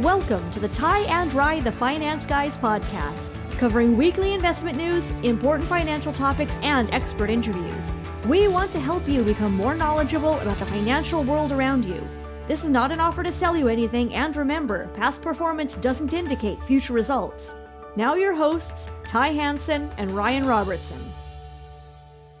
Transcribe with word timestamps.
Welcome 0.00 0.48
to 0.52 0.60
the 0.60 0.68
Ty 0.68 1.00
and 1.06 1.34
Rye 1.34 1.58
the 1.58 1.72
Finance 1.72 2.24
Guys 2.24 2.56
podcast, 2.56 3.40
covering 3.58 3.96
weekly 3.96 4.32
investment 4.32 4.76
news, 4.76 5.10
important 5.24 5.68
financial 5.68 6.12
topics, 6.12 6.56
and 6.62 6.88
expert 6.92 7.30
interviews. 7.30 7.96
We 8.28 8.46
want 8.46 8.70
to 8.74 8.80
help 8.80 9.08
you 9.08 9.24
become 9.24 9.56
more 9.56 9.74
knowledgeable 9.74 10.38
about 10.38 10.56
the 10.58 10.66
financial 10.66 11.24
world 11.24 11.50
around 11.50 11.84
you. 11.84 12.06
This 12.46 12.62
is 12.62 12.70
not 12.70 12.92
an 12.92 13.00
offer 13.00 13.24
to 13.24 13.32
sell 13.32 13.56
you 13.56 13.66
anything, 13.66 14.14
and 14.14 14.36
remember, 14.36 14.86
past 14.94 15.20
performance 15.20 15.74
doesn't 15.74 16.12
indicate 16.12 16.62
future 16.62 16.92
results. 16.92 17.56
Now, 17.96 18.14
your 18.14 18.36
hosts, 18.36 18.90
Ty 19.08 19.30
Hansen 19.30 19.90
and 19.96 20.12
Ryan 20.12 20.46
Robertson. 20.46 21.00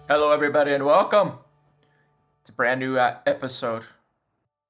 Hello, 0.06 0.30
everybody, 0.30 0.74
and 0.74 0.84
welcome. 0.84 1.32
It's 2.40 2.50
a 2.50 2.52
brand 2.52 2.78
new 2.78 2.98
uh, 2.98 3.16
episode. 3.26 3.82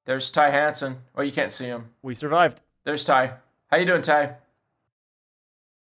There's 0.07 0.31
Ty 0.31 0.49
Hansen. 0.49 0.97
Oh, 1.15 1.21
you 1.21 1.33
can't 1.33 1.53
see 1.53 1.67
him. 1.67 1.91
We 2.01 2.15
survived. 2.15 2.63
There's 2.89 3.05
Ty. 3.05 3.35
How 3.71 3.77
you 3.77 3.85
doing, 3.85 4.01
Ty? 4.01 4.37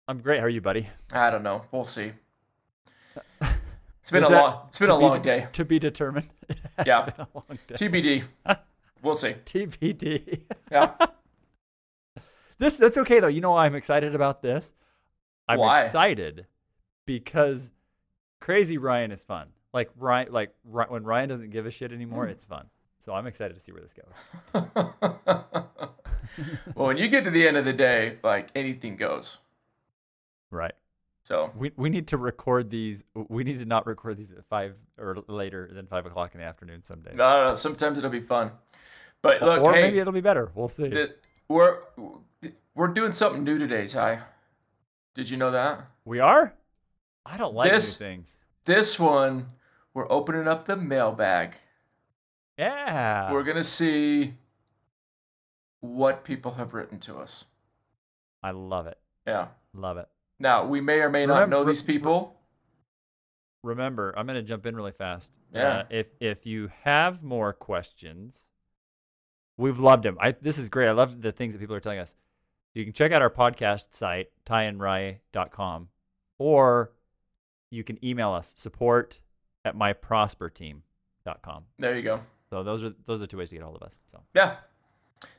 I'm 0.10 0.20
great. 0.20 0.42
How 0.42 0.48
are 0.48 0.50
you, 0.50 0.60
buddy? 0.60 0.90
I 1.14 1.30
don't 1.30 1.44
know. 1.44 1.62
We'll 1.72 1.86
see. 1.86 2.12
It's 4.02 4.12
been 4.12 4.26
Is 4.26 4.30
a 4.30 4.34
long. 4.34 4.64
It's 4.68 4.80
been 4.80 4.90
a 4.90 4.98
be 4.98 5.04
long 5.06 5.14
de- 5.14 5.20
day. 5.22 5.48
To 5.54 5.64
be 5.64 5.80
determined. 5.80 6.28
Yeah. 6.86 7.04
been 7.04 7.14
a 7.22 7.28
long 7.34 7.58
day. 7.68 7.76
TBD. 7.76 8.24
We'll 9.02 9.16
see. 9.16 9.34
TBD. 9.46 10.42
Yeah. 10.74 10.92
this 12.58 12.76
that's 12.76 12.98
okay 12.98 13.22
though. 13.22 13.28
You 13.28 13.40
know 13.40 13.52
why 13.52 13.66
I'm 13.66 13.76
excited 13.76 14.14
about 14.14 14.42
this? 14.42 14.74
I'm 15.48 15.60
Why? 15.60 15.86
excited 15.86 16.48
because 17.06 17.72
Crazy 18.42 18.78
Ryan 18.78 19.14
is 19.14 19.24
fun. 19.24 19.48
Like 19.72 19.90
Ryan, 19.96 20.34
like 20.34 20.54
when 20.66 21.06
Ryan 21.06 21.30
doesn't 21.30 21.52
give 21.52 21.66
a 21.66 21.72
shit 21.72 21.94
anymore, 21.94 22.26
Hmm. 22.26 22.32
it's 22.32 22.44
fun. 22.44 22.66
So 23.00 23.14
I'm 23.14 23.26
excited 23.26 23.54
to 23.54 23.62
see 23.62 23.72
where 23.72 23.82
this 23.82 23.94
goes. 23.94 24.26
well, 26.76 26.88
when 26.88 26.98
you 26.98 27.08
get 27.08 27.24
to 27.26 27.30
the 27.32 27.48
end 27.48 27.58
of 27.58 27.66
the 27.66 27.74
day, 27.74 28.18
like 28.24 28.50
anything 28.56 28.96
goes. 28.96 29.38
Right. 30.52 30.74
So 31.24 31.52
We 31.56 31.72
we 31.76 31.90
need 31.90 32.08
to 32.08 32.18
record 32.18 32.70
these. 32.72 33.04
We 33.14 33.44
need 33.44 33.60
to 33.60 33.66
not 33.66 33.86
record 33.86 34.18
these 34.18 34.32
at 34.32 34.44
five 34.46 34.76
or 34.98 35.18
later 35.28 35.70
than 35.72 35.86
five 35.86 36.06
o'clock 36.08 36.34
in 36.34 36.40
the 36.40 36.46
afternoon 36.46 36.84
someday. 36.84 37.12
no, 37.14 37.30
no, 37.30 37.48
no, 37.50 37.54
sometimes 37.54 37.98
it'll 38.00 38.10
be 38.10 38.20
fun. 38.20 38.52
But 39.22 39.42
look, 39.42 39.62
or 39.62 39.74
hey, 39.74 39.82
maybe 39.84 40.00
it'll 40.00 40.14
be 40.14 40.22
better. 40.22 40.52
We'll 40.56 40.68
see. 40.70 40.88
the- 40.88 41.16
we're 41.48 41.80
we're 42.76 42.88
doing 42.88 43.12
something 43.12 43.44
new 43.44 43.58
today, 43.60 43.86
Ty. 43.86 44.20
Did 45.14 45.30
you 45.30 45.38
know 45.38 45.52
that? 45.52 45.86
we 46.06 46.20
are. 46.20 46.56
I 47.26 47.38
don't 47.38 47.54
like 47.54 47.70
This- 47.72 47.98
things. 47.98 48.38
This 48.66 49.00
one, 49.00 49.50
we're 49.94 50.12
opening 50.12 50.48
up 50.48 50.66
the 50.66 50.78
mailbag. 50.78 51.56
Yeah. 52.58 53.32
We're 53.32 53.44
gonna 53.44 53.64
see 53.64 54.34
what 55.82 56.24
people 56.24 56.52
have 56.54 56.74
written 56.74 57.00
to 57.00 57.18
us. 57.18 57.46
I 58.44 58.52
love 58.52 58.88
it. 58.88 58.98
Yeah. 59.28 59.48
Love 59.74 59.98
it. 59.98 60.08
Now 60.40 60.66
we 60.66 60.82
may 60.82 61.00
or 61.00 61.10
may 61.10 61.26
not 61.26 61.50
know 61.50 61.64
these 61.64 61.82
people. 61.82 62.36
Remember, 63.64 64.14
I'm 64.18 64.26
going 64.26 64.38
to 64.38 64.42
jump 64.44 64.66
in 64.66 64.76
really 64.76 64.94
fast. 64.94 65.38
Yeah. 65.54 65.68
Uh, 65.68 65.84
if 65.90 66.10
if 66.22 66.46
you 66.46 66.72
have 66.84 67.24
more 67.24 67.52
questions, 67.52 68.48
we've 69.58 69.80
loved 69.80 70.04
them. 70.04 70.18
I 70.22 70.32
this 70.32 70.58
is 70.58 70.70
great. 70.70 70.88
I 70.88 70.94
love 70.94 71.22
the 71.22 71.32
things 71.34 71.54
that 71.54 71.60
people 71.60 71.76
are 71.76 71.82
telling 71.82 72.00
us. 72.00 72.16
You 72.74 72.84
can 72.86 72.94
check 72.94 73.12
out 73.12 73.22
our 73.22 73.30
podcast 73.30 73.94
site, 73.94 74.28
tyandrye.com, 74.46 75.90
or 76.38 76.94
you 77.72 77.84
can 77.84 78.04
email 78.06 78.32
us 78.32 78.54
support 78.56 79.20
at 79.66 79.76
myprosperteam.com. 79.76 81.64
There 81.80 81.96
you 81.98 82.04
go. 82.04 82.22
So 82.50 82.64
those 82.64 82.84
are 82.84 82.94
those 83.06 83.18
are 83.18 83.22
the 83.22 83.28
two 83.28 83.38
ways 83.38 83.50
to 83.50 83.56
get 83.56 83.62
a 83.62 83.66
hold 83.66 83.76
of 83.78 83.84
us. 83.84 84.00
So 84.08 84.24
Yeah. 84.34 84.56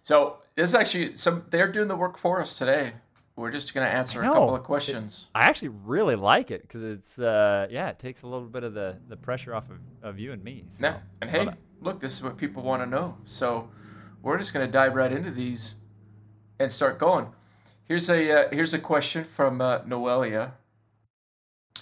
So 0.03 0.39
this 0.55 0.69
is 0.69 0.75
actually 0.75 1.17
some. 1.17 1.45
They're 1.51 1.71
doing 1.71 1.89
the 1.89 1.97
work 1.97 2.19
for 2.19 2.41
us 2.41 2.59
today. 2.59 2.93
We're 3.37 3.51
just 3.51 3.73
gonna 3.73 3.87
answer 3.87 4.21
a 4.21 4.25
couple 4.25 4.55
of 4.55 4.65
questions. 4.65 5.29
I 5.35 5.45
actually 5.45 5.69
really 5.69 6.17
like 6.17 6.51
it 6.51 6.63
because 6.63 6.83
it's 6.83 7.19
uh 7.19 7.69
yeah, 7.71 7.89
it 7.89 7.99
takes 7.99 8.23
a 8.23 8.27
little 8.27 8.47
bit 8.47 8.65
of 8.65 8.75
the 8.75 8.99
the 9.09 9.17
pressure 9.17 9.55
off 9.55 9.71
of, 9.71 9.79
of 10.03 10.19
you 10.19 10.33
and 10.33 10.45
me. 10.45 10.65
So 10.69 10.87
Yeah. 10.87 10.99
And 11.23 11.31
hey, 11.31 11.49
look, 11.81 12.01
this 12.01 12.13
is 12.13 12.23
what 12.23 12.37
people 12.37 12.63
want 12.63 12.83
to 12.83 12.87
know. 12.87 13.17
So 13.25 13.71
we're 14.23 14.37
just 14.37 14.53
gonna 14.53 14.67
dive 14.67 14.95
right 14.95 15.11
into 15.11 15.31
these 15.31 15.77
and 16.59 16.71
start 16.71 16.99
going. 16.99 17.29
Here's 17.85 18.11
a 18.11 18.47
uh, 18.47 18.49
here's 18.53 18.75
a 18.75 18.79
question 18.79 19.25
from 19.25 19.61
uh, 19.61 19.81
Noelia. 19.81 20.53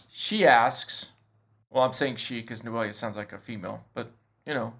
She 0.09 0.47
asks. 0.47 1.11
Well, 1.71 1.85
I'm 1.85 1.93
saying 1.93 2.17
she 2.17 2.41
because 2.41 2.63
Noelia 2.63 2.95
sounds 2.95 3.17
like 3.17 3.33
a 3.33 3.39
female, 3.39 3.85
but 3.95 4.11
you 4.47 4.55
know, 4.55 4.73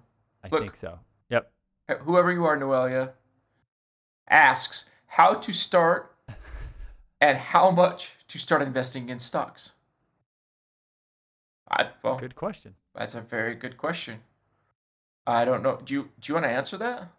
I 0.43 0.47
look. 0.49 0.61
think 0.61 0.75
so. 0.75 0.97
Yep. 1.29 1.51
Whoever 1.97 2.31
you 2.31 2.45
are, 2.45 2.57
Noelia, 2.57 3.11
asks 4.29 4.85
how 5.07 5.33
to 5.33 5.53
start 5.53 6.15
and 7.21 7.37
how 7.37 7.71
much 7.71 8.15
to 8.27 8.37
start 8.37 8.61
investing 8.61 9.09
in 9.09 9.19
stocks. 9.19 9.71
I, 11.69 11.89
well, 12.03 12.17
Good 12.17 12.35
question. 12.35 12.75
that's 12.95 13.15
a 13.15 13.21
very 13.21 13.55
good 13.55 13.77
question. 13.77 14.19
I 15.27 15.45
don't 15.45 15.61
know. 15.61 15.79
Do 15.83 15.93
you 15.93 16.09
do 16.19 16.31
you 16.31 16.33
want 16.33 16.45
to 16.45 16.49
answer 16.49 16.77
that? 16.77 17.09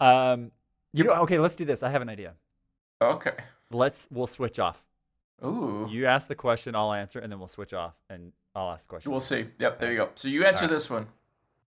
Um, 0.00 0.50
you 0.92 1.04
know, 1.04 1.12
okay, 1.22 1.38
let's 1.38 1.56
do 1.56 1.64
this. 1.64 1.82
I 1.82 1.88
have 1.88 2.02
an 2.02 2.10
idea. 2.10 2.34
Okay. 3.00 3.32
Let's 3.70 4.08
we'll 4.10 4.26
switch 4.26 4.58
off. 4.58 4.84
Ooh. 5.42 5.88
You 5.90 6.06
ask 6.06 6.28
the 6.28 6.34
question, 6.34 6.74
I'll 6.74 6.92
answer, 6.92 7.18
and 7.18 7.32
then 7.32 7.38
we'll 7.38 7.48
switch 7.48 7.72
off, 7.72 7.94
and 8.10 8.32
I'll 8.54 8.70
ask 8.70 8.84
the 8.84 8.90
question. 8.90 9.10
We'll 9.10 9.20
see. 9.20 9.46
Yep. 9.58 9.78
There 9.78 9.90
you 9.90 9.98
go. 9.98 10.10
So 10.14 10.28
you 10.28 10.44
answer 10.44 10.64
right. 10.64 10.70
this 10.70 10.90
one. 10.90 11.06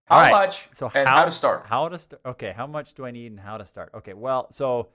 How 0.06 0.20
right. 0.20 0.30
much 0.30 0.68
So 0.72 0.90
and 0.94 1.08
how, 1.08 1.18
how 1.18 1.24
to 1.24 1.30
start? 1.30 1.66
How 1.66 1.88
to 1.88 1.98
start? 1.98 2.20
Okay, 2.26 2.52
how 2.56 2.66
much 2.66 2.94
do 2.94 3.06
I 3.06 3.10
need 3.10 3.32
and 3.32 3.40
how 3.40 3.56
to 3.56 3.64
start? 3.64 3.90
Okay, 3.94 4.12
well, 4.12 4.48
so 4.50 4.90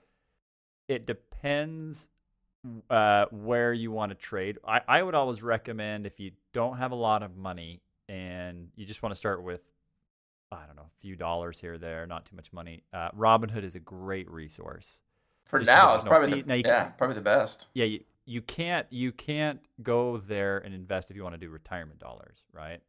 it 0.88 1.06
depends 1.06 2.08
uh, 2.88 3.26
where 3.30 3.72
you 3.72 3.90
want 3.90 4.10
to 4.10 4.14
trade. 4.14 4.58
I, 4.66 4.80
I 4.86 5.02
would 5.02 5.14
always 5.14 5.42
recommend 5.42 6.06
if 6.06 6.20
you 6.20 6.32
don't 6.52 6.76
have 6.76 6.92
a 6.92 6.96
lot 6.96 7.22
of 7.22 7.36
money 7.36 7.82
and 8.08 8.68
you 8.76 8.84
just 8.86 9.02
want 9.02 9.12
to 9.12 9.18
start 9.18 9.42
with, 9.42 9.62
I 10.52 10.66
don't 10.66 10.76
know, 10.76 10.82
a 10.82 11.00
few 11.00 11.16
dollars 11.16 11.60
here 11.60 11.74
or 11.74 11.78
there, 11.78 12.06
not 12.06 12.26
too 12.26 12.36
much 12.36 12.52
money. 12.52 12.82
Uh, 12.92 13.10
Robinhood 13.12 13.64
is 13.64 13.76
a 13.76 13.80
great 13.80 14.30
resource. 14.30 15.02
For 15.44 15.58
just 15.58 15.70
now, 15.70 15.94
it's 15.94 16.04
no 16.04 16.10
probably 16.10 16.32
fee- 16.32 16.42
the 16.42 16.46
now 16.48 16.54
yeah, 16.54 16.84
can- 16.84 16.94
probably 16.98 17.14
the 17.14 17.20
best. 17.22 17.66
yeah, 17.74 17.86
you, 17.86 18.00
you 18.26 18.42
can't 18.42 18.86
you 18.90 19.10
can't 19.10 19.60
go 19.82 20.16
there 20.18 20.58
and 20.58 20.72
invest 20.74 21.10
if 21.10 21.16
you 21.16 21.24
want 21.24 21.34
to 21.34 21.38
do 21.38 21.48
retirement 21.50 21.98
dollars, 21.98 22.44
right? 22.52 22.80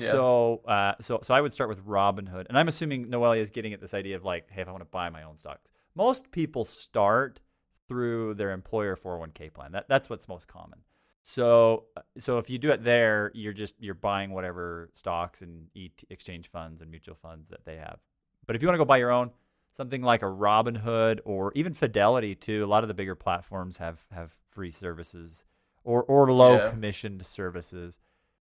Yeah. 0.00 0.10
So 0.10 0.62
uh, 0.66 0.94
so 1.00 1.20
so 1.22 1.34
I 1.34 1.40
would 1.40 1.52
start 1.52 1.68
with 1.68 1.84
Robinhood, 1.86 2.46
and 2.48 2.58
I'm 2.58 2.68
assuming 2.68 3.06
Noelia 3.06 3.38
is 3.38 3.50
getting 3.50 3.72
at 3.72 3.80
this 3.80 3.94
idea 3.94 4.16
of 4.16 4.24
like, 4.24 4.50
hey, 4.50 4.62
if 4.62 4.68
I 4.68 4.72
want 4.72 4.82
to 4.82 4.90
buy 4.90 5.08
my 5.10 5.22
own 5.22 5.36
stocks, 5.36 5.70
most 5.94 6.30
people 6.30 6.64
start 6.64 7.40
through 7.88 8.34
their 8.34 8.52
employer 8.52 8.96
401k 8.96 9.52
plan. 9.52 9.72
That 9.72 9.88
that's 9.88 10.08
what's 10.10 10.28
most 10.28 10.48
common. 10.48 10.80
So 11.22 11.84
uh, 11.96 12.00
so 12.18 12.38
if 12.38 12.48
you 12.48 12.58
do 12.58 12.70
it 12.72 12.82
there, 12.82 13.30
you're 13.34 13.52
just 13.52 13.76
you're 13.78 13.94
buying 13.94 14.30
whatever 14.30 14.88
stocks 14.92 15.42
and 15.42 15.66
ET 15.76 16.02
exchange 16.08 16.48
funds 16.50 16.80
and 16.82 16.90
mutual 16.90 17.14
funds 17.14 17.48
that 17.48 17.64
they 17.64 17.76
have. 17.76 17.98
But 18.46 18.56
if 18.56 18.62
you 18.62 18.68
want 18.68 18.74
to 18.76 18.78
go 18.78 18.84
buy 18.86 18.96
your 18.96 19.10
own, 19.10 19.30
something 19.72 20.02
like 20.02 20.22
a 20.22 20.26
Robinhood 20.26 21.20
or 21.24 21.52
even 21.54 21.74
Fidelity 21.74 22.34
too. 22.34 22.64
A 22.64 22.66
lot 22.66 22.82
of 22.84 22.88
the 22.88 22.94
bigger 22.94 23.14
platforms 23.14 23.76
have 23.76 24.00
have 24.12 24.32
free 24.50 24.70
services 24.70 25.44
or 25.84 26.04
or 26.04 26.32
low 26.32 26.56
Yeah. 26.56 26.70
commissioned 26.70 27.24
services, 27.24 27.98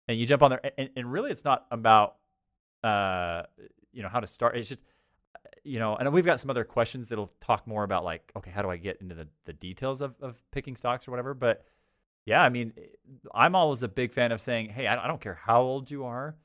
and 0.08 0.18
you 0.18 0.26
jump 0.26 0.42
on 0.44 0.52
there. 0.52 0.62
And, 0.78 0.90
and 0.96 1.12
really, 1.12 1.32
it's 1.32 1.46
not 1.46 1.66
about 1.72 2.16
uh 2.84 3.44
you 3.92 4.04
know 4.04 4.10
how 4.10 4.20
to 4.20 4.28
start. 4.28 4.56
It's 4.58 4.70
just 4.70 4.84
you 5.64 5.80
know, 5.80 5.96
and 5.96 6.12
we've 6.14 6.26
got 6.26 6.40
some 6.40 6.50
other 6.50 6.64
questions 6.64 7.10
that'll 7.10 7.32
talk 7.42 7.68
more 7.68 7.84
about 7.84 8.04
like, 8.06 8.32
okay, 8.38 8.52
how 8.52 8.62
do 8.62 8.70
I 8.70 8.78
get 8.78 9.02
into 9.02 9.16
the 9.16 9.28
the 9.46 9.54
details 9.54 10.02
of 10.02 10.16
of 10.22 10.42
picking 10.52 10.76
stocks 10.76 11.08
or 11.08 11.12
whatever. 11.12 11.34
But 11.34 11.66
yeah, 12.26 12.42
I 12.42 12.50
mean, 12.50 12.74
I'm 13.34 13.56
always 13.56 13.84
a 13.84 13.88
big 13.88 14.12
fan 14.12 14.32
of 14.32 14.42
saying, 14.42 14.70
hey, 14.70 14.88
I 14.88 15.08
don't 15.08 15.22
care 15.22 15.36
how 15.42 15.62
old 15.62 15.90
you 15.90 16.06
are. 16.06 16.36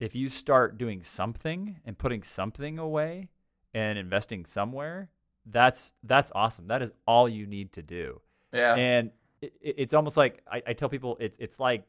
If 0.00 0.14
you 0.14 0.28
start 0.28 0.76
doing 0.76 1.02
something 1.02 1.80
and 1.84 1.96
putting 1.96 2.22
something 2.22 2.78
away, 2.78 3.30
and 3.72 3.98
investing 3.98 4.44
somewhere, 4.44 5.08
that's 5.46 5.92
that's 6.02 6.30
awesome. 6.34 6.68
That 6.68 6.82
is 6.82 6.92
all 7.06 7.28
you 7.28 7.46
need 7.46 7.72
to 7.72 7.82
do. 7.82 8.20
Yeah. 8.52 8.74
And 8.74 9.10
it- 9.40 9.52
it's 9.60 9.94
almost 9.94 10.16
like 10.16 10.42
I, 10.50 10.62
I 10.68 10.72
tell 10.74 10.88
people 10.88 11.16
it's 11.20 11.38
it's 11.38 11.58
like 11.58 11.84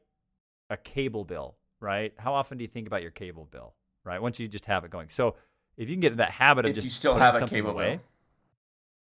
a 0.69 0.77
cable 0.77 1.23
bill, 1.23 1.55
right? 1.79 2.13
How 2.17 2.33
often 2.33 2.57
do 2.57 2.63
you 2.63 2.67
think 2.67 2.87
about 2.87 3.01
your 3.01 3.11
cable 3.11 3.47
bill, 3.51 3.73
right? 4.03 4.21
Once 4.21 4.39
you 4.39 4.47
just 4.47 4.65
have 4.65 4.83
it 4.83 4.91
going. 4.91 5.09
So 5.09 5.35
if 5.77 5.89
you 5.89 5.95
can 5.95 6.01
get 6.01 6.11
in 6.11 6.17
that 6.17 6.31
habit 6.31 6.65
of 6.65 6.69
If 6.71 6.75
just 6.75 6.85
you 6.85 6.91
still 6.91 7.15
have 7.15 7.35
a 7.35 7.47
cable 7.47 7.71
away, 7.71 7.95
bill. 7.97 8.03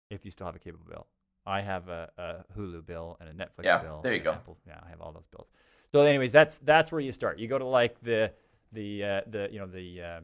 if 0.10 0.26
you 0.26 0.32
still 0.32 0.46
have 0.46 0.56
a 0.56 0.60
cable 0.60 0.80
bill, 0.88 1.08
I 1.46 1.62
have 1.62 1.90
a, 1.90 2.10
a 2.18 2.58
Hulu 2.58 2.86
bill 2.86 3.18
and 3.20 3.30
a 3.30 3.34
Netflix 3.34 3.66
Yeah, 3.66 3.78
bill. 3.80 4.02
there 4.04 4.14
you 4.14 4.20
go. 4.22 4.34
Apple, 4.34 4.58
yeah, 4.68 4.80
I 4.86 4.90
have 4.90 5.02
all 5.02 5.12
those 5.12 5.26
bills. 5.28 5.52
So, 5.92 6.02
anyways, 6.02 6.32
that's 6.32 6.60
that's 6.60 6.92
where 6.92 7.02
you 7.02 7.12
start. 7.12 7.40
You 7.40 7.48
go 7.48 7.58
to 7.58 7.66
like 7.66 8.00
the 8.02 8.32
the 8.72 9.04
uh, 9.04 9.22
the 9.28 9.50
you 9.52 9.60
know 9.60 9.66
the 9.66 10.02
uh, 10.02 10.20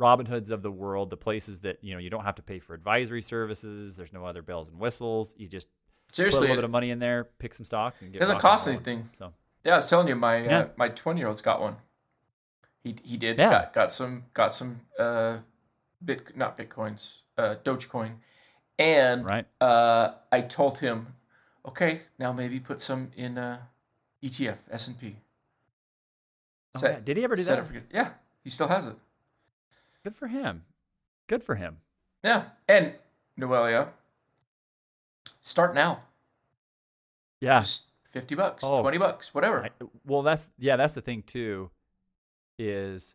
Robinhoods 0.00 0.50
of 0.50 0.62
the 0.62 0.70
world, 0.70 1.10
the 1.10 1.16
places 1.16 1.60
that 1.60 1.82
you 1.82 1.92
know 1.92 1.98
you 1.98 2.08
don't 2.08 2.24
have 2.24 2.36
to 2.36 2.42
pay 2.42 2.58
for 2.60 2.72
advisory 2.74 3.20
services. 3.20 3.96
There's 3.96 4.12
no 4.12 4.24
other 4.24 4.42
bells 4.42 4.68
and 4.68 4.78
whistles. 4.78 5.34
You 5.36 5.48
just 5.48 5.68
put 6.12 6.18
a 6.18 6.40
little 6.40 6.56
bit 6.56 6.64
of 6.64 6.70
money 6.70 6.90
in 6.90 6.98
there, 6.98 7.24
pick 7.38 7.54
some 7.54 7.64
stocks, 7.64 8.02
and 8.02 8.12
get. 8.12 8.18
it 8.18 8.20
doesn't 8.20 8.38
cost 8.40 8.66
anything. 8.68 9.08
So 9.12 9.32
Yeah, 9.64 9.72
I 9.72 9.76
was 9.76 9.88
telling 9.88 10.08
you, 10.08 10.14
my 10.16 10.38
Yeah. 10.44 10.58
uh, 10.58 10.68
my 10.76 10.88
twenty 10.88 11.20
year 11.20 11.28
old's 11.28 11.42
got 11.42 11.60
one. 11.60 11.76
He 12.82 12.96
he 13.02 13.16
did 13.16 13.38
Yeah. 13.38 13.50
got, 13.50 13.72
got 13.72 13.92
some 13.92 14.24
got 14.34 14.52
some 14.52 14.80
uh, 14.98 15.38
bit 16.04 16.36
not 16.36 16.56
bitcoins, 16.56 17.22
uh, 17.36 17.56
Dogecoin, 17.64 18.16
and 18.78 19.24
Right. 19.24 19.46
uh, 19.60 20.14
I 20.32 20.42
told 20.42 20.78
him, 20.78 21.14
okay, 21.66 22.02
now 22.18 22.32
maybe 22.32 22.60
put 22.60 22.80
some 22.80 23.10
in 23.16 23.36
uh, 23.38 23.62
ETF 24.22 24.58
S 24.70 24.88
and 24.88 24.98
P. 24.98 25.16
Oh, 26.76 26.80
yeah. 26.82 27.00
Did 27.00 27.16
he 27.16 27.24
ever 27.24 27.34
do 27.36 27.42
that? 27.44 27.66
for- 27.66 27.82
yeah, 27.90 28.10
he 28.44 28.50
still 28.50 28.68
has 28.68 28.86
it. 28.86 28.96
Good 30.04 30.14
for 30.14 30.28
him. 30.28 30.64
Good 31.26 31.42
for 31.42 31.56
him. 31.56 31.78
Yeah, 32.22 32.50
and 32.68 32.94
Noelia, 33.38 33.88
start 35.48 35.74
now. 35.74 36.02
Yeah. 37.40 37.60
Just 37.60 37.84
fifty 38.04 38.34
bucks, 38.34 38.64
twenty 38.64 38.98
bucks, 38.98 39.34
whatever. 39.34 39.64
I- 39.64 39.86
well, 40.04 40.22
that's 40.22 40.48
yeah, 40.58 40.76
that's 40.76 40.94
the 40.94 41.00
thing 41.00 41.22
too. 41.22 41.70
Is 42.58 43.14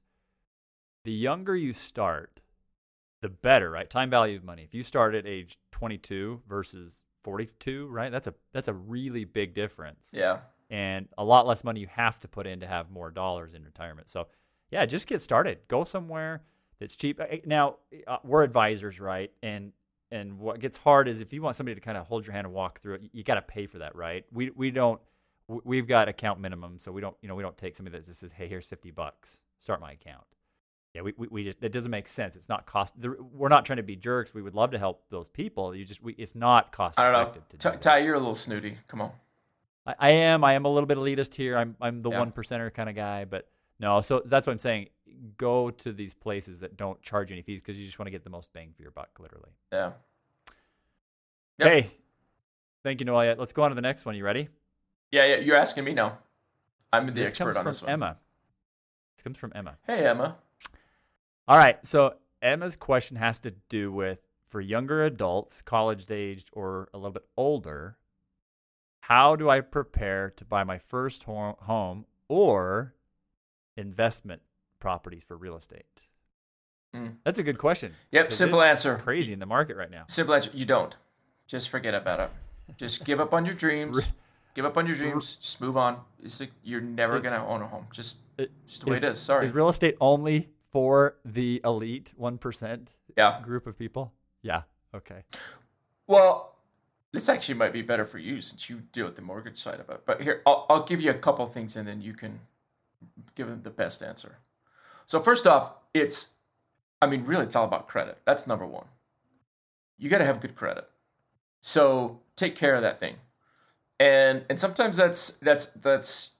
the 1.03 1.11
younger 1.11 1.55
you 1.55 1.73
start, 1.73 2.39
the 3.21 3.29
better, 3.29 3.69
right? 3.69 3.89
Time 3.89 4.09
value 4.09 4.37
of 4.37 4.43
money. 4.43 4.63
If 4.63 4.73
you 4.73 4.83
start 4.83 5.15
at 5.15 5.27
age 5.27 5.57
22 5.71 6.43
versus 6.47 7.03
42, 7.25 7.87
right? 7.87 8.11
That's 8.11 8.27
a 8.27 8.33
that's 8.53 8.69
a 8.69 8.73
really 8.73 9.25
big 9.25 9.53
difference, 9.53 10.11
yeah, 10.13 10.39
and 10.69 11.09
a 11.17 11.23
lot 11.25 11.45
less 11.45 11.63
money 11.65 11.81
you 11.81 11.87
have 11.87 12.19
to 12.21 12.27
put 12.29 12.47
in 12.47 12.61
to 12.61 12.67
have 12.67 12.89
more 12.89 13.11
dollars 13.11 13.53
in 13.53 13.63
retirement. 13.65 14.09
So, 14.09 14.27
yeah, 14.71 14.85
just 14.85 15.07
get 15.07 15.19
started. 15.19 15.59
Go 15.67 15.83
somewhere 15.83 16.43
that's 16.79 16.95
cheap. 16.95 17.19
Uh, 17.19 17.25
Now, 17.45 17.77
uh, 18.07 18.17
we're 18.23 18.43
advisors, 18.43 18.99
right? 19.01 19.31
And 19.41 19.73
and 20.13 20.39
what 20.39 20.59
gets 20.59 20.77
hard 20.77 21.07
is 21.07 21.21
if 21.21 21.33
you 21.33 21.41
want 21.41 21.55
somebody 21.55 21.75
to 21.75 21.81
kind 21.81 21.97
of 21.97 22.05
hold 22.07 22.25
your 22.25 22.33
hand 22.33 22.45
and 22.47 22.53
walk 22.53 22.79
through 22.79 22.95
it, 22.95 23.01
you 23.11 23.23
got 23.23 23.35
to 23.35 23.41
pay 23.41 23.65
for 23.67 23.79
that, 23.79 23.95
right? 23.95 24.25
We 24.31 24.51
we 24.51 24.71
don't 24.71 25.01
we've 25.47 25.87
got 25.87 26.07
account 26.07 26.39
minimum, 26.39 26.79
so 26.79 26.91
we 26.91 27.01
don't 27.01 27.15
you 27.21 27.27
know 27.27 27.35
we 27.35 27.43
don't 27.43 27.57
take 27.57 27.75
somebody 27.75 27.97
that 27.97 28.05
just 28.05 28.19
says, 28.19 28.31
hey, 28.31 28.47
here's 28.47 28.65
fifty 28.65 28.91
bucks, 28.91 29.41
start 29.59 29.81
my 29.81 29.91
account. 29.91 30.23
Yeah, 30.93 31.01
we, 31.01 31.13
we, 31.17 31.27
we 31.29 31.43
just 31.43 31.59
that 31.61 31.71
doesn't 31.71 31.89
make 31.89 32.07
sense. 32.07 32.35
It's 32.35 32.47
not 32.47 32.67
cost. 32.67 32.93
We're 33.33 33.49
not 33.49 33.65
trying 33.65 33.77
to 33.77 33.83
be 33.83 33.95
jerks. 33.95 34.33
We 34.35 34.43
would 34.43 34.53
love 34.53 34.71
to 34.71 34.77
help 34.77 35.03
those 35.09 35.27
people. 35.27 35.75
You 35.75 35.85
just 35.85 36.03
we, 36.03 36.13
it's 36.19 36.35
not 36.35 36.71
cost 36.71 36.99
I 36.99 37.03
don't 37.03 37.13
know. 37.13 37.21
effective 37.21 37.47
to 37.49 37.71
do. 37.71 37.77
Ty, 37.79 37.97
you're 37.99 38.13
a 38.13 38.19
little 38.19 38.35
snooty. 38.35 38.77
Come 38.87 39.01
on. 39.01 39.11
I, 39.87 39.95
I 39.97 40.09
am. 40.11 40.43
I 40.43 40.53
am 40.53 40.65
a 40.65 40.69
little 40.69 40.85
bit 40.87 40.97
elitist 40.99 41.33
here. 41.33 41.57
I'm 41.57 41.75
I'm 41.81 42.03
the 42.03 42.11
Yeah. 42.11 42.19
one 42.19 42.31
percenter 42.31 42.71
kind 42.71 42.89
of 42.89 42.95
guy, 42.95 43.25
but 43.25 43.47
no. 43.79 44.01
So 44.01 44.21
that's 44.25 44.47
what 44.47 44.53
I'm 44.53 44.59
saying. 44.59 44.89
Go 45.37 45.69
to 45.69 45.91
these 45.91 46.13
places 46.13 46.59
that 46.61 46.75
don't 46.75 47.01
charge 47.01 47.31
any 47.31 47.41
fees 47.41 47.61
because 47.61 47.79
you 47.79 47.85
just 47.85 47.99
want 47.99 48.07
to 48.07 48.11
get 48.11 48.23
the 48.23 48.29
most 48.29 48.51
bang 48.53 48.71
for 48.75 48.81
your 48.81 48.91
buck, 48.91 49.09
literally. 49.19 49.51
Yeah. 49.71 49.91
Yep. 51.59 51.69
Hey, 51.69 51.91
thank 52.83 52.99
you, 52.99 53.05
Noelia. 53.05 53.37
Let's 53.37 53.53
go 53.53 53.63
on 53.63 53.71
to 53.71 53.75
the 53.75 53.81
next 53.81 54.05
one. 54.05 54.15
You 54.15 54.25
ready? 54.25 54.49
Yeah, 55.11 55.25
yeah. 55.25 55.35
You're 55.37 55.55
asking 55.55 55.83
me 55.83 55.93
now. 55.93 56.17
I'm 56.91 57.05
the 57.07 57.11
this 57.11 57.29
expert 57.29 57.53
comes 57.53 57.57
on 57.57 57.63
from 57.63 57.69
this 57.69 57.81
one. 57.83 57.91
Emma. 57.91 58.17
This 59.15 59.23
comes 59.23 59.37
from 59.37 59.51
Emma. 59.55 59.77
Hey, 59.85 60.05
Emma. 60.05 60.35
All 61.47 61.57
right. 61.57 61.83
So 61.85 62.15
Emma's 62.41 62.75
question 62.75 63.17
has 63.17 63.39
to 63.41 63.51
do 63.69 63.91
with 63.91 64.21
for 64.53 64.61
younger 64.61 65.03
adults, 65.03 65.63
college 65.63 66.11
aged 66.11 66.49
or 66.53 66.87
a 66.93 66.97
little 66.97 67.11
bit 67.11 67.25
older, 67.35 67.97
how 68.99 69.35
do 69.35 69.49
I 69.49 69.61
prepare 69.61 70.29
to 70.29 70.45
buy 70.45 70.63
my 70.63 70.77
first 70.77 71.23
home 71.23 72.05
or 72.27 72.93
investment 73.77 74.41
properties 74.79 75.23
for 75.23 75.37
real 75.37 75.55
estate? 75.55 75.85
Mm. 76.95 77.15
That's 77.23 77.39
a 77.39 77.43
good 77.43 77.57
question. 77.57 77.93
Yep, 78.11 78.33
simple 78.33 78.61
answer. 78.61 78.97
Crazy 78.97 79.33
in 79.33 79.39
the 79.39 79.45
market 79.45 79.75
right 79.77 79.89
now. 79.89 80.03
Simple 80.07 80.35
answer. 80.35 80.51
You 80.53 80.65
don't. 80.65 80.95
Just 81.47 81.69
forget 81.69 81.93
about 81.93 82.19
it. 82.19 82.29
Just 82.77 83.03
give 83.03 83.19
up 83.19 83.33
on 83.33 83.45
your 83.45 83.55
dreams. 83.55 84.07
Give 84.55 84.65
up 84.65 84.77
on 84.77 84.85
your 84.85 84.95
dreams. 84.95 85.37
Just 85.37 85.59
move 85.61 85.77
on. 85.77 85.97
It's 86.21 86.39
like 86.39 86.51
you're 86.63 86.79
never 86.79 87.17
It- 87.17 87.23
gonna 87.23 87.43
own 87.43 87.63
a 87.63 87.67
home. 87.67 87.87
Just, 87.91 88.17
It- 88.37 88.51
just 88.67 88.85
the 88.85 88.91
way 88.91 88.97
it 88.97 89.03
is. 89.03 89.19
Sorry. 89.19 89.47
Is 89.47 89.51
real 89.51 89.67
estate 89.67 89.97
only 89.99 90.49
for 90.71 91.15
the 91.25 91.59
elite 91.65 92.13
1% 92.19 92.89
yeah. 93.17 93.41
group 93.41 93.65
of 93.65 93.77
people? 93.79 94.13
Yeah. 94.43 94.61
Okay. 94.93 95.23
Well, 96.05 96.55
this 97.11 97.29
actually 97.29 97.55
might 97.55 97.73
be 97.73 97.81
better 97.81 98.05
for 98.05 98.19
you 98.19 98.41
since 98.41 98.69
you 98.69 98.81
deal 98.91 99.05
with 99.05 99.15
the 99.15 99.23
mortgage 99.23 99.57
side 99.57 99.79
of 99.79 99.89
it. 99.89 100.01
But 100.05 100.21
here, 100.21 100.43
I'll, 100.45 100.67
I'll 100.69 100.83
give 100.83 101.01
you 101.01 101.09
a 101.09 101.15
couple 101.15 101.47
things 101.47 101.75
and 101.75 101.87
then 101.87 101.99
you 102.01 102.13
can 102.13 102.39
give 103.35 103.47
them 103.47 103.61
the 103.63 103.69
best 103.69 104.03
answer. 104.03 104.37
So, 105.05 105.19
first 105.19 105.47
off, 105.47 105.73
it's, 105.93 106.29
I 107.01 107.07
mean, 107.07 107.25
really, 107.25 107.43
it's 107.43 107.55
all 107.55 107.65
about 107.65 107.87
credit. 107.87 108.17
That's 108.25 108.47
number 108.47 108.65
one. 108.65 108.85
You 109.97 110.09
got 110.09 110.19
to 110.19 110.25
have 110.25 110.41
good 110.41 110.55
credit. 110.55 110.87
So, 111.61 112.21
take 112.35 112.55
care 112.55 112.75
of 112.75 112.81
that 112.81 112.97
thing. 112.97 113.15
And, 113.99 114.43
and 114.49 114.59
sometimes 114.59 114.97
that's, 114.97 115.37
that's, 115.37 115.67
that's, 115.67 116.31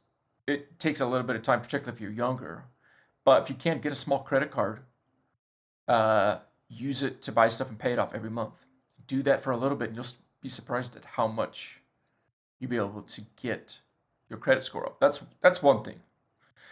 it 0.48 0.80
takes 0.80 1.02
a 1.02 1.06
little 1.06 1.26
bit 1.26 1.36
of 1.36 1.42
time, 1.42 1.62
particularly 1.62 1.96
if 1.96 2.02
you're 2.02 2.12
younger. 2.12 2.66
But 3.26 3.44
if 3.44 3.50
you 3.50 3.56
can't 3.56 3.82
get 3.82 3.92
a 3.92 3.96
small 3.96 4.20
credit 4.20 4.52
card, 4.52 4.82
uh, 5.88 6.40
use 6.68 7.04
it 7.04 7.22
to 7.24 7.32
buy 7.32 7.48
stuff 7.48 7.70
and 7.70 7.80
pay 7.80 7.94
it 7.94 8.00
off 8.00 8.14
every 8.14 8.30
month. 8.30 8.66
Do 9.08 9.22
that 9.24 9.42
for 9.42 9.52
a 9.52 9.58
little 9.58 9.78
bit, 9.78 9.90
and 9.90 9.96
you'll 9.96 10.06
be 10.42 10.50
surprised 10.50 10.96
at 10.96 11.06
how 11.06 11.28
much 11.28 11.82
you'll 12.60 12.70
be 12.70 12.78
able 12.78 13.02
to 13.02 13.22
get 13.42 13.80
your 14.30 14.40
credit 14.40 14.64
score 14.64 14.86
up. 14.86 15.00
That's 15.00 15.24
that's 15.42 15.62
one 15.62 15.84
thing. 15.84 16.00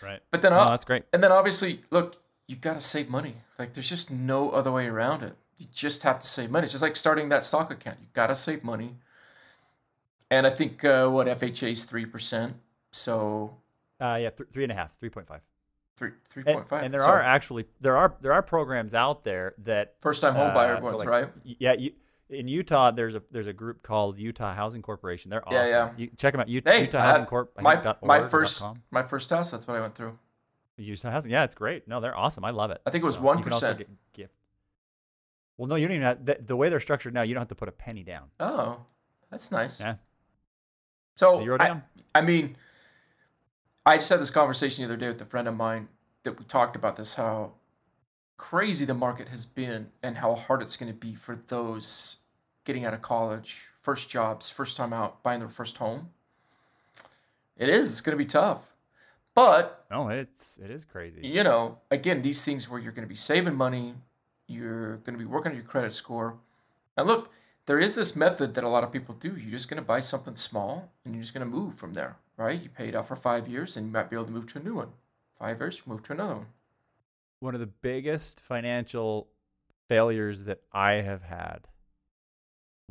Right. 0.01 0.19
But 0.31 0.41
then, 0.41 0.53
Oh, 0.53 0.69
that's 0.69 0.85
great. 0.85 1.03
and 1.13 1.23
then 1.23 1.31
obviously, 1.31 1.81
look, 1.91 2.17
you 2.47 2.55
got 2.55 2.73
to 2.73 2.81
save 2.81 3.09
money. 3.09 3.35
Like 3.59 3.73
there's 3.73 3.89
just 3.89 4.09
no 4.11 4.49
other 4.51 4.71
way 4.71 4.87
around 4.87 5.23
it. 5.23 5.33
You 5.57 5.67
just 5.73 6.01
have 6.03 6.19
to 6.19 6.27
save 6.27 6.49
money. 6.49 6.63
It's 6.63 6.71
just 6.73 6.81
like 6.81 6.95
starting 6.95 7.29
that 7.29 7.43
stock 7.43 7.71
account. 7.71 7.97
You 8.01 8.07
got 8.13 8.27
to 8.27 8.35
save 8.35 8.63
money. 8.63 8.95
And 10.31 10.47
I 10.47 10.49
think 10.49 10.83
uh, 10.85 11.07
what 11.09 11.27
FHA 11.27 11.71
is 11.71 11.83
three 11.85 12.05
percent, 12.05 12.55
so 12.91 13.57
Uh, 13.99 14.17
yeah, 14.21 14.29
th- 14.29 14.49
three 14.49 14.63
and 14.63 14.71
a 14.71 14.75
half, 14.75 14.91
3.5. 15.01 15.39
three 15.97 16.11
three 16.29 16.43
And, 16.47 16.55
point 16.55 16.69
five. 16.69 16.83
and 16.83 16.93
there 16.93 17.03
are 17.03 17.21
actually 17.21 17.65
there 17.81 17.97
are 17.97 18.15
there 18.21 18.33
are 18.33 18.41
programs 18.41 18.93
out 18.95 19.23
there 19.23 19.53
that 19.65 19.95
first 19.99 20.21
time 20.21 20.33
home 20.35 20.53
buyer 20.53 20.75
uh, 20.75 20.79
so 20.79 20.83
ones, 20.85 20.99
like, 20.99 21.09
right? 21.09 21.29
Yeah, 21.43 21.73
you, 21.73 21.91
in 22.31 22.47
Utah, 22.47 22.91
there's 22.91 23.15
a 23.15 23.21
there's 23.31 23.47
a 23.47 23.53
group 23.53 23.83
called 23.83 24.17
Utah 24.17 24.53
Housing 24.53 24.81
Corporation. 24.81 25.29
They're 25.29 25.47
awesome. 25.47 25.65
Yeah, 25.65 25.85
yeah. 25.87 25.91
You 25.97 26.09
check 26.17 26.33
them 26.33 26.41
out. 26.41 26.49
U- 26.49 26.61
Hey, 26.65 26.81
Utah 26.81 27.01
Housing 27.01 27.25
Corp. 27.25 27.53
I 27.57 27.61
my 27.61 27.95
my 28.03 28.21
first 28.21 28.63
my 28.89 29.03
first 29.03 29.29
house. 29.29 29.51
That's 29.51 29.67
what 29.67 29.77
I 29.77 29.81
went 29.81 29.95
through. 29.95 30.17
Utah 30.77 31.11
Housing. 31.11 31.31
Yeah, 31.31 31.43
it's 31.43 31.55
great. 31.55 31.87
No, 31.87 31.99
they're 31.99 32.17
awesome. 32.17 32.43
I 32.43 32.49
love 32.51 32.71
it. 32.71 32.81
I 32.85 32.89
think 32.89 33.03
it 33.03 33.07
was 33.07 33.17
So 33.17 33.27
also 33.27 33.73
1%. 33.73 33.77
get 33.77 33.89
gift. 34.13 34.33
Well, 35.57 35.67
no, 35.67 35.75
you 35.75 35.87
don't 35.87 35.95
even 35.95 36.07
have 36.07 36.25
the, 36.25 36.37
the 36.43 36.55
way 36.55 36.69
they're 36.69 36.79
structured 36.79 37.13
now. 37.13 37.21
You 37.21 37.35
don't 37.35 37.41
have 37.41 37.49
to 37.49 37.55
put 37.55 37.67
a 37.67 37.73
penny 37.73 38.03
down. 38.03 38.29
Oh, 38.39 38.79
that's 39.29 39.51
nice. 39.51 39.79
Yeah, 39.79 39.95
So 41.15 41.37
zero 41.37 41.57
I, 41.59 41.67
down. 41.67 41.83
I 42.15 42.21
mean, 42.21 42.55
I 43.85 43.97
just 43.97 44.09
had 44.09 44.19
this 44.19 44.31
conversation 44.31 44.81
the 44.83 44.87
other 44.91 44.97
day 44.99 45.07
with 45.09 45.21
a 45.21 45.25
friend 45.25 45.47
of 45.47 45.55
mine 45.55 45.87
that 46.23 46.39
we 46.39 46.45
talked 46.45 46.75
about 46.75 46.95
this 46.95 47.13
how 47.13 47.53
crazy 48.37 48.85
the 48.85 48.93
market 48.95 49.27
has 49.27 49.45
been 49.45 49.91
and 50.01 50.17
how 50.17 50.33
hard 50.33 50.63
it's 50.63 50.75
going 50.75 50.91
to 50.91 50.97
be 50.97 51.13
for 51.13 51.35
those 51.47 52.17
getting 52.65 52.85
out 52.85 52.93
of 52.93 53.01
college, 53.01 53.65
first 53.79 54.09
jobs, 54.09 54.49
first 54.49 54.77
time 54.77 54.93
out, 54.93 55.23
buying 55.23 55.39
their 55.39 55.49
first 55.49 55.77
home. 55.77 56.09
It 57.57 57.69
is. 57.69 57.91
It's 57.91 58.01
going 58.01 58.17
to 58.17 58.23
be 58.23 58.27
tough. 58.27 58.69
But, 59.33 59.85
No, 59.89 60.09
it's 60.09 60.57
it 60.57 60.69
is 60.69 60.83
crazy. 60.83 61.25
you 61.25 61.43
know, 61.43 61.77
again, 61.89 62.21
these 62.21 62.43
things 62.43 62.69
where 62.69 62.79
you're 62.79 62.91
going 62.91 63.07
to 63.07 63.09
be 63.09 63.15
saving 63.15 63.55
money, 63.55 63.93
you're 64.47 64.97
going 64.97 65.13
to 65.13 65.19
be 65.19 65.25
working 65.25 65.51
on 65.51 65.55
your 65.55 65.65
credit 65.65 65.93
score. 65.93 66.35
And 66.97 67.07
look, 67.07 67.31
there 67.65 67.79
is 67.79 67.95
this 67.95 68.15
method 68.15 68.55
that 68.55 68.63
a 68.65 68.67
lot 68.67 68.83
of 68.83 68.91
people 68.91 69.15
do. 69.15 69.29
You're 69.29 69.49
just 69.51 69.69
going 69.69 69.81
to 69.81 69.87
buy 69.87 70.01
something 70.01 70.35
small 70.35 70.91
and 71.05 71.13
you're 71.13 71.21
just 71.23 71.33
going 71.33 71.49
to 71.49 71.57
move 71.57 71.75
from 71.75 71.93
there, 71.93 72.17
right? 72.35 72.61
You 72.61 72.67
pay 72.69 72.89
it 72.89 72.95
out 72.95 73.07
for 73.07 73.15
five 73.15 73.47
years 73.47 73.77
and 73.77 73.85
you 73.85 73.91
might 73.93 74.09
be 74.09 74.15
able 74.17 74.25
to 74.25 74.31
move 74.31 74.47
to 74.47 74.59
a 74.59 74.63
new 74.63 74.75
one. 74.75 74.89
Five 75.39 75.59
years, 75.59 75.81
move 75.85 76.03
to 76.03 76.13
another 76.13 76.35
one. 76.35 76.47
One 77.39 77.53
of 77.53 77.61
the 77.61 77.67
biggest 77.67 78.41
financial 78.41 79.29
failures 79.87 80.43
that 80.45 80.59
I 80.73 80.93
have 80.93 81.23
had 81.23 81.67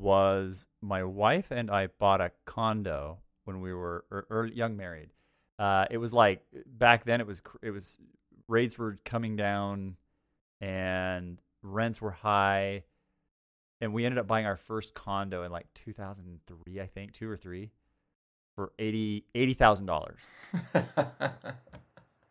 was 0.00 0.66
my 0.80 1.04
wife 1.04 1.50
and 1.50 1.70
I 1.70 1.88
bought 1.88 2.20
a 2.20 2.32
condo 2.44 3.18
when 3.44 3.60
we 3.60 3.72
were 3.74 4.04
er, 4.10 4.26
early, 4.30 4.54
young 4.54 4.76
married. 4.76 5.10
Uh, 5.58 5.84
it 5.90 5.98
was 5.98 6.12
like 6.12 6.42
back 6.66 7.04
then 7.04 7.20
it 7.20 7.26
was 7.26 7.42
it 7.62 7.70
was 7.70 7.98
rates 8.48 8.78
were 8.78 8.98
coming 9.04 9.36
down 9.36 9.96
and 10.60 11.40
rents 11.62 12.00
were 12.00 12.10
high 12.10 12.84
and 13.80 13.92
we 13.92 14.04
ended 14.04 14.18
up 14.18 14.26
buying 14.26 14.46
our 14.46 14.56
first 14.56 14.94
condo 14.94 15.42
in 15.42 15.52
like 15.52 15.66
2003 15.74 16.80
I 16.80 16.86
think 16.86 17.12
2 17.12 17.28
or 17.28 17.36
3 17.36 17.70
for 18.54 18.72
80 18.78 19.24
$80,000. 19.34 20.14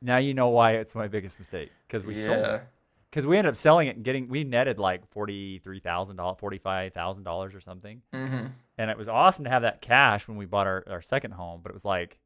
Now 0.01 0.15
you 0.15 0.33
know 0.33 0.47
why 0.49 0.75
it's 0.75 0.95
my 0.95 1.09
biggest 1.09 1.38
mistake 1.38 1.71
because 1.85 2.05
we 2.05 2.13
sold 2.13 2.39
yeah. 2.39 2.55
it 2.55 2.63
because 3.09 3.25
we 3.25 3.37
ended 3.37 3.49
up 3.49 3.55
selling 3.55 3.87
it 3.87 3.95
and 3.95 4.05
getting 4.05 4.27
we 4.29 4.43
netted 4.43 4.77
like 4.79 5.07
forty 5.11 5.59
three 5.59 5.79
thousand 5.79 6.17
dollars, 6.17 6.37
forty 6.39 6.57
five 6.57 6.93
thousand 6.93 7.23
dollars 7.23 7.55
or 7.55 7.59
something, 7.61 8.01
Mm-hmm. 8.13 8.47
and 8.77 8.91
it 8.91 8.97
was 8.97 9.09
awesome 9.09 9.43
to 9.45 9.49
have 9.49 9.61
that 9.63 9.81
cash 9.81 10.27
when 10.27 10.37
we 10.37 10.45
bought 10.45 10.67
our, 10.67 10.83
our 10.89 11.01
second 11.01 11.31
home. 11.31 11.61
But 11.63 11.69
it 11.71 11.73
was 11.73 11.85
like, 11.85 12.19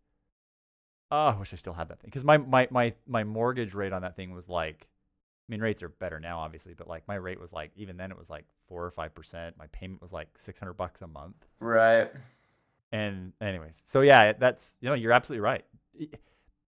oh, 1.11 1.27
I 1.27 1.35
wish 1.37 1.53
I 1.53 1.55
still 1.57 1.73
had 1.73 1.89
that 1.89 1.99
thing 1.99 2.09
because 2.09 2.25
my, 2.25 2.37
my 2.37 2.67
my 2.71 2.93
my 3.07 3.23
mortgage 3.23 3.73
rate 3.73 3.93
on 3.93 4.01
that 4.01 4.15
thing 4.15 4.33
was 4.33 4.49
like, 4.49 4.87
I 5.47 5.51
mean 5.51 5.61
rates 5.61 5.83
are 5.83 5.89
better 5.89 6.19
now 6.19 6.39
obviously, 6.39 6.73
but 6.73 6.87
like 6.87 7.07
my 7.07 7.15
rate 7.15 7.39
was 7.39 7.53
like 7.53 7.71
even 7.75 7.97
then 7.97 8.11
it 8.11 8.17
was 8.17 8.29
like 8.29 8.45
four 8.67 8.83
or 8.85 8.91
five 8.91 9.13
percent. 9.13 9.57
My 9.57 9.67
payment 9.67 10.01
was 10.01 10.11
like 10.13 10.29
six 10.35 10.59
hundred 10.59 10.73
bucks 10.73 11.01
a 11.01 11.07
month. 11.07 11.45
Right. 11.59 12.09
And 12.91 13.33
anyways, 13.41 13.81
so 13.85 14.01
yeah, 14.01 14.33
that's 14.33 14.75
you 14.81 14.89
know 14.89 14.95
you're 14.95 15.13
absolutely 15.13 15.41
right. 15.41 15.65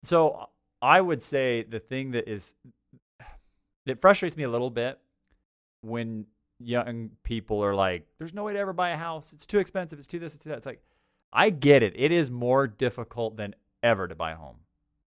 So 0.03 0.50
I 0.81 1.01
would 1.01 1.21
say 1.21 1.63
the 1.63 1.79
thing 1.79 2.12
that 2.12 2.29
is 2.29 2.53
it 3.86 4.01
frustrates 4.01 4.38
me 4.38 4.44
a 4.44 4.50
little 4.50 4.70
bit 4.70 5.00
when 5.82 6.25
young 6.60 7.12
people 7.24 7.63
are 7.63 7.75
like, 7.75 8.08
"There's 8.18 8.34
no 8.34 8.44
way 8.44 8.54
to 8.54 8.60
ever 8.60 8.74
buy 8.74 8.89
a 8.89 8.98
house. 8.98 9.34
It's 9.34 9.46
too 9.46 9.60
expensive. 9.60 10.00
It's 10.00 10.08
too 10.08 10.20
this. 10.20 10.36
It's 10.36 10.44
too 10.44 10.50
that." 10.50 10.58
It's 10.58 10.65
like, 10.65 10.84
I 11.34 11.50
get 11.50 11.84
it. 11.84 11.94
It 11.96 12.12
is 12.12 12.32
more 12.32 12.68
difficult 12.68 13.38
than 13.38 13.56
ever 13.84 14.08
to 14.08 14.15
buy 14.15 14.32
a 14.32 14.36
home, 14.36 14.58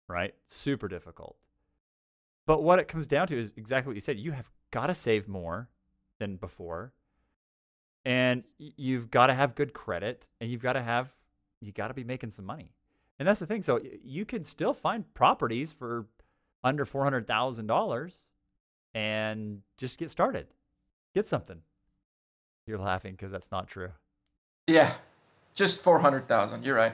right? 0.09 0.35
Super 0.47 0.89
difficult. 0.89 1.37
But 2.45 2.63
what 2.63 2.79
it 2.79 2.89
comes 2.89 3.07
down 3.07 3.27
to 3.29 3.39
is 3.39 3.53
exactly 3.57 3.91
what 3.91 3.95
you 3.95 4.01
said. 4.01 4.19
You 4.19 4.33
have 4.33 4.51
got 4.71 4.87
to 4.87 4.95
save 4.95 5.29
more 5.29 5.69
than 6.19 6.37
before, 6.37 6.93
and 8.05 8.43
you've 8.59 9.11
got 9.11 9.27
to 9.27 9.35
have 9.35 9.55
good 9.55 9.73
credit, 9.73 10.27
and 10.41 10.51
you've 10.51 10.63
got 10.63 10.73
to 10.73 10.83
have 10.83 11.15
you 11.61 11.73
got 11.73 11.89
to 11.89 11.95
be 11.95 12.05
making 12.05 12.31
some 12.31 12.45
money. 12.45 12.73
And 13.19 13.27
that's 13.27 13.41
the 13.41 13.47
thing. 13.47 13.63
So 13.63 13.81
you 14.03 14.25
can 14.25 14.45
still 14.45 14.73
find 14.73 15.13
properties 15.15 15.73
for 15.73 16.07
under 16.65 16.85
four 16.85 17.05
hundred 17.05 17.27
thousand 17.27 17.67
dollars, 17.67 18.25
and 18.95 19.63
just 19.77 19.99
get 19.99 20.11
started. 20.11 20.47
Get 21.15 21.27
something. 21.27 21.63
You're 22.67 22.79
laughing 22.79 23.13
because 23.13 23.33
that's 23.33 23.51
not 23.51 23.67
true. 23.67 23.91
Yeah, 24.67 24.95
just 25.55 25.83
four 25.83 25.99
hundred 25.99 26.29
thousand. 26.29 26.65
You're 26.65 26.77
right. 26.77 26.93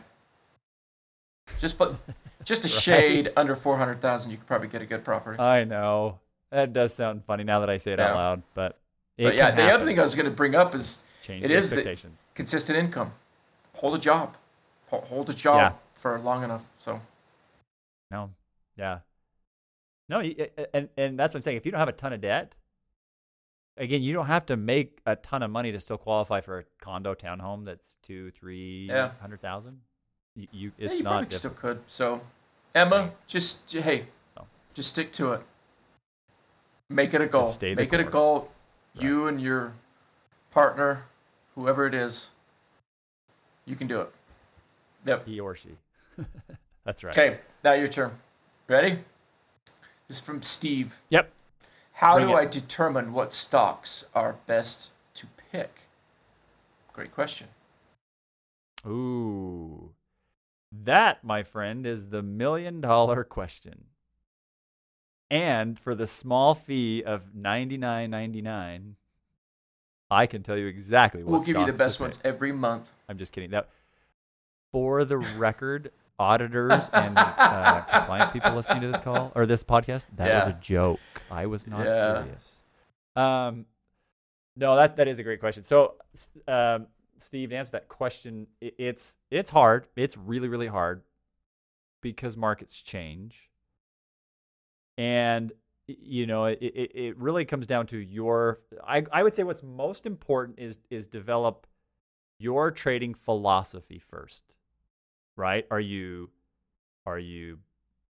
Just 1.58 1.78
but 1.78 1.96
just 2.44 2.64
a 2.64 2.68
right. 2.68 2.70
shade 2.70 3.30
under 3.36 3.56
four 3.56 3.76
hundred 3.76 4.00
thousand, 4.00 4.30
you 4.30 4.38
could 4.38 4.46
probably 4.46 4.68
get 4.68 4.82
a 4.82 4.86
good 4.86 5.04
property. 5.04 5.40
I 5.40 5.64
know 5.64 6.20
that 6.50 6.72
does 6.72 6.94
sound 6.94 7.24
funny 7.24 7.44
now 7.44 7.60
that 7.60 7.70
I 7.70 7.76
say 7.76 7.92
it 7.92 7.98
yeah. 7.98 8.10
out 8.10 8.16
loud, 8.16 8.42
but 8.54 8.78
but 9.18 9.36
yeah, 9.36 9.50
the 9.50 9.70
other 9.70 9.84
thing 9.84 9.98
I 9.98 10.02
was 10.02 10.14
going 10.14 10.26
to 10.26 10.30
bring 10.30 10.54
up 10.54 10.74
is 10.74 11.02
Change 11.22 11.44
it 11.44 11.50
is 11.50 11.70
the 11.70 11.98
consistent 12.34 12.78
income. 12.78 13.12
Hold 13.74 13.96
a 13.96 13.98
job, 13.98 14.36
hold 14.88 15.30
a 15.30 15.34
job 15.34 15.58
yeah. 15.58 15.72
for 15.94 16.18
long 16.20 16.44
enough. 16.44 16.64
So 16.78 17.00
no, 18.10 18.30
yeah, 18.76 18.98
no, 20.08 20.20
and 20.72 20.88
and 20.96 21.18
that's 21.18 21.34
what 21.34 21.38
I'm 21.38 21.42
saying. 21.42 21.56
If 21.56 21.66
you 21.66 21.72
don't 21.72 21.78
have 21.78 21.88
a 21.88 21.92
ton 21.92 22.12
of 22.12 22.20
debt, 22.20 22.56
again, 23.76 24.02
you 24.02 24.12
don't 24.12 24.26
have 24.26 24.46
to 24.46 24.56
make 24.56 25.00
a 25.06 25.16
ton 25.16 25.42
of 25.42 25.50
money 25.50 25.72
to 25.72 25.80
still 25.80 25.98
qualify 25.98 26.40
for 26.40 26.60
a 26.60 26.64
condo 26.80 27.14
townhome 27.14 27.64
that's 27.64 27.94
two, 28.02 28.30
three 28.32 28.86
yeah. 28.88 29.12
hundred 29.20 29.40
thousand. 29.40 29.80
You, 30.36 30.48
you, 30.52 30.72
it's 30.78 30.92
yeah, 30.92 30.98
you 30.98 31.04
not 31.04 31.32
still 31.32 31.52
could. 31.52 31.80
So, 31.86 32.20
Emma, 32.74 33.12
just 33.26 33.72
hey, 33.72 34.06
no. 34.36 34.46
just 34.74 34.90
stick 34.90 35.12
to 35.12 35.32
it. 35.32 35.40
Make 36.90 37.14
it 37.14 37.20
a 37.20 37.26
goal. 37.26 37.52
Make 37.62 37.76
course. 37.76 37.92
it 37.92 38.00
a 38.00 38.04
goal. 38.04 38.50
Right. 38.94 39.04
You 39.04 39.26
and 39.26 39.40
your 39.40 39.72
partner, 40.50 41.04
whoever 41.54 41.86
it 41.86 41.94
is, 41.94 42.30
you 43.64 43.74
can 43.76 43.86
do 43.86 44.00
it. 44.00 44.12
Yep. 45.06 45.26
He 45.26 45.40
or 45.40 45.54
she. 45.54 45.70
That's 46.84 47.02
right. 47.02 47.16
Okay, 47.16 47.38
now 47.62 47.72
your 47.72 47.88
turn. 47.88 48.12
Ready? 48.68 48.98
This 50.08 50.18
is 50.18 50.22
from 50.22 50.42
Steve. 50.42 51.00
Yep. 51.08 51.32
How 51.92 52.16
Bring 52.16 52.28
do 52.28 52.36
it. 52.36 52.40
I 52.40 52.44
determine 52.46 53.12
what 53.12 53.32
stocks 53.32 54.06
are 54.14 54.36
best 54.46 54.90
to 55.14 55.26
pick? 55.52 55.82
Great 56.92 57.14
question. 57.14 57.48
Ooh. 58.86 59.90
That, 60.70 61.24
my 61.24 61.42
friend, 61.42 61.86
is 61.86 62.08
the 62.08 62.22
million 62.22 62.80
dollar 62.80 63.24
question. 63.24 63.84
And 65.30 65.78
for 65.78 65.94
the 65.94 66.06
small 66.06 66.54
fee 66.54 67.02
of 67.02 67.34
ninety 67.34 67.78
nine 67.78 68.10
ninety 68.10 68.42
nine, 68.42 68.96
I 70.10 70.26
can 70.26 70.42
tell 70.42 70.58
you 70.58 70.66
exactly 70.66 71.22
what. 71.22 71.30
We'll 71.30 71.42
give 71.42 71.56
you 71.56 71.64
the 71.64 71.72
best 71.72 71.98
ones 71.98 72.20
every 72.24 72.52
month. 72.52 72.90
I'm 73.08 73.16
just 73.16 73.32
kidding. 73.32 73.50
That, 73.50 73.68
for 74.70 75.04
the 75.04 75.16
record, 75.16 75.90
auditors 76.18 76.88
and 76.92 77.14
uh, 77.16 77.80
compliance 77.92 78.32
people 78.32 78.52
listening 78.52 78.82
to 78.82 78.88
this 78.88 79.00
call 79.00 79.32
or 79.34 79.46
this 79.46 79.64
podcast, 79.64 80.08
that 80.16 80.28
yeah. 80.28 80.38
was 80.38 80.48
a 80.48 80.58
joke. 80.60 81.00
I 81.30 81.46
was 81.46 81.66
not 81.66 81.84
yeah. 81.84 82.22
serious. 82.22 82.62
Um, 83.16 83.66
no, 84.56 84.76
that 84.76 84.96
that 84.96 85.08
is 85.08 85.18
a 85.18 85.22
great 85.22 85.40
question. 85.40 85.62
So, 85.62 85.94
um, 86.46 86.86
Steve, 87.18 87.50
to 87.50 87.56
answer 87.56 87.72
that 87.72 87.88
question, 87.88 88.46
it, 88.60 88.74
it's 88.78 89.18
it's 89.30 89.50
hard. 89.50 89.86
It's 89.96 90.16
really 90.16 90.48
really 90.48 90.66
hard 90.66 91.02
because 92.00 92.36
markets 92.36 92.80
change, 92.80 93.50
and 94.96 95.52
you 95.86 96.26
know 96.26 96.46
it, 96.46 96.58
it, 96.60 96.90
it 96.94 97.18
really 97.18 97.44
comes 97.44 97.66
down 97.66 97.86
to 97.88 97.98
your. 97.98 98.60
I 98.86 99.04
I 99.12 99.22
would 99.22 99.34
say 99.34 99.42
what's 99.42 99.62
most 99.62 100.06
important 100.06 100.58
is 100.58 100.78
is 100.90 101.08
develop 101.08 101.66
your 102.38 102.70
trading 102.70 103.14
philosophy 103.14 103.98
first 103.98 104.54
right? 105.36 105.66
Are 105.70 105.80
you 105.80 106.30
are 107.06 107.18
you 107.18 107.58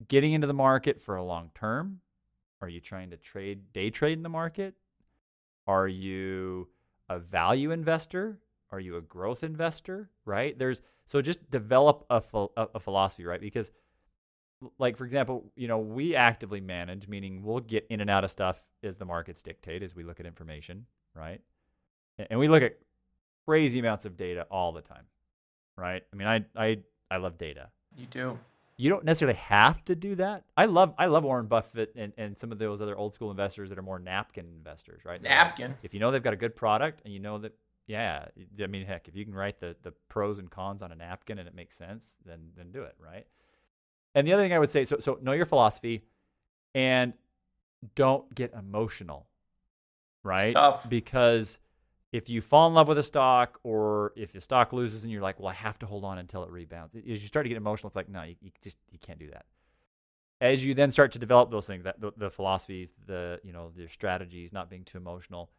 getting 0.08 0.32
into 0.32 0.46
the 0.46 0.54
market 0.54 1.00
for 1.00 1.16
a 1.16 1.24
long 1.24 1.50
term? 1.54 2.00
Are 2.60 2.68
you 2.68 2.80
trying 2.80 3.10
to 3.10 3.16
trade 3.16 3.72
day 3.72 3.90
trade 3.90 4.18
in 4.18 4.22
the 4.22 4.28
market? 4.28 4.74
Are 5.66 5.88
you 5.88 6.68
a 7.08 7.18
value 7.18 7.70
investor? 7.70 8.38
Are 8.70 8.80
you 8.80 8.96
a 8.96 9.00
growth 9.00 9.44
investor? 9.44 10.10
Right? 10.24 10.58
There's 10.58 10.82
so 11.06 11.20
just 11.20 11.50
develop 11.50 12.06
a 12.10 12.22
a 12.56 12.80
philosophy, 12.80 13.24
right? 13.24 13.40
Because 13.40 13.70
like 14.78 14.96
for 14.96 15.04
example, 15.04 15.52
you 15.56 15.68
know, 15.68 15.78
we 15.78 16.14
actively 16.14 16.60
manage, 16.60 17.08
meaning 17.08 17.42
we'll 17.42 17.60
get 17.60 17.86
in 17.90 18.00
and 18.00 18.10
out 18.10 18.24
of 18.24 18.30
stuff 18.30 18.64
as 18.82 18.96
the 18.96 19.04
markets 19.04 19.42
dictate 19.42 19.82
as 19.82 19.94
we 19.94 20.04
look 20.04 20.20
at 20.20 20.26
information, 20.26 20.86
right? 21.14 21.40
And 22.30 22.38
we 22.38 22.48
look 22.48 22.62
at 22.62 22.78
crazy 23.46 23.78
amounts 23.78 24.06
of 24.06 24.16
data 24.16 24.46
all 24.50 24.72
the 24.72 24.80
time, 24.80 25.04
right? 25.76 26.02
I 26.12 26.16
mean, 26.16 26.28
I 26.28 26.44
I 26.56 26.78
I 27.10 27.16
love 27.18 27.38
data. 27.38 27.70
You 27.96 28.06
do. 28.06 28.38
You 28.76 28.90
don't 28.90 29.04
necessarily 29.04 29.38
have 29.38 29.84
to 29.84 29.94
do 29.94 30.16
that. 30.16 30.44
I 30.56 30.66
love 30.66 30.94
I 30.98 31.06
love 31.06 31.22
Warren 31.22 31.46
Buffett 31.46 31.92
and, 31.96 32.12
and 32.16 32.36
some 32.38 32.50
of 32.50 32.58
those 32.58 32.82
other 32.82 32.96
old 32.96 33.14
school 33.14 33.30
investors 33.30 33.70
that 33.70 33.78
are 33.78 33.82
more 33.82 34.00
napkin 34.00 34.46
investors, 34.46 35.04
right? 35.04 35.22
Napkin. 35.22 35.76
If 35.82 35.94
you 35.94 36.00
know 36.00 36.10
they've 36.10 36.22
got 36.22 36.32
a 36.32 36.36
good 36.36 36.56
product 36.56 37.02
and 37.04 37.14
you 37.14 37.20
know 37.20 37.38
that 37.38 37.52
yeah, 37.86 38.26
I 38.60 38.66
mean 38.66 38.84
heck, 38.84 39.06
if 39.06 39.14
you 39.14 39.24
can 39.24 39.34
write 39.34 39.60
the 39.60 39.76
the 39.82 39.92
pros 40.08 40.40
and 40.40 40.50
cons 40.50 40.82
on 40.82 40.90
a 40.90 40.96
napkin 40.96 41.38
and 41.38 41.46
it 41.46 41.54
makes 41.54 41.76
sense, 41.76 42.18
then 42.26 42.50
then 42.56 42.72
do 42.72 42.82
it, 42.82 42.96
right? 42.98 43.26
And 44.16 44.26
the 44.26 44.32
other 44.32 44.42
thing 44.42 44.52
I 44.52 44.58
would 44.58 44.70
say, 44.70 44.82
so 44.82 44.98
so 44.98 45.18
know 45.22 45.32
your 45.32 45.46
philosophy 45.46 46.02
and 46.74 47.12
don't 47.94 48.34
get 48.34 48.52
emotional. 48.54 49.28
Right? 50.24 50.56
Because 50.88 51.58
if 52.14 52.30
you 52.30 52.40
fall 52.40 52.68
in 52.68 52.74
love 52.74 52.86
with 52.86 52.96
a 52.96 53.02
stock 53.02 53.58
or 53.64 54.12
if 54.14 54.30
the 54.30 54.40
stock 54.40 54.72
loses 54.72 55.02
and 55.02 55.12
you're 55.12 55.20
like, 55.20 55.40
well, 55.40 55.48
I 55.48 55.54
have 55.54 55.80
to 55.80 55.86
hold 55.86 56.04
on 56.04 56.18
until 56.18 56.44
it 56.44 56.50
rebounds, 56.50 56.94
as 56.94 57.02
you 57.04 57.16
start 57.16 57.44
to 57.44 57.48
get 57.48 57.56
emotional, 57.56 57.88
it's 57.88 57.96
like, 57.96 58.08
no, 58.08 58.22
you, 58.22 58.36
you 58.40 58.52
just 58.62 58.78
you 58.92 59.00
can't 59.00 59.18
do 59.18 59.28
that. 59.32 59.46
As 60.40 60.64
you 60.64 60.74
then 60.74 60.92
start 60.92 61.10
to 61.12 61.18
develop 61.18 61.50
those 61.50 61.66
things, 61.66 61.82
that 61.82 62.00
the, 62.00 62.12
the 62.16 62.30
philosophies, 62.30 62.92
the 63.06 63.40
you 63.42 63.52
know, 63.52 63.72
the 63.76 63.88
strategies, 63.88 64.52
not 64.52 64.70
being 64.70 64.84
too 64.84 64.96
emotional, 64.96 65.50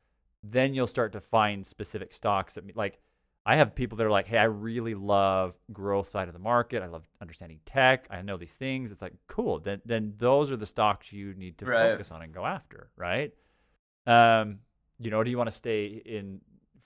then 0.43 0.73
you'll 0.73 0.87
start 0.87 1.11
to 1.11 1.19
find 1.19 1.65
specific 1.65 2.13
stocks 2.13 2.53
that 2.53 2.73
like 2.77 2.99
I 3.45 3.57
have 3.57 3.75
people 3.75 3.97
that 3.97 4.07
are 4.07 4.11
like, 4.11 4.27
hey, 4.27 4.37
I 4.37 4.45
really 4.45 4.95
love 4.95 5.55
growth 5.73 6.07
side 6.07 6.29
of 6.29 6.33
the 6.33 6.39
market. 6.39 6.81
I 6.81 6.87
love 6.87 7.03
understanding 7.21 7.59
tech. 7.65 8.07
I 8.09 8.21
know 8.21 8.37
these 8.37 8.55
things. 8.55 8.93
It's 8.93 9.01
like 9.01 9.13
cool. 9.27 9.59
Then 9.59 9.81
then 9.83 10.13
those 10.15 10.53
are 10.53 10.57
the 10.57 10.65
stocks 10.65 11.11
you 11.11 11.33
need 11.33 11.57
to 11.57 11.65
right. 11.65 11.91
focus 11.91 12.11
on 12.11 12.21
and 12.21 12.33
go 12.33 12.45
after, 12.45 12.91
right? 12.95 13.33
Um, 14.07 14.59
you 14.99 15.11
know, 15.11 15.23
do 15.23 15.29
you 15.29 15.37
want 15.37 15.49
to 15.49 15.55
stay 15.55 16.01
in 16.05 16.39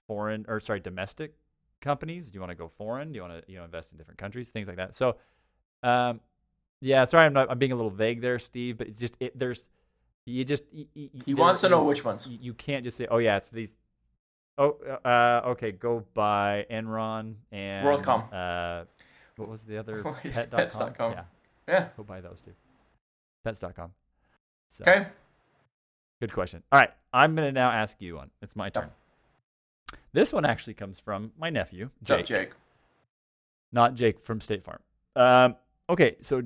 foreign 0.10 0.44
or 0.48 0.60
sorry, 0.60 0.80
domestic 0.80 1.36
companies? 1.82 2.32
Do 2.32 2.38
you 2.38 2.42
want 2.42 2.50
to 2.50 2.56
go 2.56 2.68
foreign? 2.68 3.12
Do 3.12 3.18
you 3.18 3.22
want 3.22 3.46
to 3.46 3.52
you 3.52 3.60
know 3.60 3.64
invest 3.64 3.92
in 3.92 3.98
different 4.00 4.18
countries? 4.18 4.50
Things 4.50 4.68
like 4.68 4.78
that. 4.78 4.96
So, 4.96 5.18
um, 5.84 6.20
yeah, 6.82 7.06
sorry, 7.06 7.28
I'm 7.28 7.34
not 7.34 7.52
I'm 7.52 7.60
being 7.60 7.72
a 7.72 7.76
little 7.76 7.92
vague 7.92 8.22
there, 8.22 8.40
Steve, 8.40 8.80
but 8.80 8.88
it's 8.88 9.00
just 9.00 9.16
it, 9.20 9.38
there's 9.38 9.70
you 10.26 10.44
just 10.44 10.64
you, 10.74 11.10
he 11.26 11.36
wants 11.36 11.62
to 11.62 11.70
know 11.70 11.86
which 11.86 12.04
ones. 12.04 12.28
You 12.28 12.56
can't 12.56 12.84
just 12.84 12.98
say, 12.98 13.08
oh 13.10 13.20
yeah, 13.20 13.38
it's 13.38 13.50
these. 13.50 13.78
Oh, 14.58 14.78
uh, 15.06 15.52
okay. 15.52 15.72
Go 15.72 16.04
buy 16.14 16.66
Enron 16.70 17.36
and 17.52 17.88
WorldCom. 17.88 18.34
Uh, 18.34 18.86
what 19.36 19.48
was 19.48 19.64
the 19.64 19.78
other? 19.78 20.04
Pet. 20.24 20.52
Pets.com. 20.52 21.14
Yeah. 21.14 21.24
Yeah. 21.68 21.88
Go 21.96 22.04
buy 22.04 22.20
those 22.20 22.42
two. 22.42 22.54
Pets.com. 23.46 23.92
So. 24.70 24.84
Okay. 24.84 25.06
Good 26.20 26.34
question. 26.34 26.64
All 26.72 26.80
right, 26.80 26.92
I'm 27.14 27.36
going 27.36 27.48
to 27.48 27.54
now 27.54 27.72
ask 27.72 28.02
you 28.02 28.18
one. 28.18 28.30
It's 28.42 28.56
my 28.56 28.70
turn. 28.70 28.90
This 30.12 30.34
one 30.34 30.46
actually 30.46 30.74
comes 30.74 31.00
from 31.00 31.32
my 31.38 31.50
nephew, 31.50 31.90
Jake. 32.04 32.26
Jake? 32.26 32.52
Not 33.72 33.96
Jake 33.96 34.20
from 34.20 34.42
State 34.42 34.64
Farm. 34.64 34.80
Um, 35.16 35.56
okay, 35.90 36.16
so 36.22 36.42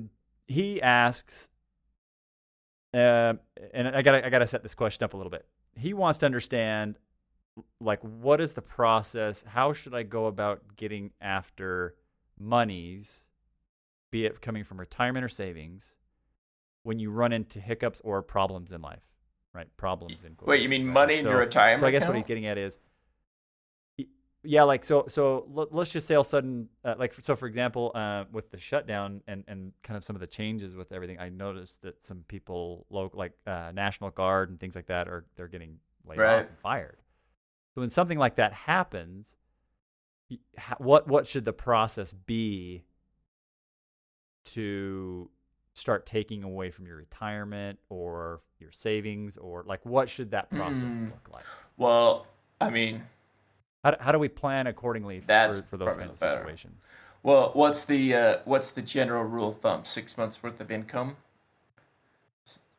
he 0.46 0.82
asks, 0.82 1.48
uh, 2.92 3.34
and 3.72 3.88
I 3.88 4.02
gotta 4.02 4.26
I 4.26 4.30
gotta 4.30 4.46
set 4.46 4.62
this 4.62 4.74
question 4.74 5.04
up 5.04 5.14
a 5.14 5.16
little 5.16 5.30
bit. 5.30 5.46
He 5.76 5.94
wants 5.94 6.18
to 6.20 6.26
understand, 6.26 6.98
like, 7.80 8.00
what 8.00 8.40
is 8.40 8.52
the 8.52 8.62
process? 8.62 9.42
How 9.42 9.72
should 9.72 9.94
I 9.94 10.02
go 10.02 10.26
about 10.26 10.76
getting 10.76 11.12
after 11.20 11.94
monies, 12.38 13.26
be 14.10 14.26
it 14.26 14.40
coming 14.40 14.64
from 14.64 14.78
retirement 14.78 15.24
or 15.24 15.28
savings, 15.28 15.96
when 16.82 16.98
you 16.98 17.10
run 17.10 17.32
into 17.32 17.60
hiccups 17.60 18.00
or 18.04 18.22
problems 18.22 18.72
in 18.72 18.82
life? 18.82 19.02
right? 19.54 19.68
Problems 19.76 20.24
in 20.24 20.36
Wait, 20.44 20.60
you 20.60 20.68
mean 20.68 20.84
right? 20.86 20.92
money 20.92 21.16
so, 21.16 21.22
in 21.22 21.30
your 21.30 21.38
retirement? 21.38 21.80
So 21.80 21.86
I 21.86 21.90
guess 21.90 22.02
account? 22.02 22.14
what 22.14 22.16
he's 22.16 22.24
getting 22.26 22.46
at 22.46 22.58
is, 22.58 22.78
yeah, 24.44 24.62
like 24.62 24.84
so. 24.84 25.06
So 25.08 25.46
let's 25.70 25.90
just 25.92 26.06
say 26.06 26.14
all 26.14 26.20
of 26.20 26.26
a 26.26 26.28
sudden, 26.28 26.68
uh, 26.84 26.94
like 26.98 27.12
so, 27.14 27.34
for 27.34 27.46
example, 27.46 27.90
uh, 27.94 28.24
with 28.30 28.50
the 28.50 28.58
shutdown 28.58 29.22
and 29.26 29.44
and 29.48 29.72
kind 29.82 29.96
of 29.96 30.04
some 30.04 30.14
of 30.16 30.20
the 30.20 30.26
changes 30.26 30.76
with 30.76 30.92
everything, 30.92 31.18
I 31.18 31.28
noticed 31.30 31.82
that 31.82 32.04
some 32.04 32.24
people, 32.28 32.86
local 32.90 33.18
like 33.18 33.32
uh, 33.46 33.72
National 33.74 34.10
Guard 34.10 34.50
and 34.50 34.60
things 34.60 34.76
like 34.76 34.86
that, 34.86 35.08
are 35.08 35.24
they're 35.36 35.48
getting 35.48 35.78
laid 36.06 36.18
Right. 36.18 36.42
off 36.42 36.48
and 36.48 36.58
fired. 36.58 36.98
So 37.74 37.80
when 37.80 37.90
something 37.90 38.18
like 38.18 38.36
that 38.36 38.52
happens, 38.52 39.36
what 40.78 41.08
what 41.08 41.26
should 41.26 41.44
the 41.44 41.52
process 41.52 42.12
be 42.12 42.84
to 44.46 45.30
start 45.72 46.06
taking 46.06 46.44
away 46.44 46.70
from 46.70 46.86
your 46.86 46.96
retirement 46.96 47.78
or 47.88 48.40
your 48.60 48.70
savings 48.70 49.36
or 49.36 49.64
like 49.66 49.84
what 49.84 50.08
should 50.08 50.30
that 50.30 50.50
process 50.50 50.98
Mm. 50.98 51.10
look 51.10 51.28
like? 51.32 51.44
Well, 51.76 52.26
I 52.60 52.70
mean, 52.70 53.02
How, 53.84 53.90
do- 53.92 53.96
how 54.00 54.12
do 54.12 54.18
we 54.18 54.28
plan 54.28 54.66
accordingly 54.66 55.20
for, 55.20 55.26
That's 55.26 55.60
for 55.60 55.76
those 55.76 55.96
kinds 55.96 56.14
of 56.14 56.20
better. 56.20 56.38
situations? 56.38 56.88
well, 57.22 57.50
what's 57.54 57.84
the 57.84 58.14
uh, 58.14 58.38
what's 58.44 58.70
the 58.70 58.82
general 58.82 59.24
rule 59.24 59.48
of 59.50 59.58
thumb? 59.58 59.84
Six 59.84 60.16
months 60.18 60.42
worth 60.42 60.60
of 60.60 60.70
income. 60.70 61.16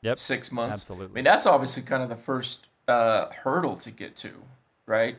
Yep. 0.01 0.17
Six 0.17 0.51
months. 0.51 0.81
Absolutely. 0.81 1.13
I 1.13 1.15
mean, 1.15 1.23
that's 1.23 1.45
obviously 1.47 1.81
kind 1.83 2.03
of 2.03 2.09
the 2.09 2.15
first 2.15 2.67
uh, 2.87 3.31
hurdle 3.31 3.75
to 3.77 3.89
get 3.91 4.15
to, 4.17 4.31
right? 4.85 5.17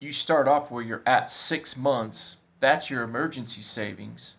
You 0.00 0.10
start 0.12 0.48
off 0.48 0.70
where 0.70 0.82
you're 0.82 1.02
at 1.06 1.30
six 1.30 1.76
months. 1.76 2.38
That's 2.60 2.90
your 2.90 3.02
emergency 3.04 3.62
savings. 3.62 4.34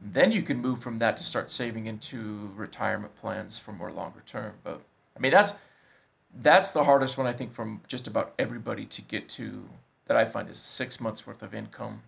Then 0.00 0.32
you 0.32 0.42
can 0.42 0.58
move 0.60 0.80
from 0.80 0.98
that 0.98 1.16
to 1.18 1.24
start 1.24 1.50
saving 1.50 1.86
into 1.86 2.50
retirement 2.56 3.14
plans 3.14 3.58
for 3.58 3.72
more 3.72 3.92
longer 3.92 4.22
term. 4.26 4.54
But 4.64 4.80
I 5.16 5.20
mean, 5.20 5.32
that's 5.32 5.58
that's 6.42 6.70
the 6.70 6.84
hardest 6.84 7.18
one 7.18 7.26
I 7.26 7.32
think 7.34 7.52
from 7.52 7.82
just 7.86 8.06
about 8.06 8.32
everybody 8.38 8.86
to 8.86 9.02
get 9.02 9.28
to 9.30 9.62
that 10.12 10.20
I 10.20 10.26
find 10.26 10.48
is 10.50 10.58
six 10.58 11.00
months 11.00 11.26
worth 11.26 11.42
of 11.42 11.54
income. 11.54 12.02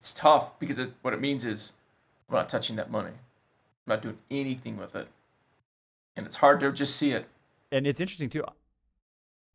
It's 0.00 0.12
tough 0.12 0.58
because 0.58 0.80
it, 0.80 0.92
what 1.02 1.14
it 1.14 1.20
means 1.20 1.44
is 1.44 1.72
I'm 2.28 2.34
not 2.34 2.48
touching 2.48 2.74
that 2.76 2.90
money. 2.90 3.10
I'm 3.10 3.86
not 3.86 4.02
doing 4.02 4.18
anything 4.28 4.76
with 4.76 4.96
it, 4.96 5.06
and 6.16 6.26
it's 6.26 6.36
hard 6.36 6.58
to 6.60 6.72
just 6.72 6.96
see 6.96 7.12
it. 7.12 7.26
and 7.70 7.86
it's 7.86 8.00
interesting 8.00 8.28
too. 8.28 8.42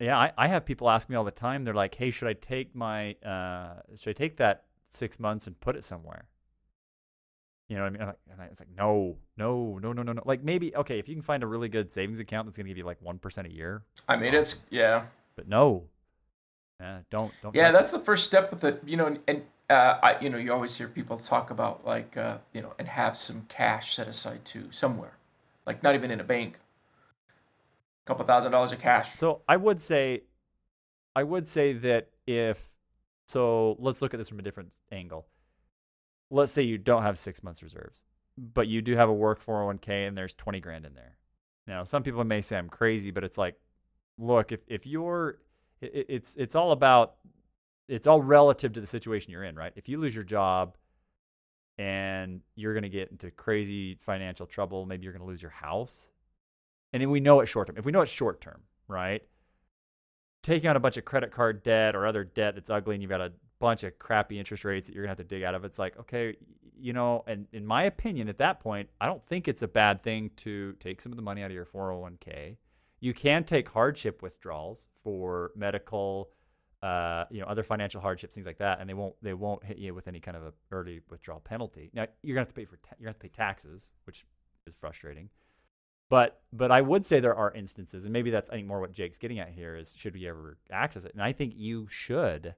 Yeah, 0.00 0.18
I, 0.18 0.32
I 0.38 0.48
have 0.48 0.64
people 0.64 0.88
ask 0.88 1.10
me 1.10 1.16
all 1.16 1.24
the 1.24 1.30
time. 1.30 1.64
They're 1.64 1.74
like, 1.74 1.94
"Hey, 1.94 2.10
should 2.10 2.28
I 2.28 2.32
take 2.32 2.74
my 2.74 3.16
uh, 3.24 3.80
should 3.96 4.10
I 4.10 4.14
take 4.14 4.38
that 4.38 4.64
six 4.88 5.20
months 5.20 5.46
and 5.46 5.60
put 5.60 5.76
it 5.76 5.84
somewhere?" 5.84 6.26
You 7.68 7.76
know 7.76 7.82
what 7.82 7.88
I 7.88 7.90
mean? 7.90 8.02
I'm 8.02 8.14
and 8.30 8.40
I, 8.40 8.44
it's 8.46 8.60
like, 8.60 8.74
no, 8.74 9.16
no, 9.36 9.78
no, 9.78 9.92
no, 9.92 10.02
no, 10.02 10.12
no. 10.12 10.22
Like 10.24 10.42
maybe 10.42 10.74
okay, 10.74 10.98
if 10.98 11.06
you 11.06 11.14
can 11.14 11.22
find 11.22 11.42
a 11.42 11.46
really 11.46 11.68
good 11.68 11.92
savings 11.92 12.20
account 12.20 12.46
that's 12.46 12.56
going 12.56 12.64
to 12.64 12.70
give 12.70 12.78
you 12.78 12.84
like 12.84 13.02
one 13.02 13.18
percent 13.18 13.46
a 13.46 13.52
year, 13.52 13.82
I 14.08 14.16
mean, 14.16 14.32
it's 14.32 14.62
yeah, 14.70 15.04
but 15.34 15.48
no, 15.48 15.84
yeah, 16.80 17.00
don't 17.10 17.32
don't. 17.42 17.54
yeah. 17.54 17.72
That's 17.72 17.90
the 17.90 17.98
first 17.98 18.24
step 18.24 18.50
with 18.50 18.64
it, 18.64 18.82
you 18.86 18.96
know. 18.96 19.16
And 19.26 19.42
uh, 19.68 19.98
I, 20.02 20.20
you 20.20 20.30
know, 20.30 20.38
you 20.38 20.52
always 20.52 20.76
hear 20.76 20.88
people 20.88 21.18
talk 21.18 21.50
about 21.50 21.86
like, 21.86 22.16
uh, 22.16 22.38
you 22.52 22.62
know, 22.62 22.74
and 22.78 22.86
have 22.86 23.16
some 23.16 23.46
cash 23.48 23.94
set 23.94 24.08
aside 24.08 24.44
too 24.44 24.68
somewhere, 24.70 25.16
like 25.66 25.82
not 25.82 25.94
even 25.94 26.10
in 26.10 26.20
a 26.20 26.24
bank. 26.24 26.58
A 27.28 28.06
couple 28.06 28.24
thousand 28.24 28.52
dollars 28.52 28.72
of 28.72 28.78
cash. 28.78 29.14
So 29.14 29.42
I 29.48 29.56
would 29.56 29.80
say, 29.80 30.22
I 31.16 31.22
would 31.22 31.48
say 31.48 31.72
that 31.72 32.10
if 32.26 32.64
so, 33.26 33.76
let's 33.80 34.00
look 34.00 34.14
at 34.14 34.18
this 34.18 34.28
from 34.28 34.38
a 34.38 34.42
different 34.42 34.74
angle. 34.92 35.26
Let's 36.30 36.52
say 36.52 36.62
you 36.62 36.78
don't 36.78 37.02
have 37.02 37.18
six 37.18 37.42
months 37.42 37.62
reserves, 37.62 38.04
but 38.38 38.68
you 38.68 38.82
do 38.82 38.96
have 38.96 39.08
a 39.08 39.12
work 39.12 39.42
401k 39.44 40.06
and 40.06 40.16
there's 40.16 40.34
20 40.34 40.60
grand 40.60 40.86
in 40.86 40.94
there. 40.94 41.16
Now, 41.66 41.84
some 41.84 42.02
people 42.02 42.22
may 42.24 42.40
say 42.40 42.56
I'm 42.56 42.68
crazy, 42.68 43.10
but 43.10 43.24
it's 43.24 43.38
like, 43.38 43.56
look, 44.18 44.52
if 44.52 44.60
if 44.68 44.86
you're, 44.86 45.38
it, 45.80 46.06
it's 46.08 46.36
it's 46.36 46.54
all 46.54 46.72
about, 46.72 47.14
it's 47.88 48.06
all 48.06 48.20
relative 48.20 48.72
to 48.74 48.80
the 48.80 48.86
situation 48.86 49.32
you're 49.32 49.44
in, 49.44 49.56
right? 49.56 49.72
If 49.76 49.88
you 49.88 49.98
lose 49.98 50.14
your 50.14 50.24
job 50.24 50.76
and 51.78 52.40
you're 52.54 52.72
going 52.72 52.82
to 52.84 52.88
get 52.88 53.10
into 53.10 53.30
crazy 53.30 53.96
financial 53.96 54.46
trouble, 54.46 54.86
maybe 54.86 55.04
you're 55.04 55.12
going 55.12 55.24
to 55.24 55.28
lose 55.28 55.42
your 55.42 55.50
house. 55.50 56.06
And 56.92 57.02
then 57.02 57.10
we 57.10 57.20
know 57.20 57.40
it's 57.40 57.50
short 57.50 57.66
term. 57.66 57.76
If 57.76 57.84
we 57.84 57.92
know 57.92 58.00
it's 58.00 58.10
short 58.10 58.40
term, 58.40 58.62
right? 58.88 59.22
Taking 60.42 60.70
on 60.70 60.76
a 60.76 60.80
bunch 60.80 60.96
of 60.96 61.04
credit 61.04 61.32
card 61.32 61.62
debt 61.62 61.94
or 61.94 62.06
other 62.06 62.24
debt 62.24 62.54
that's 62.54 62.70
ugly 62.70 62.94
and 62.94 63.02
you've 63.02 63.10
got 63.10 63.20
a 63.20 63.32
bunch 63.58 63.84
of 63.84 63.98
crappy 63.98 64.38
interest 64.38 64.64
rates 64.64 64.88
that 64.88 64.94
you're 64.94 65.04
going 65.04 65.14
to 65.14 65.20
have 65.20 65.28
to 65.28 65.34
dig 65.34 65.42
out 65.42 65.54
of, 65.54 65.64
it's 65.64 65.78
like, 65.78 65.98
okay, 65.98 66.36
you 66.78 66.92
know, 66.92 67.24
and 67.26 67.46
in 67.52 67.66
my 67.66 67.84
opinion, 67.84 68.28
at 68.28 68.38
that 68.38 68.60
point, 68.60 68.88
I 69.00 69.06
don't 69.06 69.24
think 69.26 69.48
it's 69.48 69.62
a 69.62 69.68
bad 69.68 70.02
thing 70.02 70.30
to 70.36 70.74
take 70.78 71.00
some 71.00 71.12
of 71.12 71.16
the 71.16 71.22
money 71.22 71.42
out 71.42 71.50
of 71.50 71.54
your 71.54 71.64
401k. 71.64 72.56
You 73.06 73.14
can 73.14 73.44
take 73.44 73.68
hardship 73.68 74.20
withdrawals 74.20 74.88
for 75.04 75.52
medical, 75.54 76.30
uh, 76.82 77.26
you 77.30 77.40
know, 77.40 77.46
other 77.46 77.62
financial 77.62 78.00
hardships, 78.00 78.34
things 78.34 78.48
like 78.48 78.58
that, 78.58 78.80
and 78.80 78.90
they 78.90 78.94
won't 78.94 79.14
they 79.22 79.32
won't 79.32 79.62
hit 79.62 79.78
you 79.78 79.94
with 79.94 80.08
any 80.08 80.18
kind 80.18 80.36
of 80.36 80.42
a 80.42 80.52
early 80.72 81.02
withdrawal 81.08 81.38
penalty. 81.38 81.88
Now 81.94 82.08
you're 82.24 82.34
gonna 82.34 82.46
have 82.46 82.48
to 82.48 82.54
pay 82.54 82.64
for 82.64 82.78
ta- 82.78 82.96
you're 82.98 83.04
gonna 83.04 83.10
have 83.10 83.20
to 83.20 83.28
pay 83.28 83.28
taxes, 83.28 83.92
which 84.06 84.26
is 84.66 84.74
frustrating. 84.74 85.30
But 86.10 86.40
but 86.52 86.72
I 86.72 86.80
would 86.80 87.06
say 87.06 87.20
there 87.20 87.36
are 87.36 87.52
instances, 87.52 88.06
and 88.06 88.12
maybe 88.12 88.30
that's 88.30 88.50
I 88.50 88.54
think 88.54 88.66
more 88.66 88.80
what 88.80 88.92
Jake's 88.92 89.18
getting 89.18 89.38
at 89.38 89.50
here 89.50 89.76
is 89.76 89.94
should 89.96 90.14
we 90.14 90.26
ever 90.26 90.58
access 90.72 91.04
it? 91.04 91.12
And 91.12 91.22
I 91.22 91.30
think 91.30 91.52
you 91.54 91.86
should, 91.88 92.56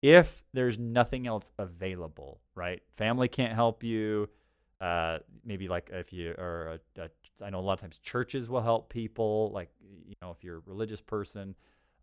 if 0.00 0.42
there's 0.54 0.78
nothing 0.78 1.26
else 1.26 1.52
available, 1.58 2.40
right? 2.54 2.80
Family 2.96 3.28
can't 3.28 3.52
help 3.52 3.84
you. 3.84 4.30
Uh, 4.80 5.18
maybe 5.44 5.68
like 5.68 5.88
if 5.92 6.12
you 6.12 6.34
are, 6.38 6.78
a, 6.98 7.02
a, 7.02 7.44
I 7.44 7.50
know 7.50 7.60
a 7.60 7.60
lot 7.60 7.74
of 7.74 7.80
times 7.80 7.98
churches 7.98 8.50
will 8.50 8.60
help 8.60 8.90
people. 8.90 9.50
Like 9.52 9.70
you 10.06 10.14
know, 10.20 10.30
if 10.30 10.44
you're 10.44 10.58
a 10.58 10.62
religious 10.66 11.00
person, 11.00 11.54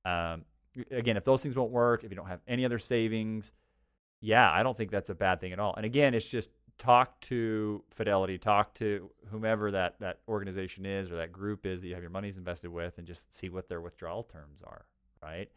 um, 0.05 0.43
again, 0.91 1.17
if 1.17 1.23
those 1.23 1.43
things 1.43 1.55
won't 1.55 1.71
work, 1.71 2.03
if 2.03 2.09
you 2.09 2.15
don't 2.15 2.27
have 2.27 2.41
any 2.47 2.65
other 2.65 2.79
savings, 2.79 3.51
yeah, 4.21 4.49
I 4.51 4.63
don't 4.63 4.75
think 4.75 4.89
that's 4.89 5.09
a 5.09 5.15
bad 5.15 5.39
thing 5.39 5.53
at 5.53 5.59
all. 5.59 5.75
And 5.75 5.85
again, 5.85 6.13
it's 6.13 6.27
just 6.27 6.49
talk 6.77 7.19
to 7.21 7.83
Fidelity, 7.91 8.37
talk 8.37 8.73
to 8.75 9.11
whomever 9.29 9.71
that 9.71 9.99
that 9.99 10.19
organization 10.27 10.85
is 10.85 11.11
or 11.11 11.17
that 11.17 11.31
group 11.31 11.65
is 11.65 11.81
that 11.81 11.87
you 11.87 11.93
have 11.93 12.03
your 12.03 12.09
monies 12.09 12.37
invested 12.37 12.69
with, 12.71 12.97
and 12.97 13.05
just 13.05 13.33
see 13.33 13.49
what 13.49 13.69
their 13.69 13.81
withdrawal 13.81 14.23
terms 14.23 14.61
are, 14.65 14.85
right? 15.21 15.49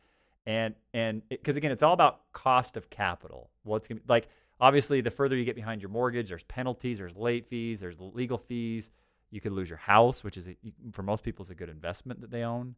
And 0.47 0.75
and 0.95 1.23
because 1.29 1.57
again, 1.57 1.73
it's 1.73 1.83
all 1.83 1.95
about 1.95 2.33
cost 2.33 2.77
of 2.77 2.91
capital. 2.91 3.51
What's 3.63 3.89
gonna 3.89 4.01
be 4.01 4.07
like? 4.09 4.29
Obviously, 4.61 5.01
the 5.01 5.11
further 5.11 5.37
you 5.37 5.45
get 5.45 5.57
behind 5.57 5.83
your 5.83 5.91
mortgage, 5.91 6.29
there's 6.29 6.45
penalties, 6.45 6.99
there's 6.99 7.15
late 7.15 7.47
fees, 7.47 7.81
there's 7.81 8.01
legal 8.01 8.39
fees. 8.39 8.91
You 9.31 9.41
could 9.41 9.53
lose 9.53 9.69
your 9.69 9.79
house, 9.79 10.25
which 10.25 10.37
is 10.37 10.49
a, 10.49 10.57
for 10.93 11.03
most 11.03 11.25
people 11.25 11.43
is 11.43 11.51
a 11.51 11.55
good 11.55 11.69
investment 11.69 12.21
that 12.21 12.31
they 12.31 12.43
own. 12.43 12.77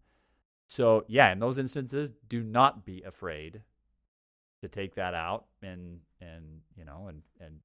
So 0.66 1.04
yeah, 1.08 1.30
in 1.32 1.38
those 1.38 1.58
instances, 1.58 2.12
do 2.28 2.42
not 2.42 2.84
be 2.84 3.02
afraid 3.02 3.62
to 4.62 4.68
take 4.68 4.94
that 4.96 5.14
out 5.14 5.46
and 5.62 6.00
and 6.20 6.60
you 6.76 6.84
know 6.84 7.06
and 7.08 7.22
and 7.40 7.60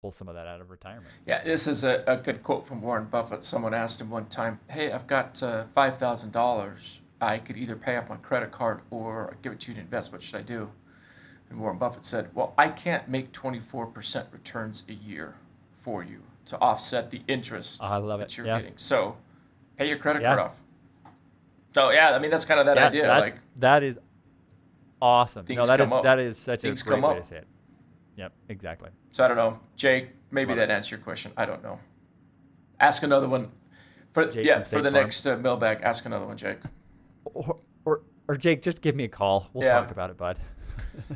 pull 0.00 0.10
some 0.10 0.28
of 0.28 0.34
that 0.34 0.46
out 0.46 0.60
of 0.60 0.70
retirement. 0.70 1.08
Yeah, 1.26 1.42
this 1.42 1.66
is 1.66 1.82
a, 1.82 2.04
a 2.06 2.16
good 2.16 2.42
quote 2.42 2.66
from 2.66 2.80
Warren 2.80 3.06
Buffett. 3.06 3.42
Someone 3.42 3.74
asked 3.74 4.00
him 4.00 4.10
one 4.10 4.26
time, 4.26 4.60
"Hey, 4.68 4.92
I've 4.92 5.06
got 5.06 5.42
uh, 5.42 5.64
five 5.74 5.98
thousand 5.98 6.32
dollars. 6.32 7.00
I 7.20 7.38
could 7.38 7.56
either 7.56 7.76
pay 7.76 7.96
off 7.96 8.08
my 8.08 8.16
credit 8.16 8.52
card 8.52 8.82
or 8.90 9.36
give 9.42 9.52
it 9.52 9.60
to 9.60 9.70
you 9.70 9.74
to 9.74 9.80
invest. 9.80 10.12
What 10.12 10.22
should 10.22 10.36
I 10.36 10.42
do?" 10.42 10.70
And 11.50 11.60
Warren 11.60 11.78
Buffett 11.78 12.04
said, 12.04 12.28
"Well, 12.34 12.54
I 12.58 12.68
can't 12.68 13.08
make 13.08 13.32
twenty 13.32 13.60
four 13.60 13.86
percent 13.86 14.26
returns 14.32 14.84
a 14.88 14.92
year 14.92 15.34
for 15.82 16.02
you 16.02 16.22
to 16.46 16.58
offset 16.60 17.10
the 17.10 17.22
interest 17.28 17.82
I 17.82 17.96
love 17.98 18.18
that 18.20 18.26
it. 18.32 18.36
you're 18.36 18.46
Yeah. 18.46 18.58
getting. 18.60 18.76
So, 18.76 19.16
pay 19.76 19.88
your 19.88 19.98
credit 19.98 20.22
Yeah. 20.22 20.34
card 20.36 20.40
off." 20.50 20.60
So 21.74 21.90
yeah, 21.90 22.10
I 22.14 22.18
mean 22.18 22.30
that's 22.30 22.44
kind 22.44 22.58
of 22.60 22.66
that 22.66 22.76
Yeah, 22.76 22.86
idea. 22.86 23.08
Like, 23.08 23.38
that 23.56 23.82
is 23.82 23.98
awesome. 25.00 25.44
no, 25.48 25.66
that 25.66 25.78
come 25.78 25.86
is 25.86 25.92
up. 25.92 26.02
that 26.02 26.18
is 26.18 26.38
such 26.38 26.60
Things 26.62 26.82
a 26.82 26.84
great 26.88 27.02
way 27.02 27.10
up. 27.10 27.16
to 27.18 27.24
say 27.24 27.36
it. 27.38 27.46
Yep, 28.16 28.32
exactly. 28.48 28.90
so 29.12 29.24
I 29.24 29.28
don't 29.28 29.36
know, 29.36 29.58
Jake. 29.76 30.10
Maybe 30.30 30.48
Love 30.50 30.58
that 30.58 30.70
answers 30.70 30.90
your 30.90 31.00
question. 31.00 31.32
I 31.36 31.44
don't 31.46 31.62
know. 31.62 31.78
Ask 32.80 33.02
another 33.04 33.28
one. 33.28 33.50
For 34.12 34.24
Jake 34.26 34.44
yeah, 34.46 34.60
for 34.60 34.64
State 34.66 34.82
the 34.82 34.90
Farm. 34.90 35.04
next 35.04 35.26
uh, 35.26 35.36
mailbag, 35.36 35.82
ask 35.82 36.04
another 36.06 36.26
one, 36.26 36.36
Jake. 36.36 36.58
Or, 37.26 37.58
or 37.84 38.02
or 38.28 38.36
Jake, 38.36 38.62
just 38.62 38.80
give 38.82 38.96
me 38.96 39.04
a 39.04 39.08
call. 39.08 39.48
We'll 39.52 39.68
talk 39.68 39.90
about 39.90 40.10
it, 40.10 40.16
bud. 40.16 40.38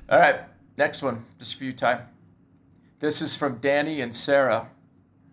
All 0.08 0.18
right, 0.18 0.40
next 0.78 1.02
one. 1.02 1.24
just 1.38 1.56
for 1.56 1.64
you, 1.64 1.72
Ty. 1.72 2.02
This 2.98 3.22
is 3.22 3.34
from 3.36 3.56
Danny 3.58 4.00
and 4.02 4.14
Sarah. 4.14 4.68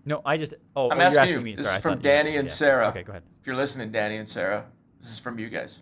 No, 0.05 0.21
I 0.25 0.37
just 0.37 0.53
oh, 0.75 0.89
I'm 0.89 0.99
oh, 0.99 1.01
asking 1.01 1.21
asking 1.21 1.37
you. 1.39 1.43
me. 1.43 1.55
This 1.55 1.65
Sorry, 1.67 1.77
is 1.77 1.81
from 1.81 1.91
thought 1.95 2.05
you 2.05 2.09
were- 2.09 2.15
Danny 2.17 2.37
and 2.37 2.47
yeah. 2.47 2.53
Sarah. 2.53 2.87
Okay, 2.89 3.03
go 3.03 3.11
ahead. 3.11 3.23
If 3.41 3.45
you're 3.47 3.55
listening, 3.57 3.91
Danny 3.91 4.17
and 4.17 4.27
Sarah, 4.27 4.65
this 4.99 5.09
is 5.11 5.19
from 5.19 5.37
you 5.37 5.49
guys. 5.49 5.81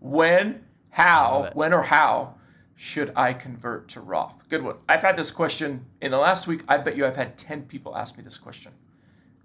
When, 0.00 0.64
how, 0.90 1.50
when 1.54 1.72
or 1.72 1.82
how 1.82 2.34
should 2.74 3.12
I 3.16 3.32
convert 3.32 3.88
to 3.90 4.00
Roth? 4.00 4.48
Good 4.48 4.62
one. 4.62 4.76
I've 4.88 5.02
had 5.02 5.16
this 5.16 5.30
question 5.30 5.84
in 6.00 6.10
the 6.10 6.18
last 6.18 6.46
week. 6.46 6.62
I 6.68 6.78
bet 6.78 6.96
you 6.96 7.06
I've 7.06 7.16
had 7.16 7.36
10 7.38 7.62
people 7.62 7.96
ask 7.96 8.16
me 8.16 8.22
this 8.24 8.36
question 8.36 8.72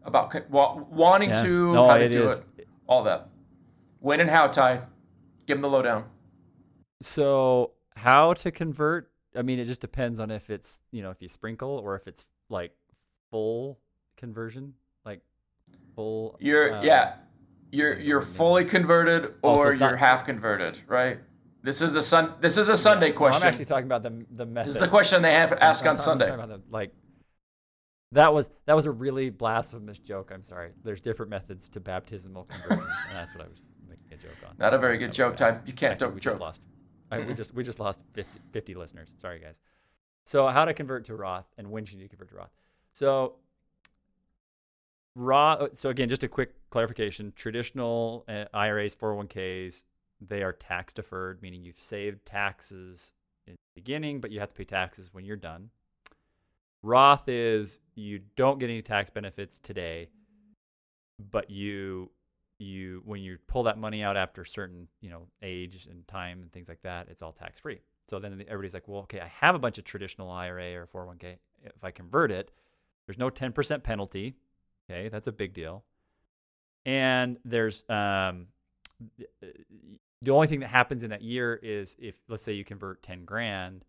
about 0.05 0.29
con- 0.31 0.43
wa- 0.49 0.75
wanting 0.89 1.29
Yeah. 1.29 1.41
to, 1.43 1.73
No, 1.73 1.87
how 1.87 1.97
to 1.97 2.09
do 2.09 2.25
is. 2.25 2.41
it, 2.57 2.67
all 2.87 3.03
that. 3.03 3.29
When 3.99 4.19
and 4.19 4.29
how, 4.29 4.47
Ty? 4.47 4.81
Give 5.45 5.55
them 5.57 5.61
the 5.61 5.69
lowdown. 5.69 6.05
So 7.01 7.71
how 7.95 8.33
to 8.33 8.51
convert? 8.51 9.11
I 9.35 9.41
mean, 9.41 9.59
it 9.59 9.65
just 9.65 9.81
depends 9.81 10.19
on 10.19 10.31
if 10.31 10.49
it's 10.49 10.81
you 10.91 11.01
know 11.01 11.09
if 11.11 11.21
you 11.21 11.27
sprinkle 11.27 11.69
or 11.83 11.95
if 11.95 12.07
it's 12.07 12.25
like 12.49 12.71
full 13.31 13.79
conversion, 14.17 14.73
like 15.05 15.21
full. 15.95 16.37
You're 16.39 16.73
uh, 16.73 16.81
yeah, 16.83 17.15
you're 17.71 17.99
you're 17.99 18.21
fully 18.21 18.65
converted 18.65 19.33
Oh, 19.43 19.57
so 19.57 19.63
or 19.63 19.67
it's 19.69 19.77
not- 19.79 19.89
you're 19.89 19.97
half 19.97 20.25
converted, 20.25 20.81
right? 20.87 21.19
This 21.63 21.81
is 21.81 21.95
a 21.95 22.01
sun. 22.01 22.33
This 22.41 22.57
is 22.57 22.67
a 22.67 22.75
Sunday 22.75 23.11
No, 23.11 23.15
question. 23.15 23.41
I'm 23.43 23.47
actually 23.47 23.65
talking 23.65 23.85
about 23.85 24.03
the 24.03 24.25
the 24.35 24.45
method. 24.45 24.67
this 24.69 24.75
is 24.75 24.81
the 24.81 24.87
question 24.87 25.21
they 25.21 25.33
have 25.33 25.53
ask 25.53 25.85
on 25.85 25.95
Sunday. 25.95 26.29
About 26.29 26.49
the, 26.49 26.61
like 26.69 26.91
that 28.11 28.33
was 28.33 28.51
that 28.65 28.75
was 28.75 28.85
a 28.85 28.91
really 28.91 29.29
blasphemous 29.29 29.97
joke. 29.99 30.31
I'm 30.33 30.43
sorry. 30.43 30.71
There's 30.83 30.99
different 31.01 31.29
methods 31.29 31.69
to 31.69 31.79
baptismal 31.79 32.43
conversion, 32.45 32.85
and 33.07 33.15
that's 33.17 33.33
what 33.33 33.45
I 33.45 33.47
was. 33.47 33.61
Making 33.87 34.05
a 34.11 34.17
joke 34.17 34.37
on. 34.49 34.55
Not 34.59 34.73
a 34.73 34.77
very 34.77 34.97
good 34.97 35.13
joke 35.13 35.37
bad. 35.37 35.53
time. 35.55 35.63
You 35.65 35.71
can't 35.73 35.93
Actually, 35.93 36.07
joke 36.07 36.15
we 36.15 36.19
just 36.21 36.39
lost. 36.39 36.63
I, 37.13 37.19
we 37.19 37.25
Mhm. 37.33 37.37
just 37.37 37.53
we 37.53 37.63
just 37.63 37.79
lost 37.79 38.01
50, 38.13 38.39
50 38.51 38.73
listeners. 38.75 39.13
Sorry, 39.17 39.39
guys. 39.39 39.59
So 40.25 40.47
how 40.47 40.65
to 40.65 40.73
convert 40.73 41.05
to 41.05 41.15
Roth 41.15 41.47
and 41.57 41.69
when 41.71 41.85
should 41.85 41.99
you 41.99 42.07
convert 42.09 42.29
to 42.29 42.35
Roth? 42.35 42.51
So 42.93 43.35
Roth. 45.15 45.75
So 45.75 45.89
again, 45.89 46.09
just 46.09 46.23
a 46.23 46.27
quick 46.27 46.53
clarification: 46.69 47.33
traditional 47.35 48.25
uh, 48.27 48.45
IRAs, 48.53 48.95
401ks, 48.95 49.83
they 50.21 50.41
are 50.43 50.53
tax 50.53 50.93
deferred, 50.93 51.41
meaning 51.41 51.63
you've 51.63 51.79
saved 51.79 52.25
taxes 52.25 53.11
in 53.45 53.53
the 53.53 53.81
beginning, 53.81 54.21
but 54.21 54.31
you 54.31 54.39
have 54.39 54.49
to 54.49 54.55
pay 54.55 54.63
taxes 54.63 55.13
when 55.13 55.25
you're 55.25 55.35
done. 55.35 55.69
Roth 56.81 57.29
is 57.29 57.79
you 57.95 58.21
don't 58.35 58.59
get 58.59 58.69
any 58.69 58.81
tax 58.81 59.09
benefits 59.09 59.59
today, 59.59 60.09
but 61.31 61.49
you 61.49 62.09
you 62.59 63.01
when 63.05 63.21
you 63.21 63.37
pull 63.47 63.63
that 63.63 63.77
money 63.77 64.03
out 64.03 64.15
after 64.15 64.45
certain 64.45 64.87
you 65.01 65.09
know 65.09 65.27
age 65.41 65.87
and 65.89 66.07
time 66.07 66.41
and 66.41 66.51
things 66.51 66.69
like 66.69 66.81
that, 66.83 67.07
it's 67.09 67.21
all 67.21 67.31
tax 67.31 67.59
free. 67.59 67.79
So 68.09 68.19
then 68.19 68.43
everybody's 68.47 68.73
like, 68.73 68.87
well, 68.87 69.01
okay, 69.01 69.21
I 69.21 69.27
have 69.27 69.55
a 69.55 69.59
bunch 69.59 69.77
of 69.77 69.85
traditional 69.85 70.29
IRA 70.29 70.75
or 70.75 70.87
401k. 70.87 71.37
If 71.63 71.83
I 71.83 71.91
convert 71.91 72.31
it, 72.31 72.51
there's 73.07 73.17
no 73.17 73.29
10% 73.29 73.81
penalty. 73.81 74.35
Okay, 74.89 75.07
that's 75.07 75.29
a 75.29 75.31
big 75.31 75.53
deal. 75.53 75.85
And 76.85 77.37
there's 77.45 77.85
um, 77.89 78.47
the 80.21 80.31
only 80.31 80.47
thing 80.47 80.59
that 80.59 80.67
happens 80.67 81.03
in 81.03 81.11
that 81.11 81.21
year 81.21 81.57
is 81.63 81.95
if 81.97 82.15
let's 82.27 82.43
say 82.43 82.51
you 82.51 82.65
convert 82.65 83.01
10 83.03 83.23
grand, 83.23 83.85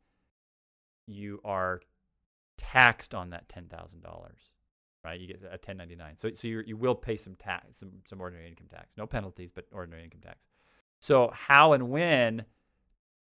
you 1.07 1.40
are 1.44 1.81
taxed 2.57 3.14
on 3.14 3.31
that 3.31 3.48
ten 3.48 3.66
thousand 3.66 4.03
dollars, 4.03 4.38
right? 5.05 5.21
You 5.21 5.27
get 5.27 5.43
a 5.51 5.59
ten 5.59 5.77
ninety 5.77 5.97
nine. 5.97 6.17
So 6.17 6.33
so 6.33 6.49
you 6.49 6.62
you 6.67 6.77
will 6.77 6.95
pay 6.95 7.17
some 7.17 7.35
tax, 7.35 7.79
some 7.79 7.93
some 8.05 8.21
ordinary 8.21 8.49
income 8.49 8.69
tax, 8.69 8.97
no 8.97 9.07
penalties, 9.07 9.51
but 9.51 9.67
ordinary 9.73 10.05
income 10.05 10.21
tax. 10.23 10.49
So 11.01 11.31
how 11.33 11.73
and 11.75 11.90
when 11.90 12.45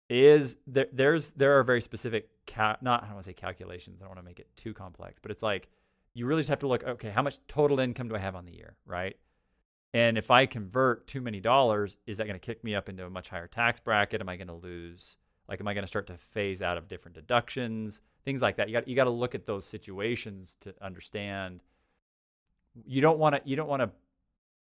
is 0.08 0.58
there? 0.66 0.86
There's 0.92 1.32
there 1.32 1.58
are 1.58 1.64
very 1.64 1.80
specific 1.80 2.28
cal- 2.46 2.76
not 2.80 3.02
I 3.02 3.06
don't 3.06 3.14
want 3.14 3.24
to 3.24 3.30
say 3.30 3.34
calculations. 3.34 4.00
I 4.00 4.04
don't 4.04 4.14
want 4.14 4.20
to 4.20 4.24
make 4.24 4.38
it 4.38 4.48
too 4.56 4.72
complex, 4.72 5.18
but 5.18 5.30
it's 5.30 5.42
like 5.42 5.68
you 6.14 6.26
really 6.26 6.40
just 6.40 6.50
have 6.50 6.60
to 6.60 6.68
look. 6.68 6.84
Okay, 6.84 7.10
how 7.10 7.22
much 7.22 7.38
total 7.48 7.80
income 7.80 8.08
do 8.08 8.14
I 8.14 8.18
have 8.20 8.36
on 8.36 8.44
the 8.44 8.54
year, 8.54 8.76
right? 8.86 9.16
And 9.92 10.18
if 10.18 10.30
I 10.30 10.46
convert 10.46 11.06
too 11.06 11.20
many 11.20 11.40
dollars, 11.40 11.96
is 12.06 12.18
that 12.18 12.26
going 12.26 12.38
to 12.38 12.44
kick 12.44 12.62
me 12.62 12.74
up 12.74 12.88
into 12.88 13.06
a 13.06 13.10
much 13.10 13.28
higher 13.30 13.46
tax 13.46 13.80
bracket? 13.80 14.20
Am 14.20 14.28
I 14.28 14.36
going 14.36 14.48
to 14.48 14.54
lose? 14.54 15.16
Like, 15.48 15.60
am 15.60 15.68
I 15.68 15.74
going 15.74 15.84
to 15.84 15.88
start 15.88 16.06
to 16.08 16.16
phase 16.16 16.62
out 16.62 16.76
of 16.76 16.88
different 16.88 17.14
deductions? 17.14 18.00
Things 18.24 18.42
like 18.42 18.56
that. 18.56 18.68
You 18.68 18.74
got 18.74 18.88
you 18.88 18.96
got 18.96 19.04
to 19.04 19.10
look 19.10 19.34
at 19.34 19.46
those 19.46 19.64
situations 19.64 20.56
to 20.60 20.74
understand. 20.82 21.62
You 22.84 23.00
don't 23.00 23.18
want 23.18 23.36
to 23.36 23.42
you 23.44 23.56
don't 23.56 23.68
want 23.68 23.82
to 23.82 23.90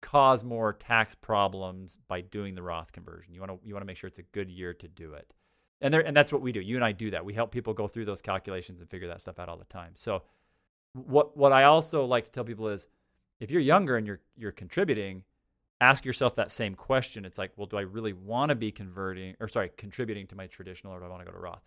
cause 0.02 0.44
more 0.44 0.74
tax 0.74 1.14
problems 1.14 1.98
by 2.08 2.22
doing 2.22 2.56
the 2.56 2.64
Roth 2.64 2.92
conversion. 2.92 3.34
You 3.34 3.40
want 3.40 3.52
to 3.52 3.68
you 3.68 3.74
want 3.74 3.84
to 3.84 3.88
make 3.88 3.98
sure 3.98 4.08
it's 4.08 4.20
a 4.20 4.24
good 4.24 4.50
year 4.50 4.74
to 4.74 4.88
do 4.88 5.14
it. 5.14 5.34
And 5.80 5.94
there 5.94 6.06
and 6.06 6.16
that's 6.16 6.32
what 6.32 6.42
we 6.42 6.52
do. 6.52 6.60
You 6.60 6.76
and 6.76 6.86
I 6.86 6.92
do 6.92 7.12
that. 7.12 7.24
We 7.24 7.34
help 7.34 7.52
people 7.52 7.74
go 7.74 7.88
through 7.88 8.06
those 8.06 8.22
calculations 8.22 8.82
and 8.82 8.90
figure 8.90 9.08
that 9.08 9.22
stuff 9.22 9.40
out 9.40 9.50
all 9.50 9.58
the 9.58 9.66
time. 9.66 9.92
So 9.96 10.24
what 10.94 11.38
what 11.38 11.54
I 11.54 11.64
also 11.66 12.06
like 12.06 12.26
to 12.26 12.32
tell 12.32 12.44
people 12.44 12.68
is 12.68 12.88
if 13.40 13.52
you're 13.52 13.62
younger 13.62 13.98
and 13.98 14.06
you're 14.06 14.22
you're 14.36 14.52
contributing, 14.52 15.24
ask 15.82 16.06
yourself 16.06 16.36
that 16.36 16.52
same 16.52 16.76
question. 16.76 17.26
It's 17.26 17.40
like, 17.40 17.52
well, 17.58 17.66
do 17.66 17.76
I 17.76 17.82
really 17.82 18.14
want 18.14 18.50
to 18.50 18.56
be 18.56 18.72
converting 18.72 19.36
or 19.40 19.48
sorry, 19.48 19.72
contributing 19.76 20.28
to 20.28 20.36
my 20.36 20.48
traditional 20.48 20.94
or 20.94 21.00
do 21.00 21.06
I 21.06 21.10
want 21.10 21.22
to 21.22 21.26
go 21.26 21.36
to 21.36 21.42
Roth? 21.42 21.64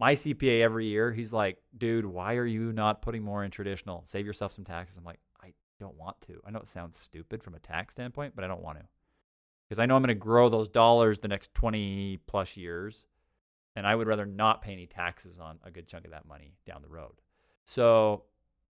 My 0.00 0.14
CPA 0.14 0.62
every 0.62 0.86
year, 0.86 1.12
he's 1.12 1.30
like, 1.30 1.58
dude, 1.76 2.06
why 2.06 2.36
are 2.36 2.46
you 2.46 2.72
not 2.72 3.02
putting 3.02 3.22
more 3.22 3.44
in 3.44 3.50
traditional? 3.50 4.02
Save 4.06 4.24
yourself 4.24 4.52
some 4.52 4.64
taxes. 4.64 4.96
I'm 4.96 5.04
like, 5.04 5.20
I 5.42 5.52
don't 5.78 5.96
want 5.96 6.18
to. 6.22 6.40
I 6.44 6.50
know 6.50 6.60
it 6.60 6.68
sounds 6.68 6.98
stupid 6.98 7.42
from 7.42 7.54
a 7.54 7.58
tax 7.58 7.92
standpoint, 7.92 8.34
but 8.34 8.42
I 8.42 8.48
don't 8.48 8.62
want 8.62 8.78
to. 8.78 8.84
Because 9.68 9.78
I 9.78 9.84
know 9.84 9.94
I'm 9.94 10.02
going 10.02 10.08
to 10.08 10.14
grow 10.14 10.48
those 10.48 10.70
dollars 10.70 11.20
the 11.20 11.28
next 11.28 11.52
20 11.52 12.18
plus 12.26 12.56
years. 12.56 13.04
And 13.76 13.86
I 13.86 13.94
would 13.94 14.08
rather 14.08 14.24
not 14.24 14.62
pay 14.62 14.72
any 14.72 14.86
taxes 14.86 15.38
on 15.38 15.58
a 15.62 15.70
good 15.70 15.86
chunk 15.86 16.06
of 16.06 16.12
that 16.12 16.26
money 16.26 16.54
down 16.66 16.80
the 16.80 16.88
road. 16.88 17.12
So, 17.64 18.24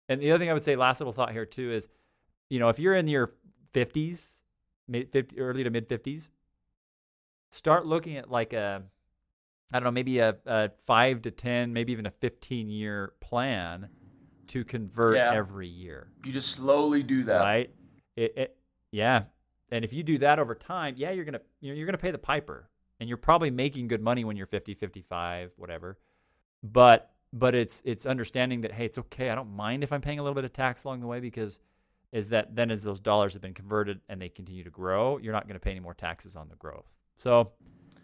and 0.09 0.19
the 0.19 0.31
other 0.31 0.39
thing 0.39 0.49
I 0.49 0.53
would 0.53 0.63
say, 0.63 0.75
last 0.75 0.99
little 0.99 1.13
thought 1.13 1.31
here 1.31 1.45
too, 1.45 1.71
is, 1.71 1.87
you 2.49 2.59
know, 2.59 2.69
if 2.69 2.79
you're 2.79 2.95
in 2.95 3.07
your 3.07 3.35
50s, 3.73 4.40
mid 4.91 5.11
50, 5.11 5.39
early 5.39 5.63
to 5.63 5.69
mid 5.69 5.87
50s, 5.89 6.29
start 7.49 7.85
looking 7.85 8.17
at 8.17 8.29
like 8.29 8.53
a, 8.53 8.83
I 9.73 9.79
don't 9.79 9.85
know, 9.85 9.91
maybe 9.91 10.19
a, 10.19 10.35
a 10.45 10.69
five 10.85 11.21
to 11.23 11.31
10, 11.31 11.73
maybe 11.73 11.91
even 11.93 12.05
a 12.05 12.11
15 12.11 12.69
year 12.69 13.13
plan 13.21 13.89
to 14.47 14.63
convert 14.65 15.15
Yeah. 15.15 15.31
every 15.33 15.67
year 15.67 16.11
You 16.25 16.33
just 16.33 16.51
slowly 16.51 17.03
do 17.03 17.23
that. 17.23 17.39
right? 17.39 17.69
It, 18.17 18.33
it, 18.37 18.57
yeah, 18.91 19.23
and 19.71 19.85
if 19.85 19.93
you 19.93 20.03
do 20.03 20.17
that 20.17 20.37
over 20.39 20.53
time, 20.53 20.95
yeah, 20.97 21.11
you're 21.11 21.23
gonna 21.23 21.39
you 21.61 21.71
know, 21.71 21.77
you're 21.77 21.85
gonna 21.85 21.97
pay 21.97 22.11
the 22.11 22.17
piper, 22.17 22.69
and 22.99 23.07
you're 23.07 23.17
probably 23.17 23.49
making 23.49 23.87
good 23.87 24.01
money 24.01 24.25
when 24.25 24.35
you're 24.35 24.45
50, 24.47 24.73
55, 24.73 25.53
whatever. 25.55 25.97
But 26.61 27.09
but 27.31 27.55
it's 27.55 27.81
it's 27.85 28.05
understanding 28.05 28.61
that 28.61 28.73
hey, 28.73 28.83
it's 28.83 28.97
okay. 28.97 29.29
I 29.29 29.35
don't 29.35 29.55
mind 29.55 29.83
if 29.85 29.93
I'm 29.93 30.01
paying 30.01 30.19
a 30.19 30.23
little 30.23 30.35
bit 30.35 30.43
of 30.43 30.51
tax 30.51 30.83
along 30.83 30.99
the 30.99 31.07
way 31.07 31.21
because 31.21 31.61
is 32.11 32.29
that 32.29 32.55
then 32.55 32.71
as 32.71 32.83
those 32.83 32.99
dollars 32.99 33.33
have 33.33 33.41
been 33.41 33.53
converted 33.53 34.01
and 34.09 34.21
they 34.21 34.29
continue 34.29 34.63
to 34.63 34.69
grow, 34.69 35.17
you're 35.17 35.33
not 35.33 35.47
going 35.47 35.55
to 35.55 35.59
pay 35.59 35.71
any 35.71 35.79
more 35.79 35.93
taxes 35.93 36.35
on 36.35 36.49
the 36.49 36.55
growth. 36.55 36.85
So 37.17 37.51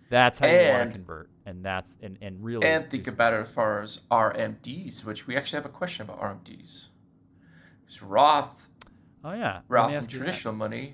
that's 0.09 0.39
how 0.39 0.47
you 0.47 0.69
want 0.69 0.89
to 0.89 0.95
convert, 0.95 1.29
and 1.45 1.63
that's 1.65 1.97
and 2.01 2.17
and 2.21 2.43
really 2.43 2.65
And 2.65 2.89
think 2.89 3.07
about 3.07 3.33
it 3.33 3.37
as 3.41 3.49
far 3.49 3.81
as 3.81 3.99
RMDs, 4.09 5.03
which 5.03 5.27
we 5.27 5.35
actually 5.35 5.57
have 5.57 5.65
a 5.65 5.69
question 5.69 6.09
about 6.09 6.21
RMDs. 6.21 6.87
Because 7.81 8.01
Roth, 8.01 8.69
Oh 9.23 9.33
yeah, 9.33 9.61
Roth 9.67 9.91
and 9.91 10.09
traditional 10.09 10.53
money 10.53 10.93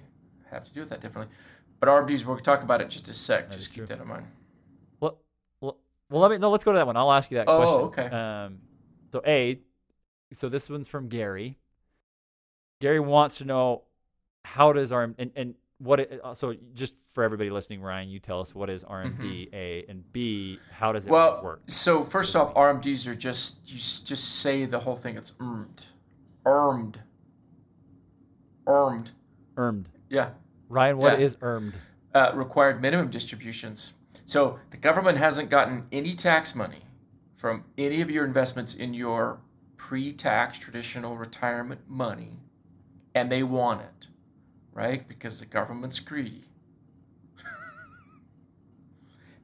have 0.50 0.64
to 0.64 0.74
do 0.74 0.80
with 0.80 0.90
that 0.90 1.02
differently. 1.02 1.36
But 1.80 1.90
RMDs, 1.90 2.26
we'll 2.26 2.38
talk 2.38 2.64
about 2.64 2.82
it 2.82 2.90
just 2.90 3.08
a 3.10 3.14
sec. 3.14 3.50
That 3.50 3.58
just 3.58 3.70
keep 3.70 3.86
true. 3.86 3.86
that 3.88 4.02
in 4.02 4.08
mind. 4.08 4.26
Well, 5.00 5.20
well, 5.60 5.78
well, 6.10 6.22
let 6.22 6.32
me 6.32 6.38
no. 6.38 6.50
Let's 6.50 6.64
go 6.64 6.72
to 6.72 6.78
that 6.78 6.88
one. 6.88 6.98
I'll 6.98 7.12
ask 7.12 7.30
you 7.30 7.38
that 7.38 7.48
Oh, 7.48 7.90
question. 7.90 8.06
okay. 8.06 8.16
Um, 8.16 8.60
so 9.12 9.22
a, 9.28 9.60
so 10.32 10.50
this 10.50 10.70
one's 10.70 10.88
from 10.88 11.08
Gary. 11.10 11.60
Gary 12.84 13.00
wants 13.00 13.38
to 13.38 13.46
know 13.46 13.84
how 14.44 14.74
does 14.74 14.92
RM 14.92 15.16
and 15.18 15.32
and 15.38 15.56
what 15.78 16.02
it, 16.02 16.20
uh, 16.22 16.34
so 16.34 16.54
just 16.74 16.94
for 17.14 17.24
everybody 17.24 17.50
listening, 17.50 17.82
Ryan, 17.82 18.10
you 18.10 18.20
tell 18.20 18.42
us 18.42 18.54
what 18.54 18.70
is 18.70 18.84
RMD 18.84 19.48
A 19.54 19.86
and 19.88 20.04
B. 20.12 20.60
How 20.70 20.92
does 20.92 21.06
it 21.06 21.10
Mm-hmm. 21.10 21.14
Well, 21.14 21.42
work? 21.42 21.62
so 21.68 22.04
first 22.04 22.36
off, 22.36 22.54
RMDs 22.56 23.08
are 23.08 23.16
just 23.16 23.62
you 23.72 23.78
just 23.78 24.42
say 24.42 24.66
the 24.66 24.82
whole 24.82 24.98
thing. 24.98 25.16
It's 25.16 25.32
earned, 25.40 25.86
earned, 26.46 27.00
earned. 28.68 29.12
Earned. 29.56 29.88
Yeah, 30.10 30.32
Ryan, 30.68 30.98
what 30.98 31.14
Yeah. 31.18 31.26
is 31.26 31.38
earned? 31.42 31.74
uh, 32.14 32.32
required 32.36 32.82
minimum 32.82 33.10
distributions. 33.10 33.94
So 34.26 34.60
the 34.72 34.78
government 34.78 35.18
hasn't 35.20 35.50
gotten 35.50 35.86
any 35.94 36.16
tax 36.16 36.54
money 36.54 36.84
from 37.38 37.64
any 37.78 38.02
of 38.02 38.12
your 38.12 38.26
investments 38.26 38.74
in 38.74 38.94
your 38.94 39.40
pre-tax 39.78 40.60
traditional 40.60 41.16
retirement 41.18 41.82
money, 41.88 42.40
and 43.16 43.32
they 43.32 43.44
want 43.44 43.82
it, 43.82 44.08
right? 44.74 45.08
Because 45.08 45.40
the 45.40 45.46
government's 45.46 46.00
greedy. 46.00 46.44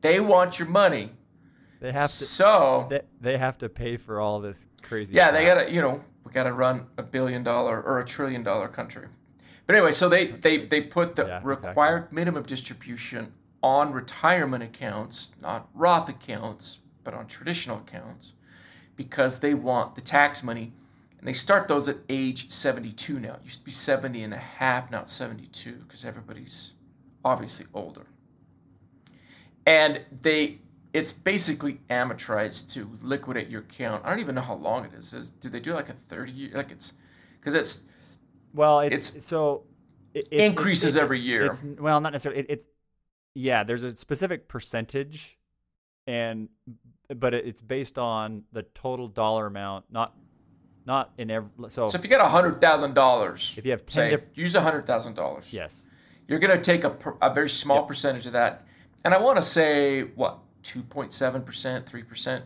they 0.01 0.19
want 0.19 0.59
your 0.59 0.67
money. 0.67 1.11
They 1.79 1.91
have 1.91 2.09
to. 2.09 2.25
So 2.25 2.87
They, 2.89 3.01
they 3.21 3.37
have 3.37 3.57
to 3.59 3.69
pay 3.69 3.97
for 3.97 4.19
all 4.19 4.39
this 4.39 4.67
crazy. 4.81 5.15
yeah, 5.15 5.31
they 5.31 5.45
gotta, 5.45 5.71
you 5.71 5.81
know, 5.81 6.03
we 6.25 6.31
gotta 6.31 6.51
run 6.53 6.87
a 6.97 7.03
billion 7.03 7.43
dollar 7.43 7.81
or 7.81 7.99
a 7.99 8.05
trillion 8.05 8.43
dollar 8.43 8.67
country. 8.67 9.07
But 9.65 9.75
anyway, 9.75 9.91
so 9.91 10.09
they 10.09 10.27
they 10.27 10.65
they 10.65 10.81
put 10.81 11.15
the 11.15 11.25
Yeah, 11.25 11.37
exactly. 11.37 11.67
required 11.69 12.11
minimum 12.11 12.43
distribution 12.43 13.31
on 13.61 13.91
retirement 13.93 14.63
accounts, 14.63 15.31
not 15.41 15.69
Roth 15.73 16.09
accounts, 16.09 16.79
but 17.03 17.13
on 17.13 17.27
traditional 17.27 17.77
accounts, 17.77 18.33
because 18.95 19.39
they 19.39 19.53
want 19.53 19.95
the 19.95 20.01
tax 20.01 20.43
money, 20.43 20.73
and 21.19 21.27
they 21.27 21.33
start 21.33 21.67
those 21.67 21.87
at 21.89 21.97
age 22.07 22.49
72 22.49 23.19
now. 23.19 23.33
It 23.33 23.41
used 23.43 23.59
to 23.59 23.65
be 23.65 23.71
70 23.71 24.23
and 24.23 24.33
a 24.33 24.37
half, 24.37 24.89
now 24.89 25.01
it's 25.01 25.11
72 25.13 25.73
because 25.73 26.05
everybody's 26.05 26.73
obviously 27.25 27.65
older. 27.73 28.07
And 29.65 30.01
they 30.21 30.59
it's 30.91 31.11
basically 31.11 31.79
amortized 31.91 32.73
to 32.73 32.89
liquidate 33.03 33.47
your 33.49 33.61
account. 33.61 34.03
I 34.03 34.09
don't 34.09 34.19
even 34.19 34.33
know 34.33 34.41
how 34.41 34.55
long 34.55 34.85
it 34.85 34.93
is. 34.93 35.13
Is 35.13 35.29
do 35.31 35.49
they 35.49 35.59
do 35.59 35.73
like 35.73 35.89
a 35.89 35.93
30 35.93 36.31
year 36.31 36.51
like 36.55 36.71
it's 36.71 36.93
because 37.39 37.53
it's 37.53 37.83
Well, 38.53 38.79
it's, 38.79 39.09
It's- 39.09 39.25
so 39.25 39.65
it, 40.13 40.27
it's- 40.31 40.49
increases 40.49 40.95
it- 40.95 41.01
every 41.01 41.19
year. 41.19 41.43
It's 41.45 41.63
well, 41.63 42.01
not 42.01 42.13
necessarily. 42.13 42.41
It, 42.41 42.45
it's 42.49 42.67
yeah. 43.35 43.63
There's 43.63 43.83
a 43.83 43.93
specific 43.95 44.47
percentage, 44.47 45.37
and 46.07 46.49
but 47.15 47.33
it, 47.35 47.45
it's 47.45 47.61
based 47.61 47.99
on 47.99 48.43
the 48.51 48.63
total 48.63 49.07
dollar 49.07 49.45
amount, 49.45 49.85
not 49.91 50.15
not 50.85 51.11
in 51.17 51.29
every. 51.31 51.49
So, 51.69 51.87
so 51.87 51.97
if 51.97 52.03
you 52.03 52.09
get 52.09 52.21
a 52.21 52.27
hundred 52.27 52.59
thousand 52.61 52.93
dollars, 52.95 53.53
if 53.57 53.65
you 53.65 53.71
have 53.71 53.85
ten 53.85 53.93
say 54.05 54.09
different, 54.11 54.37
use 54.37 54.55
a 54.55 54.61
hundred 54.61 54.85
thousand 54.87 55.15
dollars. 55.15 55.51
yes, 55.53 55.85
You're 56.27 56.39
gonna 56.39 56.61
take 56.61 56.83
a, 56.83 56.95
a 57.21 57.33
very 57.33 57.49
small 57.49 57.77
Yep. 57.79 57.87
percentage 57.87 58.25
of 58.27 58.33
that, 58.33 58.65
and 59.05 59.13
I 59.13 59.19
want 59.19 59.37
to 59.37 59.41
say 59.41 60.03
what 60.15 60.39
two 60.63 60.81
point 60.83 61.13
seven 61.13 61.41
percent, 61.43 61.85
three 61.87 62.03
percent. 62.03 62.45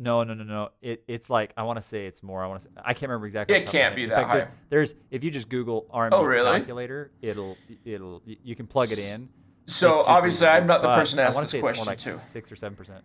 no, 0.00 0.22
no, 0.24 0.34
no, 0.34 0.44
no. 0.44 0.70
It 0.82 1.02
it's 1.08 1.28
like 1.30 1.52
I 1.56 1.62
want 1.62 1.76
to 1.76 1.82
say 1.82 2.06
it's 2.06 2.22
more. 2.22 2.42
I 2.42 2.46
want 2.46 2.62
to. 2.62 2.68
I 2.84 2.94
can't 2.94 3.10
remember 3.10 3.26
exactly. 3.26 3.56
It 3.56 3.66
off 3.66 3.72
the 3.72 3.78
top 3.78 3.78
of 3.78 3.80
my 3.80 3.80
can't 3.88 3.96
be. 3.96 4.06
That 4.06 4.16
fact, 4.28 4.52
There's, 4.70 4.92
there's 4.94 5.02
if 5.10 5.24
you 5.24 5.30
just 5.30 5.48
Google 5.48 5.86
RMD 5.94 6.10
Oh, 6.12 6.22
really? 6.24 6.58
calculator, 6.58 7.10
it'll 7.22 7.56
it'll 7.84 8.22
you 8.26 8.54
can 8.56 8.66
plug 8.66 8.90
it 8.90 8.98
in. 8.98 9.28
So 9.66 10.02
obviously, 10.08 10.46
easy, 10.46 10.56
I'm 10.56 10.66
not 10.66 10.80
the 10.82 10.88
uh, 10.88 10.96
person 10.96 11.18
to 11.18 11.24
ask 11.24 11.38
this 11.38 11.50
say 11.50 11.58
it's 11.58 11.62
more 11.62 11.68
question 11.70 11.86
like 11.86 11.98
to. 11.98 12.12
Six 12.14 12.50
or 12.50 12.56
seven 12.56 12.74
percent. 12.76 13.04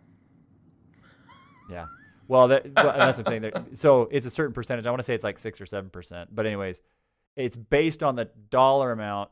Yeah. 1.70 1.86
Well, 2.28 2.48
that, 2.50 2.66
well, 2.76 2.94
that's 2.98 3.18
what 3.18 3.32
I'm 3.32 3.42
saying. 3.42 3.76
So 3.76 4.08
it's 4.12 4.26
a 4.26 4.30
certain 4.30 4.54
percentage. 4.54 4.86
I 4.86 4.90
want 4.90 5.00
to 5.00 5.04
say 5.04 5.16
it's 5.16 5.24
like 5.24 5.40
six 5.40 5.60
or 5.62 5.66
seven 5.66 5.90
percent. 5.90 6.34
But 6.34 6.46
anyways, 6.46 6.82
it's 7.36 7.56
based 7.58 8.04
on 8.04 8.16
the 8.16 8.30
dollar 8.50 8.92
amount, 8.92 9.30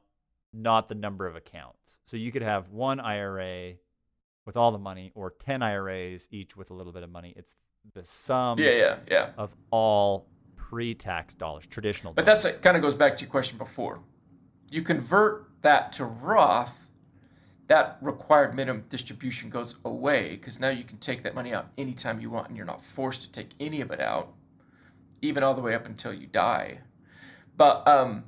not 0.53 0.87
the 0.87 0.95
number 0.95 1.27
of 1.27 1.35
accounts. 1.35 1.99
So 2.03 2.17
you 2.17 2.31
could 2.31 2.41
have 2.41 2.69
one 2.69 2.99
IRA 2.99 3.73
with 4.45 4.57
all 4.57 4.71
the 4.71 4.79
money, 4.79 5.11
or 5.15 5.29
ten 5.29 5.61
IRAs 5.61 6.27
each 6.31 6.57
with 6.57 6.71
a 6.71 6.73
little 6.73 6.91
bit 6.91 7.03
of 7.03 7.11
money. 7.11 7.33
It's 7.35 7.55
the 7.93 8.03
sum 8.03 8.59
Yeah, 8.59 8.71
yeah, 8.71 8.95
yeah. 9.09 9.29
of 9.37 9.55
all 9.71 10.27
pre-tax 10.55 11.33
dollars, 11.33 11.67
traditional. 11.67 12.13
But 12.13 12.25
dollars. 12.25 12.43
that's 12.43 12.55
it. 12.57 12.61
Kind 12.61 12.75
of 12.77 12.81
goes 12.83 12.95
back 12.95 13.17
to 13.17 13.21
your 13.23 13.29
question 13.31 13.57
before. 13.57 13.99
You 14.69 14.81
convert 14.81 15.47
that 15.61 15.91
to 15.93 16.05
Roth. 16.05 16.77
That 17.71 17.99
required 18.01 18.53
minimum 18.53 18.83
distribution 18.89 19.49
goes 19.49 19.77
away 19.85 20.31
because 20.31 20.59
now 20.59 20.67
you 20.67 20.83
can 20.83 20.97
take 20.97 21.23
that 21.23 21.33
money 21.33 21.53
out 21.53 21.69
anytime 21.77 22.19
you 22.19 22.29
want, 22.29 22.49
and 22.49 22.57
you're 22.57 22.65
not 22.65 22.83
forced 22.83 23.21
to 23.21 23.31
take 23.31 23.51
any 23.61 23.79
of 23.79 23.91
it 23.91 24.01
out, 24.01 24.33
even 25.21 25.41
all 25.41 25.53
the 25.53 25.61
way 25.61 25.73
up 25.73 25.85
until 25.85 26.13
you 26.13 26.27
die. 26.27 26.79
But 27.55 27.87
um, 27.87 28.25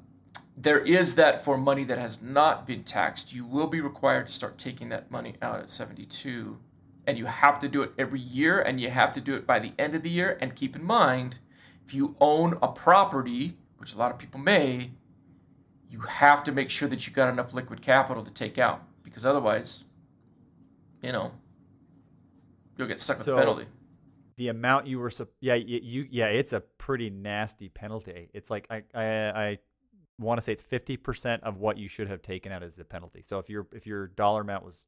there 0.56 0.80
is 0.80 1.16
that 1.16 1.44
for 1.44 1.58
money 1.58 1.84
that 1.84 1.98
has 1.98 2.22
not 2.22 2.66
been 2.66 2.86
taxed, 2.86 3.34
you 3.34 3.46
will 3.46 3.68
be 3.68 3.82
required 3.82 4.28
to 4.28 4.34
start 4.34 4.58
taking 4.58 4.88
that 4.88 5.12
money 5.12 5.36
out 5.42 5.60
at 5.60 5.68
72. 5.68 6.58
And 7.06 7.18
you 7.18 7.26
have 7.26 7.60
to 7.60 7.68
do 7.68 7.82
it 7.82 7.92
every 8.00 8.22
year, 8.22 8.62
and 8.62 8.80
you 8.80 8.92
have 8.92 9.12
to 9.12 9.20
do 9.20 9.36
it 9.36 9.46
by 9.46 9.60
the 9.60 9.74
end 9.78 9.94
of 9.94 10.04
the 10.04 10.10
year. 10.10 10.38
And 10.40 10.56
keep 10.56 10.74
in 10.74 10.86
mind, 10.86 11.40
if 11.86 11.94
you 11.94 12.16
own 12.22 12.58
a 12.62 12.70
property, 12.70 13.58
which 13.76 13.94
a 13.94 13.98
lot 13.98 14.10
of 14.10 14.18
people 14.18 14.40
may, 14.40 14.92
you 15.90 16.00
have 16.00 16.46
to 16.46 16.54
make 16.54 16.70
sure 16.70 16.88
that 16.88 17.06
you 17.06 17.12
got 17.12 17.28
enough 17.28 17.54
liquid 17.54 17.82
capital 17.82 18.24
to 18.24 18.32
take 18.32 18.58
out. 18.58 18.88
Because 19.14 19.28
otherwise, 19.28 19.84
you 21.04 21.12
know, 21.12 21.32
you'll 22.78 22.88
get 22.88 23.00
stuck 23.00 23.18
with 23.18 23.26
So- 23.26 23.36
the 23.36 23.38
penalty. 23.42 23.66
the 24.38 24.48
amount 24.48 24.88
you 24.88 24.98
were 25.00 25.12
yeah 25.42 25.54
you 25.54 26.08
yeah 26.10 26.26
it's 26.26 26.52
a 26.54 26.60
pretty 26.60 27.12
nasty 27.12 27.70
penalty 27.70 28.32
it's 28.34 28.50
like 28.50 28.66
i 28.72 28.82
i, 28.96 29.06
I 29.44 29.58
want 30.18 30.40
to 30.40 30.42
say 30.42 30.54
it's 30.54 30.64
50% 30.64 31.42
of 31.42 31.58
what 31.58 31.78
you 31.78 31.88
should 31.88 32.08
have 32.08 32.24
taken 32.24 32.52
out 32.52 32.64
as 32.64 32.74
the 32.74 32.84
penalty 32.84 33.22
so 33.22 33.38
if 33.38 33.48
your 33.48 33.68
if 33.74 33.86
your 33.86 34.08
dollar 34.08 34.42
amount 34.42 34.66
was 34.66 34.88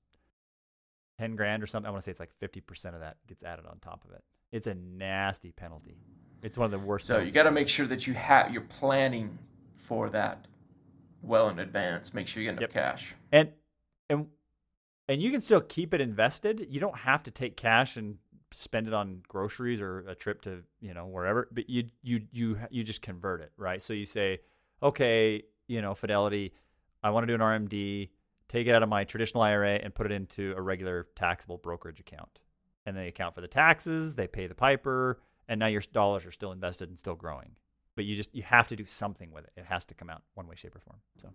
10 1.20 1.36
grand 1.36 1.62
or 1.62 1.68
something 1.68 1.88
i 1.88 1.92
want 1.92 2.02
to 2.02 2.06
say 2.06 2.10
it's 2.12 2.20
like 2.20 2.32
50% 2.42 2.96
of 2.96 3.02
that 3.02 3.18
gets 3.28 3.44
added 3.44 3.68
on 3.68 3.78
top 3.78 4.04
of 4.04 4.12
it 4.16 4.24
it's 4.52 4.66
a 4.66 4.74
nasty 4.74 5.52
penalty 5.52 6.00
it's 6.42 6.58
one 6.58 6.66
of 6.66 6.72
the 6.72 6.80
worst 6.80 7.06
So 7.06 7.20
you 7.20 7.30
got 7.32 7.44
to 7.44 7.52
make 7.52 7.70
sure 7.70 7.86
that 7.86 8.08
you 8.08 8.16
have 8.16 8.52
you're 8.52 8.64
planning 8.64 9.38
for 9.78 10.10
that 10.10 10.48
well 11.22 11.50
in 11.50 11.60
advance. 11.60 12.14
Make 12.16 12.28
sure 12.28 12.42
you 12.42 12.48
get 12.50 12.54
enough 12.58 12.62
Yep. 12.62 12.72
cash. 12.72 13.16
and 13.32 13.52
and 14.10 14.28
and 15.08 15.22
you 15.22 15.32
can 15.32 15.42
still 15.42 15.62
keep 15.62 15.94
it 15.94 16.02
invested. 16.02 16.68
You 16.70 16.80
don't 16.80 16.98
have 16.98 17.24
to 17.24 17.32
take 17.32 17.56
cash 17.56 17.96
and 17.96 18.18
spend 18.52 18.88
it 18.88 18.94
on 18.94 19.22
groceries 19.28 19.82
or 19.82 20.00
a 20.08 20.16
trip 20.16 20.42
to 20.42 20.64
you 20.80 20.94
know 20.94 21.06
wherever 21.06 21.48
but 21.52 21.70
you 21.70 21.84
you 22.04 22.22
you 22.32 22.58
you 22.70 22.84
just 22.84 23.02
convert 23.02 23.42
it 23.42 23.52
right? 23.58 23.82
So 23.82 23.94
you 23.94 24.06
say 24.06 24.40
okay 24.82 25.44
you 25.68 25.82
know 25.82 25.96
fidelity 25.96 26.54
i 27.04 27.10
want 27.10 27.24
to 27.24 27.28
do 27.28 27.34
an 27.34 27.40
rmd 27.42 28.10
take 28.48 28.68
it 28.68 28.76
out 28.76 28.84
of 28.84 28.90
my 28.90 29.04
traditional 29.04 29.44
ira 29.44 29.74
and 29.76 29.94
put 29.94 30.06
it 30.06 30.12
into 30.12 30.54
a 30.56 30.62
regular 30.62 31.08
taxable 31.16 31.58
brokerage 31.58 32.00
account. 32.00 32.42
And 32.86 32.96
they 32.96 33.08
account 33.08 33.34
for 33.34 33.42
the 33.42 33.48
taxes 33.48 34.16
they 34.16 34.28
pay 34.28 34.48
the 34.48 34.56
piper 34.56 35.20
and 35.48 35.60
now 35.60 35.68
your 35.68 35.82
dollars 35.94 36.26
are 36.26 36.32
still 36.32 36.52
invested 36.52 36.90
and 36.90 36.98
still 36.98 37.16
growing. 37.16 37.56
But 37.96 38.06
you 38.06 38.16
just 38.16 38.36
you 38.36 38.44
have 38.44 38.68
to 38.70 38.76
do 38.76 38.86
something 38.86 39.32
with 39.32 39.46
it. 39.46 39.52
It 39.56 39.66
has 39.66 39.86
to 39.86 39.94
come 39.94 40.10
out 40.10 40.22
one 40.34 40.48
way 40.48 40.56
shape 40.56 40.76
or 40.76 40.80
form 40.80 41.00
so. 41.18 41.30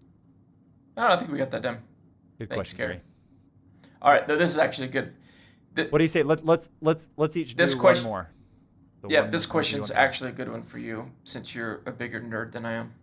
I 0.97 1.09
don't 1.09 1.19
think 1.19 1.33
we 1.33 1.39
got 1.39 1.51
that 1.53 1.63
done. 1.63 1.79
Good 2.41 2.49
Thanks, 2.49 2.57
question 2.73 2.79
Gary. 2.79 2.95
Gary. 2.95 3.03
All 4.03 4.13
right, 4.13 4.27
no, 4.27 4.37
this 4.37 4.51
is 4.51 4.59
actually 4.59 4.89
good. 4.89 5.13
The- 5.75 5.87
What 5.89 5.99
do 5.99 6.05
you 6.05 6.09
say? 6.09 6.23
Let, 6.23 6.45
let's 6.45 6.71
let's 6.81 7.09
let's 7.17 7.37
each 7.37 7.55
This 7.55 7.75
do 7.75 7.81
question- 7.81 8.07
one 8.09 8.13
more. 8.13 8.31
The 9.03 9.09
yeah, 9.09 9.21
one- 9.23 9.31
this 9.31 9.47
question's 9.47 9.91
actually 9.91 10.31
a 10.31 10.33
good 10.33 10.51
one 10.51 10.63
for 10.63 10.79
you 10.79 11.11
since 11.25 11.55
you're 11.55 11.83
a 11.87 11.93
bigger 11.93 12.21
nerd 12.21 12.53
than 12.53 12.65
I 12.65 12.73
am. 12.73 12.95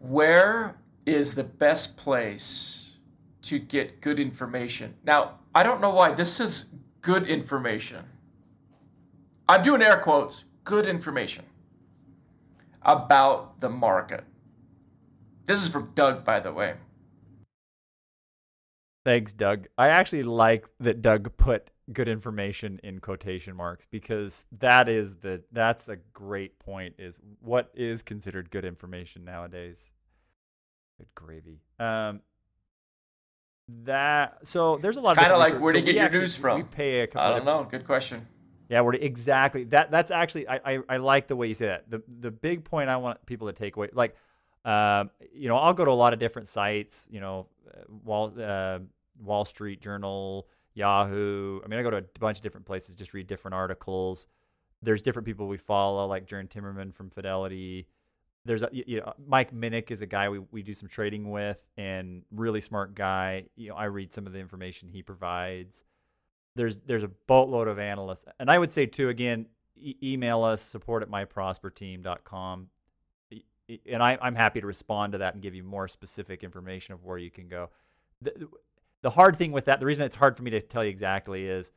Where 0.00 0.76
is 1.06 1.34
the 1.34 1.44
best 1.44 1.96
place 1.96 2.96
to 3.42 3.58
get 3.58 4.00
good 4.00 4.18
information? 4.18 4.94
Now, 5.04 5.38
I 5.54 5.62
don't 5.62 5.80
know 5.80 5.90
why 5.94 6.12
this 6.12 6.40
is 6.40 6.74
good 7.00 7.28
information. 7.28 8.04
I'm 9.48 9.62
doing 9.62 9.82
air 9.82 9.98
quotes, 10.00 10.44
good 10.64 10.86
information 10.86 11.44
about 12.82 13.60
the 13.60 13.68
market. 13.68 14.24
This 15.44 15.58
is 15.62 15.68
from 15.68 15.92
Doug, 15.94 16.24
by 16.24 16.40
the 16.40 16.52
way. 16.52 16.74
Thanks, 19.04 19.32
Doug. 19.32 19.66
I 19.76 19.88
actually 19.88 20.22
like 20.22 20.68
that 20.80 21.02
Doug 21.02 21.36
put 21.36 21.70
good 21.92 22.08
information 22.08 22.78
in 22.84 23.00
quotation 23.00 23.56
marks 23.56 23.84
because 23.84 24.44
that 24.60 24.88
is 24.88 25.16
the 25.16 25.42
that's 25.50 25.88
a 25.88 25.96
great 26.12 26.58
point. 26.60 26.94
Is 26.98 27.18
what 27.40 27.70
is 27.74 28.02
considered 28.02 28.50
good 28.50 28.64
information 28.64 29.24
nowadays? 29.24 29.92
Good 30.98 31.08
gravy. 31.16 31.60
Um, 31.80 32.20
that 33.84 34.46
so 34.46 34.76
there's 34.76 34.96
a 34.96 35.00
lot. 35.00 35.12
It's 35.12 35.18
of 35.18 35.24
kinda 35.24 35.38
like 35.38 35.46
research. 35.54 35.62
where 35.62 35.72
to 35.72 35.78
So 35.80 35.84
get 35.86 35.94
your 35.96 36.04
actually- 36.04 36.20
news 36.20 36.36
from. 36.36 36.56
We 36.58 36.64
pay 36.64 37.00
a 37.00 37.06
couple 37.06 37.20
I 37.34 37.38
of 37.38 37.44
don't 37.44 37.64
know. 37.64 37.68
Good 37.68 37.84
question. 37.84 38.26
Yeah, 38.68 38.80
we're 38.82 38.94
exactly 38.94 39.64
that. 39.64 39.90
That's 39.90 40.10
actually 40.10 40.48
I, 40.48 40.60
I 40.64 40.78
I 40.88 40.96
like 40.98 41.26
the 41.26 41.36
way 41.36 41.48
you 41.48 41.54
say 41.54 41.66
that. 41.66 41.90
The 41.90 42.02
the 42.20 42.30
big 42.30 42.64
point 42.64 42.88
I 42.88 42.96
want 42.98 43.24
people 43.26 43.48
to 43.48 43.52
take 43.52 43.76
away, 43.76 43.90
like, 43.92 44.16
um, 44.64 45.10
you 45.34 45.48
know, 45.48 45.56
I'll 45.56 45.74
go 45.74 45.84
to 45.84 45.90
a 45.90 45.92
lot 45.92 46.12
of 46.12 46.18
different 46.18 46.48
sites. 46.48 47.06
You 47.10 47.20
know, 47.20 47.48
Wall 48.04 48.32
uh, 48.40 48.80
Wall 49.20 49.44
Street 49.44 49.80
Journal, 49.80 50.48
Yahoo. 50.74 51.60
I 51.64 51.68
mean, 51.68 51.78
I 51.78 51.82
go 51.82 51.90
to 51.90 51.98
a 51.98 52.04
bunch 52.18 52.38
of 52.38 52.42
different 52.42 52.66
places, 52.66 52.94
just 52.94 53.14
read 53.14 53.26
different 53.26 53.54
articles. 53.54 54.26
There's 54.82 55.02
different 55.02 55.26
people 55.26 55.46
we 55.46 55.58
follow, 55.58 56.06
like 56.06 56.26
Jern 56.26 56.48
Timmerman 56.48 56.92
from 56.92 57.10
Fidelity. 57.10 57.86
There's 58.44 58.64
a, 58.64 58.68
you 58.72 59.00
know 59.00 59.12
Mike 59.24 59.54
Minnick 59.54 59.90
is 59.90 60.02
a 60.02 60.06
guy 60.06 60.28
we, 60.28 60.40
we 60.50 60.62
do 60.62 60.74
some 60.74 60.88
trading 60.88 61.30
with 61.30 61.64
and 61.76 62.22
really 62.32 62.60
smart 62.60 62.94
guy. 62.94 63.44
You 63.54 63.68
know, 63.68 63.76
I 63.76 63.84
read 63.84 64.12
some 64.12 64.26
of 64.26 64.32
the 64.32 64.40
information 64.40 64.88
he 64.88 65.02
provides 65.02 65.84
there's 66.54 66.78
there's 66.78 67.04
a 67.04 67.08
boatload 67.26 67.68
of 67.68 67.78
analysts 67.78 68.24
and 68.38 68.50
i 68.50 68.58
would 68.58 68.72
say 68.72 68.86
too 68.86 69.08
again 69.08 69.46
e- 69.76 69.96
email 70.02 70.42
us 70.42 70.60
support 70.60 71.02
at 71.02 71.10
myprosperteam.com 71.10 72.68
and 73.90 74.02
I, 74.02 74.18
i'm 74.20 74.34
happy 74.34 74.60
to 74.60 74.66
respond 74.66 75.12
to 75.12 75.18
that 75.18 75.34
and 75.34 75.42
give 75.42 75.54
you 75.54 75.62
more 75.62 75.88
specific 75.88 76.42
information 76.44 76.94
of 76.94 77.04
where 77.04 77.18
you 77.18 77.30
can 77.30 77.48
go 77.48 77.70
the, 78.20 78.48
the 79.02 79.10
hard 79.10 79.36
thing 79.36 79.52
with 79.52 79.66
that 79.66 79.80
the 79.80 79.86
reason 79.86 80.06
it's 80.06 80.16
hard 80.16 80.36
for 80.36 80.42
me 80.42 80.50
to 80.50 80.60
tell 80.60 80.84
you 80.84 80.90
exactly 80.90 81.46
is 81.46 81.72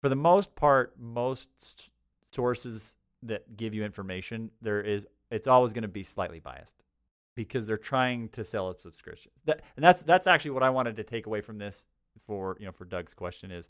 for 0.00 0.08
the 0.08 0.16
most 0.16 0.54
part 0.54 0.94
most 0.98 1.90
sources 2.32 2.96
that 3.22 3.56
give 3.56 3.74
you 3.74 3.84
information 3.84 4.50
there 4.62 4.80
is 4.80 5.06
it's 5.30 5.46
always 5.46 5.72
going 5.72 5.82
to 5.82 5.88
be 5.88 6.02
slightly 6.02 6.38
biased 6.38 6.82
because 7.34 7.66
they're 7.66 7.76
trying 7.76 8.28
to 8.30 8.42
sell 8.42 8.70
a 8.70 8.78
subscription 8.78 9.30
that, 9.44 9.62
and 9.76 9.84
that's 9.84 10.02
that's 10.02 10.26
actually 10.26 10.52
what 10.52 10.62
i 10.62 10.70
wanted 10.70 10.96
to 10.96 11.04
take 11.04 11.26
away 11.26 11.40
from 11.40 11.58
this 11.58 11.86
for 12.26 12.56
you 12.58 12.66
know 12.66 12.72
for 12.72 12.84
Doug's 12.84 13.14
question 13.14 13.50
is 13.50 13.68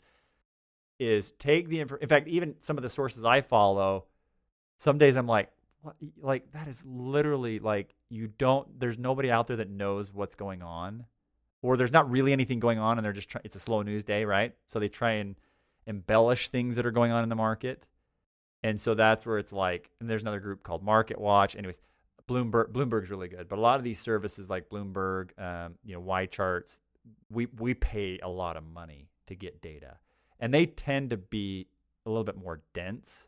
is 0.99 1.31
take 1.33 1.69
the 1.69 1.79
info. 1.79 1.95
In 1.95 2.09
fact, 2.09 2.27
even 2.27 2.55
some 2.59 2.77
of 2.77 2.83
the 2.83 2.89
sources 2.89 3.23
I 3.23 3.41
follow, 3.41 4.05
some 4.77 4.97
days 4.97 5.15
I'm 5.15 5.27
like? 5.27 5.49
Like 6.21 6.51
that 6.51 6.67
is 6.67 6.83
literally 6.85 7.59
like 7.59 7.95
you 8.09 8.27
don't. 8.27 8.79
There's 8.79 8.97
nobody 8.97 9.31
out 9.31 9.47
there 9.47 9.57
that 9.57 9.69
knows 9.69 10.13
what's 10.13 10.35
going 10.35 10.61
on, 10.61 11.05
or 11.61 11.77
there's 11.77 11.93
not 11.93 12.09
really 12.09 12.33
anything 12.33 12.59
going 12.59 12.79
on, 12.79 12.97
and 12.97 13.05
they're 13.05 13.13
just 13.13 13.29
trying. 13.29 13.43
It's 13.45 13.55
a 13.55 13.59
slow 13.59 13.81
news 13.81 14.03
day, 14.03 14.25
right? 14.25 14.53
So 14.65 14.79
they 14.79 14.89
try 14.89 15.11
and 15.11 15.35
embellish 15.87 16.49
things 16.49 16.75
that 16.75 16.85
are 16.85 16.91
going 16.91 17.11
on 17.11 17.23
in 17.23 17.29
the 17.29 17.35
market, 17.35 17.87
and 18.61 18.77
so 18.79 18.93
that's 18.93 19.25
where 19.25 19.37
it's 19.37 19.53
like. 19.53 19.89
And 19.99 20.09
there's 20.09 20.21
another 20.21 20.41
group 20.41 20.63
called 20.63 20.83
Market 20.83 21.19
Watch. 21.19 21.55
Anyways, 21.55 21.79
Bloomberg 22.29 22.71
Bloomberg's 22.71 23.09
really 23.09 23.27
good, 23.27 23.47
but 23.47 23.57
a 23.57 23.61
lot 23.61 23.79
of 23.79 23.83
these 23.83 23.99
services 23.99 24.49
like 24.49 24.69
Bloomberg, 24.69 25.29
um, 25.41 25.75
you 25.83 25.95
know, 25.95 26.01
YCharts, 26.01 26.79
we 27.31 27.47
we 27.57 27.73
pay 27.73 28.19
a 28.21 28.29
lot 28.29 28.57
of 28.57 28.63
money 28.63 29.09
to 29.27 29.35
get 29.35 29.61
data, 29.61 29.97
and 30.39 30.53
they 30.53 30.65
tend 30.65 31.09
to 31.09 31.17
be 31.17 31.67
a 32.05 32.09
little 32.09 32.23
bit 32.23 32.37
more 32.37 32.61
dense. 32.73 33.27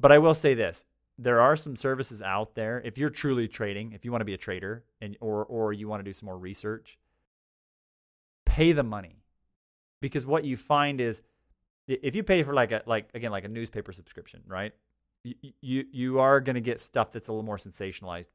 But 0.00 0.12
I 0.12 0.18
will 0.18 0.34
say 0.34 0.54
this: 0.54 0.86
there 1.18 1.40
are 1.40 1.56
some 1.56 1.76
services 1.76 2.22
out 2.22 2.54
there. 2.54 2.80
If 2.84 2.96
you're 2.96 3.10
truly 3.10 3.48
trading, 3.48 3.92
if 3.92 4.04
you 4.04 4.12
want 4.12 4.20
to 4.20 4.26
be 4.26 4.34
a 4.34 4.38
trader, 4.38 4.84
and 5.00 5.16
or 5.20 5.44
or 5.44 5.72
you 5.72 5.88
want 5.88 6.00
to 6.00 6.04
do 6.04 6.12
some 6.12 6.26
more 6.26 6.38
research, 6.38 6.98
pay 8.46 8.72
the 8.72 8.84
money, 8.84 9.22
because 10.00 10.26
what 10.26 10.44
you 10.44 10.56
find 10.56 11.00
is 11.00 11.22
if 11.88 12.14
you 12.14 12.22
pay 12.22 12.42
for 12.42 12.54
like 12.54 12.72
a 12.72 12.82
like 12.86 13.08
again 13.14 13.30
like 13.32 13.44
a 13.44 13.48
newspaper 13.48 13.92
subscription, 13.92 14.42
right? 14.46 14.72
You 15.24 15.34
you, 15.60 15.84
you 15.92 16.18
are 16.20 16.40
going 16.40 16.54
to 16.54 16.60
get 16.60 16.80
stuff 16.80 17.10
that's 17.10 17.28
a 17.28 17.32
little 17.32 17.44
more 17.44 17.56
sensationalized 17.56 18.28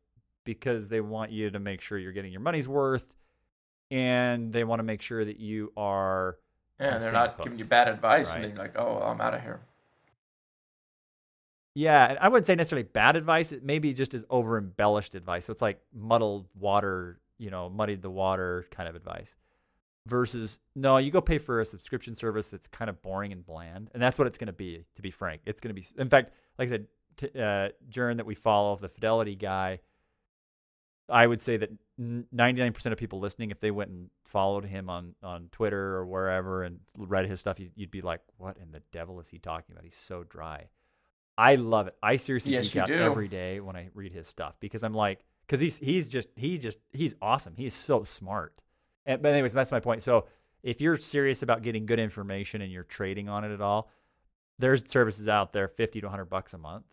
because 0.43 0.89
they 0.89 0.99
want 1.01 1.31
you 1.31 1.49
to 1.49 1.59
make 1.59 1.79
sure 1.81 1.97
you're 1.97 2.11
getting 2.11 2.31
your 2.33 2.41
money's 2.41 2.67
worth 2.67 3.13
and 3.91 4.51
they 4.51 4.63
want 4.63 4.79
to 4.79 4.83
make 4.83 5.01
sure 5.01 5.23
that 5.23 5.39
you 5.39 5.71
are 5.77 6.37
Yeah, 6.79 6.97
they're 6.97 7.11
not 7.11 7.31
hooked, 7.31 7.43
giving 7.43 7.59
you 7.59 7.65
bad 7.65 7.87
advice, 7.87 8.35
and 8.35 8.43
right? 8.43 8.47
then 8.49 8.55
you're 8.57 8.65
like, 8.65 8.77
"Oh, 8.77 9.01
I'm 9.01 9.21
out 9.21 9.33
of 9.33 9.41
here." 9.41 9.61
Yeah 11.75 12.09
and 12.09 12.19
i 12.19 12.27
wouldn't 12.27 12.45
say 12.45 12.55
necessarily 12.55 12.83
bad 12.83 13.15
advice 13.15 13.51
it 13.51 13.63
maybe 13.63 13.93
just 13.93 14.13
is 14.13 14.25
over 14.29 14.57
embellished 14.57 15.15
advice 15.15 15.45
so 15.45 15.51
it's 15.51 15.61
like 15.61 15.79
muddled 15.93 16.47
water 16.55 17.19
you 17.37 17.49
know 17.49 17.69
muddied 17.69 18.01
the 18.01 18.09
water 18.09 18.65
kind 18.71 18.87
of 18.87 18.95
advice 18.95 19.35
versus 20.05 20.59
no, 20.75 20.97
you 20.97 21.11
go 21.11 21.21
pay 21.21 21.37
for 21.37 21.59
a 21.59 21.65
subscription 21.65 22.15
service 22.15 22.47
that's 22.47 22.67
kind 22.67 22.89
of 22.89 23.01
boring 23.01 23.31
and 23.31 23.45
bland, 23.45 23.89
and 23.93 24.01
that's 24.01 24.17
what 24.17 24.27
it's 24.27 24.37
going 24.37 24.47
to 24.47 24.53
be. 24.53 24.85
To 24.95 25.01
be 25.01 25.11
frank, 25.11 25.41
it's 25.45 25.61
going 25.61 25.73
to 25.73 25.81
be. 25.81 25.85
In 25.97 26.09
fact, 26.09 26.31
like 26.57 26.67
I 26.67 26.71
said, 26.71 26.87
t- 27.17 27.27
uh, 27.35 27.69
Jern 27.89 28.17
that 28.17 28.25
we 28.25 28.35
follow, 28.35 28.75
the 28.75 28.89
Fidelity 28.89 29.35
guy, 29.35 29.79
I 31.09 31.25
would 31.27 31.41
say 31.41 31.57
that 31.57 31.69
99% 31.99 32.85
of 32.91 32.97
people 32.97 33.19
listening, 33.19 33.51
if 33.51 33.59
they 33.59 33.71
went 33.71 33.91
and 33.91 34.09
followed 34.25 34.65
him 34.65 34.89
on, 34.89 35.15
on 35.21 35.49
Twitter 35.51 35.95
or 35.95 36.05
wherever 36.05 36.63
and 36.63 36.79
read 36.97 37.27
his 37.27 37.39
stuff, 37.39 37.59
you'd, 37.59 37.71
you'd 37.75 37.91
be 37.91 38.01
like, 38.01 38.21
what 38.37 38.57
in 38.57 38.71
the 38.71 38.81
devil 38.91 39.19
is 39.19 39.27
he 39.27 39.37
talking 39.37 39.73
about? 39.73 39.83
He's 39.83 39.95
so 39.95 40.23
dry. 40.23 40.69
I 41.37 41.55
love 41.55 41.87
it. 41.87 41.95
I 42.03 42.15
seriously 42.17 42.53
Yes, 42.53 42.67
geek 42.67 42.81
out 42.81 42.87
do. 42.87 42.95
every 42.95 43.27
day 43.27 43.59
when 43.59 43.75
I 43.75 43.89
read 43.93 44.11
his 44.11 44.27
stuff 44.27 44.55
because 44.59 44.83
I'm 44.83 44.93
like, 44.93 45.25
because 45.45 45.59
he's 45.59 45.79
he's 45.79 46.09
just 46.09 46.29
he's 46.35 46.61
just 46.61 46.79
he's 46.91 47.15
awesome. 47.21 47.55
He's 47.57 47.73
so 47.73 48.03
smart. 48.03 48.61
And, 49.05 49.21
but 49.21 49.33
anyways, 49.33 49.53
that's 49.53 49.71
my 49.71 49.79
point. 49.79 50.01
So 50.03 50.27
if 50.61 50.79
you're 50.79 50.97
serious 50.97 51.43
about 51.43 51.61
getting 51.61 51.85
good 51.85 51.99
information 51.99 52.61
and 52.61 52.71
you're 52.71 52.83
trading 52.83 53.29
on 53.29 53.43
it 53.43 53.51
at 53.51 53.61
all, 53.61 53.89
there's 54.59 54.87
services 54.89 55.27
out 55.27 55.53
there, 55.53 55.67
fifty 55.67 55.99
to 56.01 56.09
hundred 56.09 56.25
bucks 56.25 56.53
a 56.53 56.57
month, 56.57 56.85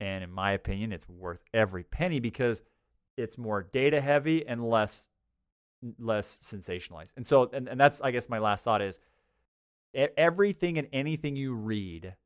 and 0.00 0.24
in 0.24 0.30
my 0.30 0.52
opinion, 0.52 0.92
it's 0.92 1.08
worth 1.08 1.42
every 1.54 1.84
penny 1.84 2.20
because 2.20 2.62
it's 3.16 3.38
more 3.38 3.62
data 3.62 4.00
heavy 4.00 4.46
and 4.46 4.62
less 4.68 5.08
less 5.98 6.38
sensationalized. 6.42 7.14
And 7.16 7.26
so, 7.26 7.48
and, 7.52 7.68
and 7.68 7.78
that's 7.80 8.00
I 8.00 8.10
guess 8.10 8.28
my 8.28 8.40
last 8.40 8.64
thought 8.64 8.82
is 8.82 8.98
everything 9.94 10.78
and 10.78 10.88
anything 10.92 11.36
you 11.36 11.54
read 11.54 12.16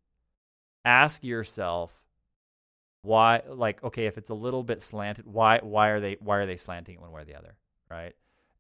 ask 0.85 1.23
yourself 1.23 2.03
why 3.03 3.43
like 3.49 3.83
okay 3.83 4.07
if 4.07 4.19
it's 4.19 4.31
a 4.31 4.35
little 4.35 4.62
bit 4.62 4.83
slanted 4.83 5.27
why 5.27 5.59
why 5.62 5.88
are 5.88 6.01
they 6.01 6.16
why 6.21 6.37
are 6.37 6.47
they 6.47 6.57
slanting 6.57 6.97
it 6.97 7.01
one 7.01 7.11
way 7.11 7.23
or 7.23 7.25
the 7.25 7.35
other 7.35 7.57
right? 7.90 8.14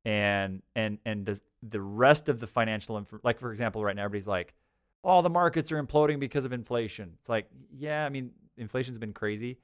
And 0.04 0.62
and 0.74 0.98
and 1.04 1.24
does 1.26 1.42
the 1.62 1.80
rest 1.80 2.28
of 2.28 2.40
the 2.40 2.46
financial 2.46 2.96
inf- 2.96 3.12
like 3.22 3.38
for 3.38 3.50
example 3.50 3.84
right 3.84 3.94
now 3.94 4.04
everybody's 4.04 4.28
like 4.28 4.54
oh 5.04 5.22
the 5.22 5.30
markets 5.30 5.70
are 5.72 5.82
imploding 5.82 6.18
because 6.18 6.44
of 6.44 6.52
inflation. 6.52 7.12
It's 7.20 7.28
like 7.28 7.46
yeah 7.76 8.04
i 8.04 8.08
mean 8.08 8.32
inflation's 8.56 8.98
been 8.98 9.12
crazy 9.12 9.58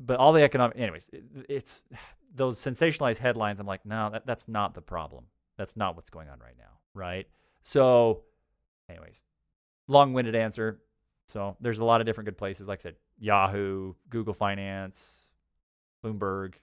but 0.00 0.18
all 0.18 0.32
the 0.32 0.42
economic 0.42 0.76
anyways 0.78 1.08
it, 1.12 1.24
it's 1.48 1.84
those 2.34 2.58
sensationalized 2.58 3.18
headlines 3.18 3.58
i'm 3.60 3.66
like 3.66 3.84
no 3.84 4.10
that, 4.10 4.26
that's 4.26 4.46
not 4.48 4.74
the 4.74 4.82
problem. 4.82 5.24
That's 5.56 5.76
not 5.76 5.94
what's 5.94 6.10
going 6.10 6.28
on 6.28 6.38
right 6.38 6.56
now 6.58 6.78
right? 6.94 7.26
So 7.62 8.22
anyways 8.88 9.22
long-winded 9.86 10.34
answer 10.34 10.80
so 11.30 11.56
there's 11.60 11.78
a 11.78 11.84
lot 11.84 12.00
of 12.00 12.06
different 12.06 12.26
good 12.26 12.36
places. 12.38 12.68
Like 12.68 12.80
i 12.80 12.82
said 12.82 12.96
yahoo 13.18 13.94
google 14.08 14.32
finance 14.34 15.32
bloomberg 16.04 16.54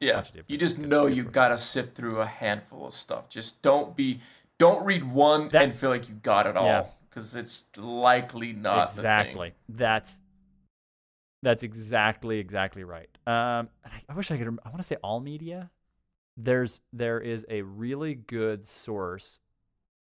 Yeah, 0.00 0.14
bunch 0.14 0.28
of 0.28 0.32
different 0.34 0.50
you 0.50 0.58
just 0.58 0.78
good- 0.78 0.88
know 0.88 1.06
you've 1.06 1.32
got 1.32 1.48
to 1.48 1.58
sift 1.58 1.94
through 1.94 2.20
a 2.20 2.26
handful 2.26 2.86
of 2.86 2.92
stuff. 2.92 3.28
Just 3.28 3.62
don't 3.62 3.94
be, 3.96 4.20
don't 4.58 4.84
read 4.84 5.04
one 5.04 5.48
That- 5.50 5.62
and 5.62 5.74
feel 5.74 5.90
like 5.90 6.08
you 6.08 6.14
got 6.14 6.46
it 6.46 6.56
all 6.56 6.96
because 7.10 7.34
it's 7.34 7.64
likely 7.76 8.52
not 8.52 8.88
exactly. 8.88 9.52
That's 9.68 10.20
that's 11.42 11.62
exactly 11.62 12.38
exactly 12.38 12.82
right. 12.84 13.10
Um 13.26 13.68
I, 13.84 14.02
I 14.08 14.14
wish 14.14 14.30
i 14.30 14.36
could 14.36 14.46
i 14.48 14.68
want 14.68 14.78
to 14.78 14.82
say 14.82 14.96
all 15.02 15.20
media. 15.20 15.70
There's 16.38 16.80
there 16.92 17.20
is 17.20 17.46
a 17.48 17.62
really 17.62 18.14
good 18.14 18.66
source. 18.66 19.40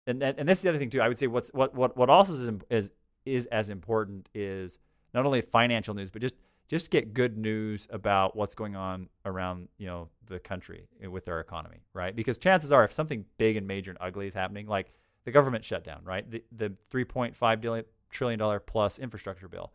And 0.06 0.22
and, 0.22 0.38
and 0.38 0.48
this 0.48 0.58
is 0.58 0.62
the 0.62 0.68
other 0.70 0.78
thing 0.78 0.90
too. 0.90 1.00
I 1.00 1.08
would 1.08 1.18
say 1.18 1.26
what's 1.26 1.50
what 1.52 1.74
what 1.74 1.96
what 1.96 2.10
also 2.10 2.32
is 2.34 2.50
is 2.70 2.92
is 3.24 3.46
as 3.46 3.70
important 3.70 4.28
is 4.34 4.78
not 5.14 5.26
only 5.26 5.40
financial 5.40 5.94
news 5.94 6.10
but 6.10 6.22
just 6.22 6.34
just 6.68 6.90
get 6.90 7.12
good 7.12 7.36
news 7.36 7.86
about 7.90 8.34
what's 8.34 8.54
going 8.54 8.76
on 8.76 9.08
around 9.26 9.68
you 9.76 9.86
know 9.86 10.08
the 10.26 10.38
country 10.38 10.88
with 11.08 11.28
our 11.28 11.40
economy 11.40 11.82
right? 11.92 12.16
Because 12.16 12.38
chances 12.38 12.72
are 12.72 12.84
if 12.84 12.92
something 12.92 13.24
big 13.36 13.56
and 13.56 13.66
major 13.66 13.90
and 13.90 13.98
ugly 14.00 14.26
is 14.26 14.34
happening 14.34 14.66
like 14.66 14.92
the 15.24 15.30
government 15.30 15.64
shutdown 15.64 16.00
right? 16.04 16.28
The 16.30 16.42
the 16.52 16.72
3.5 16.90 17.60
billion 17.60 17.84
trillion 18.10 18.38
dollar 18.38 18.58
plus 18.60 18.98
infrastructure 18.98 19.48
bill. 19.48 19.72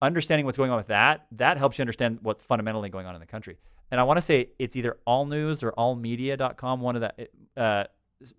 Understanding 0.00 0.44
what's 0.46 0.58
going 0.58 0.70
on 0.70 0.76
with 0.76 0.88
that 0.88 1.26
that 1.32 1.56
helps 1.56 1.78
you 1.78 1.82
understand 1.82 2.18
what's 2.22 2.44
fundamentally 2.44 2.90
going 2.90 3.06
on 3.06 3.14
in 3.14 3.20
the 3.20 3.26
country. 3.26 3.56
And 3.90 4.00
i 4.00 4.04
want 4.04 4.18
to 4.18 4.22
say 4.22 4.50
it's 4.58 4.76
either 4.76 4.98
all 5.06 5.26
news 5.26 5.62
or 5.62 5.72
allmedia.com 5.72 6.80
one 6.80 6.96
of 6.96 7.02
that 7.02 7.30
uh, 7.56 7.84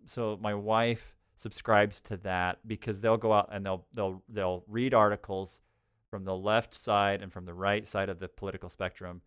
so 0.05 0.37
my 0.41 0.53
wife 0.53 1.15
subscribes 1.35 2.01
to 2.01 2.17
that 2.17 2.59
because 2.65 3.01
they'll 3.01 3.17
go 3.17 3.33
out 3.33 3.49
and 3.51 3.65
they'll 3.65 3.85
they'll 3.93 4.21
they'll 4.29 4.63
read 4.67 4.93
articles 4.93 5.61
from 6.09 6.25
the 6.25 6.35
left 6.35 6.73
side 6.73 7.21
and 7.21 7.33
from 7.33 7.45
the 7.45 7.53
right 7.53 7.87
side 7.87 8.09
of 8.09 8.19
the 8.19 8.27
political 8.27 8.69
spectrum 8.69 9.21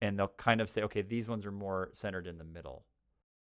and 0.00 0.18
they'll 0.18 0.28
kind 0.28 0.60
of 0.60 0.68
say 0.70 0.82
okay 0.82 1.02
these 1.02 1.28
ones 1.28 1.44
are 1.46 1.52
more 1.52 1.90
centered 1.92 2.26
in 2.26 2.38
the 2.38 2.44
middle. 2.44 2.84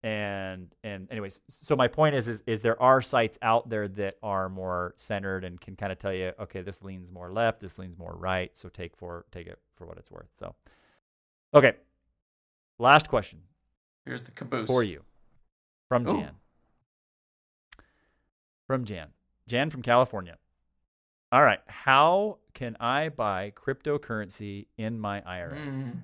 And 0.04 0.74
and 0.84 1.08
anyways 1.12 1.42
so 1.48 1.76
my 1.76 1.88
point 1.88 2.16
is 2.16 2.28
is, 2.28 2.44
is 2.48 2.64
there 2.64 2.82
are 2.82 3.04
sites 3.04 3.38
out 3.44 3.70
there 3.70 3.88
that 3.88 4.16
are 4.24 4.50
more 4.50 4.96
centered 4.98 5.44
and 5.44 5.62
can 5.62 5.76
kind 5.76 5.92
of 5.92 6.00
tell 6.00 6.14
you 6.14 6.32
okay 6.40 6.62
this 6.62 6.82
leans 6.82 7.12
more 7.12 7.32
left 7.32 7.60
this 7.60 7.78
leans 7.78 7.96
more 8.00 8.16
right 8.18 8.50
so 8.58 8.68
take 8.68 8.98
for 8.98 9.26
take 9.32 9.46
it 9.46 9.60
for 9.76 9.86
what 9.86 10.00
it's 10.00 10.10
worth 10.10 10.30
so. 10.34 10.56
Okay. 11.54 11.74
Last 12.80 13.10
question. 13.10 13.40
Here's 14.06 14.24
the 14.24 14.32
caboose. 14.32 14.68
For 14.68 14.84
you. 14.84 15.04
From 15.90 16.08
Ooh. 16.08 16.14
Jan. 16.14 16.32
From 18.71 18.86
Jan. 18.86 19.10
Jan 19.47 19.69
from 19.69 19.81
California. 19.81 20.38
All 21.29 21.43
right. 21.43 21.60
How 21.67 22.38
can 22.53 22.77
I 22.79 23.10
buy 23.10 23.51
cryptocurrency 23.53 24.67
in 24.77 24.97
my 24.97 25.21
IRA? 25.25 25.57
Mm. 25.57 26.03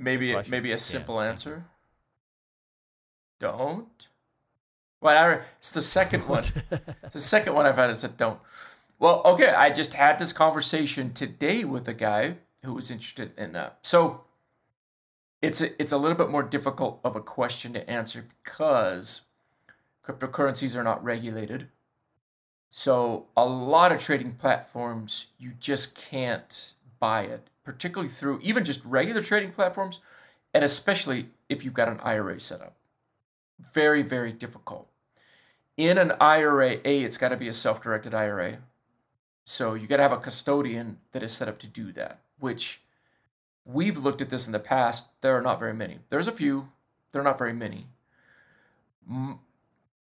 Maybe 0.00 0.32
question. 0.32 0.50
maybe 0.50 0.72
a 0.72 0.78
simple 0.78 1.20
answer. 1.20 1.64
Don't. 3.38 4.08
Well, 5.00 5.16
I, 5.16 5.42
it's 5.58 5.70
the 5.70 5.80
second 5.80 6.26
one. 6.26 6.42
the 7.12 7.20
second 7.20 7.54
one 7.54 7.64
I've 7.64 7.76
had 7.76 7.90
is 7.90 8.00
said 8.00 8.16
don't. 8.16 8.40
Well, 8.98 9.22
okay, 9.24 9.50
I 9.50 9.70
just 9.70 9.94
had 9.94 10.18
this 10.18 10.32
conversation 10.32 11.12
today 11.12 11.62
with 11.62 11.86
a 11.86 11.94
guy 11.94 12.38
who 12.64 12.74
was 12.74 12.90
interested 12.90 13.30
in 13.38 13.52
that. 13.52 13.78
So 13.82 14.22
it's 15.40 15.60
a, 15.60 15.80
it's 15.80 15.92
a 15.92 15.98
little 15.98 16.16
bit 16.16 16.30
more 16.30 16.42
difficult 16.42 16.98
of 17.04 17.14
a 17.14 17.20
question 17.20 17.74
to 17.74 17.88
answer 17.88 18.24
because 18.42 19.20
cryptocurrencies 20.06 20.76
are 20.76 20.84
not 20.84 21.02
regulated. 21.04 21.68
So 22.70 23.26
a 23.36 23.44
lot 23.44 23.92
of 23.92 23.98
trading 23.98 24.32
platforms 24.32 25.26
you 25.38 25.52
just 25.58 25.94
can't 25.94 26.74
buy 26.98 27.22
it, 27.22 27.48
particularly 27.64 28.08
through 28.08 28.40
even 28.42 28.64
just 28.64 28.84
regular 28.84 29.22
trading 29.22 29.52
platforms, 29.52 30.00
and 30.54 30.64
especially 30.64 31.28
if 31.48 31.64
you've 31.64 31.74
got 31.74 31.88
an 31.88 32.00
IRA 32.00 32.40
set 32.40 32.60
up. 32.60 32.76
Very, 33.58 34.02
very 34.02 34.32
difficult. 34.32 34.88
In 35.76 35.98
an 35.98 36.12
IRA, 36.20 36.78
A, 36.84 37.02
it's 37.02 37.16
got 37.16 37.28
to 37.28 37.36
be 37.36 37.48
a 37.48 37.52
self 37.52 37.82
directed 37.82 38.14
IRA. 38.14 38.58
So 39.44 39.74
you 39.74 39.86
got 39.86 39.96
to 39.96 40.02
have 40.02 40.12
a 40.12 40.18
custodian 40.18 40.98
that 41.12 41.22
is 41.22 41.32
set 41.32 41.48
up 41.48 41.58
to 41.60 41.66
do 41.66 41.92
that, 41.92 42.20
which 42.38 42.82
we've 43.64 43.98
looked 43.98 44.22
at 44.22 44.30
this 44.30 44.46
in 44.46 44.52
the 44.52 44.58
past. 44.58 45.20
There 45.20 45.36
are 45.36 45.42
not 45.42 45.58
very 45.58 45.74
many. 45.74 45.98
There's 46.10 46.28
a 46.28 46.32
few, 46.32 46.68
there 47.12 47.20
are 47.20 47.24
not 47.24 47.38
very 47.38 47.52
many. 47.52 47.86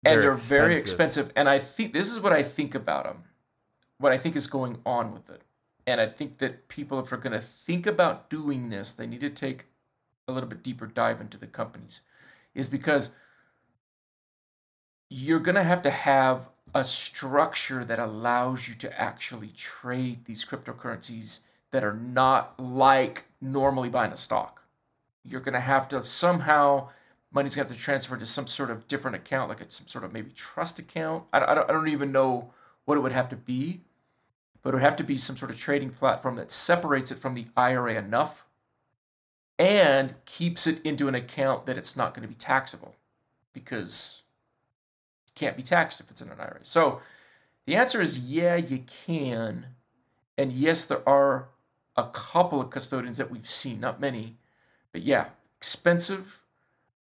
And 0.05 0.21
they're 0.21 0.35
very 0.35 0.77
expensive. 0.77 1.33
And 1.35 1.49
I 1.49 1.59
think 1.59 1.93
this 1.93 2.12
is 2.12 2.21
what 2.21 2.33
I 2.33 2.43
think 2.43 2.75
about 2.75 3.05
them, 3.05 3.25
what 3.99 4.12
I 4.12 4.19
think 4.19 4.37
is 4.37 4.47
going 4.47 4.79
on 4.85 5.12
with 5.12 5.31
it. 5.31 5.43
And 5.87 6.01
I 6.01 6.07
think 6.07 6.38
that 6.38 6.69
people, 6.69 6.99
if 6.99 7.11
they're 7.11 7.19
going 7.19 7.33
to 7.33 7.40
think 7.40 7.87
about 7.87 8.31
doing 8.31 8.71
this, 8.71 8.93
they 8.93 9.07
need 9.07 9.21
to 9.21 9.31
take 9.31 9.67
a 10.27 10.33
little 10.33 10.49
bit 10.49 10.62
deeper 10.62 10.87
dive 10.87 11.21
into 11.21 11.37
the 11.37 11.47
companies, 11.47 12.01
is 12.55 12.71
because 12.71 13.11
you're 15.11 15.40
going 15.40 15.55
to 15.55 15.62
have 15.62 15.83
to 15.83 15.90
have 15.90 16.49
a 16.75 16.83
structure 16.83 17.85
that 17.85 17.99
allows 17.99 18.67
you 18.69 18.75
to 18.75 19.01
actually 19.01 19.49
trade 19.49 20.25
these 20.25 20.45
cryptocurrencies 20.45 21.40
that 21.71 21.85
are 21.85 21.94
not 21.94 22.59
like 22.59 23.25
normally 23.40 23.90
buying 23.90 24.13
a 24.13 24.17
stock. 24.17 24.63
You're 25.23 25.40
going 25.40 25.55
to 25.55 25.61
have 25.61 25.87
to 25.88 26.02
somehow 26.02 26.88
money's 27.35 27.56
going 27.56 27.66
to 27.66 27.72
have 27.72 27.78
to 27.78 27.85
transfer 27.85 28.16
to 28.16 28.26
some 28.26 28.46
sort 28.46 28.70
of 28.70 28.87
different 28.88 29.16
account, 29.16 29.48
like 29.48 29.60
it's 29.60 29.76
some 29.76 29.87
sort 29.87 30.04
of 30.04 30.12
maybe 30.12 30.30
trust 30.35 30.78
account. 30.78 31.24
I, 31.32 31.40
I, 31.40 31.54
don't, 31.54 31.68
I 31.68 31.72
don't 31.72 31.88
even 31.88 32.12
know 32.12 32.52
what 32.85 32.96
it 32.96 33.00
would 33.00 33.12
have 33.12 33.28
to 33.30 33.37
be, 33.37 33.80
but 34.62 34.70
it 34.70 34.74
would 34.74 34.82
have 34.82 34.96
to 34.96 35.04
be 35.04 35.16
some 35.16 35.37
sort 35.37 35.50
of 35.50 35.58
trading 35.58 35.90
platform 35.90 36.37
that 36.37 36.50
separates 36.50 37.10
it 37.10 37.18
from 37.18 37.35
the 37.35 37.46
IRA 37.56 37.96
enough 37.96 38.46
and 39.58 40.14
keeps 40.24 40.66
it 40.66 40.80
into 40.85 41.08
an 41.08 41.14
account 41.14 41.66
that 41.66 41.78
it's 41.78 41.96
not 41.96 42.14
going 42.14 42.22
to 42.22 42.28
be 42.28 42.35
taxable 42.35 42.94
because 43.52 44.22
it 45.28 45.35
can't 45.35 45.56
be 45.56 45.62
taxed 45.62 46.00
if 46.00 46.10
it's 46.10 46.20
in 46.20 46.28
an 46.28 46.40
IRA. 46.40 46.60
So 46.62 47.00
the 47.66 47.76
answer 47.76 48.00
is 48.00 48.18
yeah, 48.18 48.56
you 48.56 48.85
can. 49.06 49.66
And 50.37 50.52
yes, 50.52 50.85
there 50.85 51.08
are 51.08 51.48
a 51.96 52.08
couple 52.08 52.60
of 52.60 52.70
custodians 52.70 53.18
that 53.18 53.30
we've 53.30 53.48
seen, 53.48 53.80
not 53.80 54.00
many, 54.00 54.37
but 54.92 55.02
yeah, 55.02 55.26
expensive. 55.58 56.44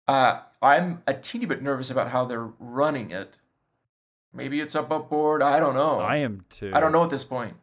Uh, 0.07 0.41
I'm 0.61 1.01
a 1.07 1.13
teeny 1.13 1.45
bit 1.45 1.61
nervous 1.61 1.89
about 1.89 2.09
how 2.09 2.25
they're 2.25 2.49
running 2.59 3.11
it. 3.11 3.37
Maybe 4.33 4.59
it's 4.59 4.75
up 4.75 4.91
up 4.91 5.09
board. 5.09 5.41
I 5.41 5.59
don't 5.59 5.75
know. 5.75 5.99
I 5.99 6.17
am 6.17 6.45
too. 6.49 6.71
I 6.73 6.79
don't 6.79 6.91
know 6.91 7.03
at 7.03 7.09
this 7.09 7.23
point. 7.23 7.55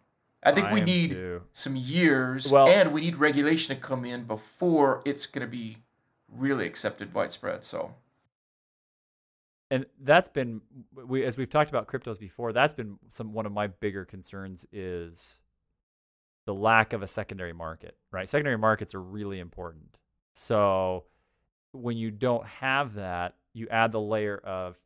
I 0.43 0.53
think 0.53 0.69
I 0.69 0.73
we 0.73 0.81
need 0.81 1.11
too. 1.11 1.43
some 1.53 1.77
years, 1.77 2.51
Well- 2.51 2.69
and 2.69 2.93
we 2.93 3.03
need 3.03 3.17
regulation 3.17 3.75
to 3.75 3.81
come 3.81 4.05
in 4.05 4.25
before 4.25 5.03
it's 5.05 5.27
going 5.27 5.47
to 5.47 5.51
be 5.51 5.79
really 6.29 6.67
accepted 6.67 7.13
widespread. 7.13 7.65
So 7.65 7.95
and 9.71 9.87
that's 10.01 10.29
been 10.29 10.61
we 10.95 11.25
as 11.25 11.37
we've 11.37 11.51
talked 11.51 11.71
about 11.71 11.87
cryptos 11.87 12.19
before. 12.19 12.53
That's 12.53 12.75
been 12.75 12.99
some 13.09 13.33
one 13.33 13.47
of 13.47 13.53
my 13.53 13.69
bigger 13.69 14.05
concerns 14.05 14.67
is 14.73 15.39
the 16.47 16.55
lack 16.55 16.93
of 16.93 17.03
a 17.03 17.07
secondary 17.07 17.53
market. 17.53 17.97
Right, 18.11 18.29
secondary 18.29 18.59
markets 18.59 18.95
are 18.95 19.03
really 19.03 19.39
important. 19.39 19.99
So 20.35 21.05
when 21.73 21.97
you 21.97 22.11
don't 22.11 22.47
have 22.47 22.95
that, 22.95 23.37
you 23.53 23.69
add 23.71 23.93
the 23.93 24.01
layer 24.01 24.37
of 24.39 24.77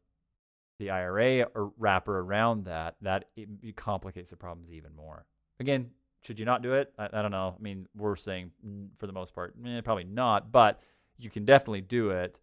the 0.78 0.90
IRA 0.90 1.46
or 1.54 1.72
wrapper 1.78 2.18
around 2.18 2.64
that. 2.64 2.96
That 3.02 3.26
it, 3.36 3.48
it 3.62 3.76
complicates 3.76 4.30
the 4.30 4.36
problems 4.36 4.72
even 4.72 4.94
more. 4.94 5.26
Again, 5.60 5.90
should 6.22 6.38
you 6.38 6.46
not 6.46 6.62
do 6.62 6.74
it? 6.74 6.92
I, 6.98 7.08
I 7.12 7.22
don't 7.22 7.30
know. 7.30 7.54
I 7.58 7.62
mean, 7.62 7.86
we're 7.96 8.16
saying 8.16 8.50
for 8.98 9.06
the 9.06 9.12
most 9.12 9.34
part, 9.34 9.54
eh, 9.66 9.80
probably 9.82 10.04
not, 10.04 10.50
but 10.50 10.80
you 11.18 11.30
can 11.30 11.44
definitely 11.44 11.82
do 11.82 12.10
it 12.10 12.40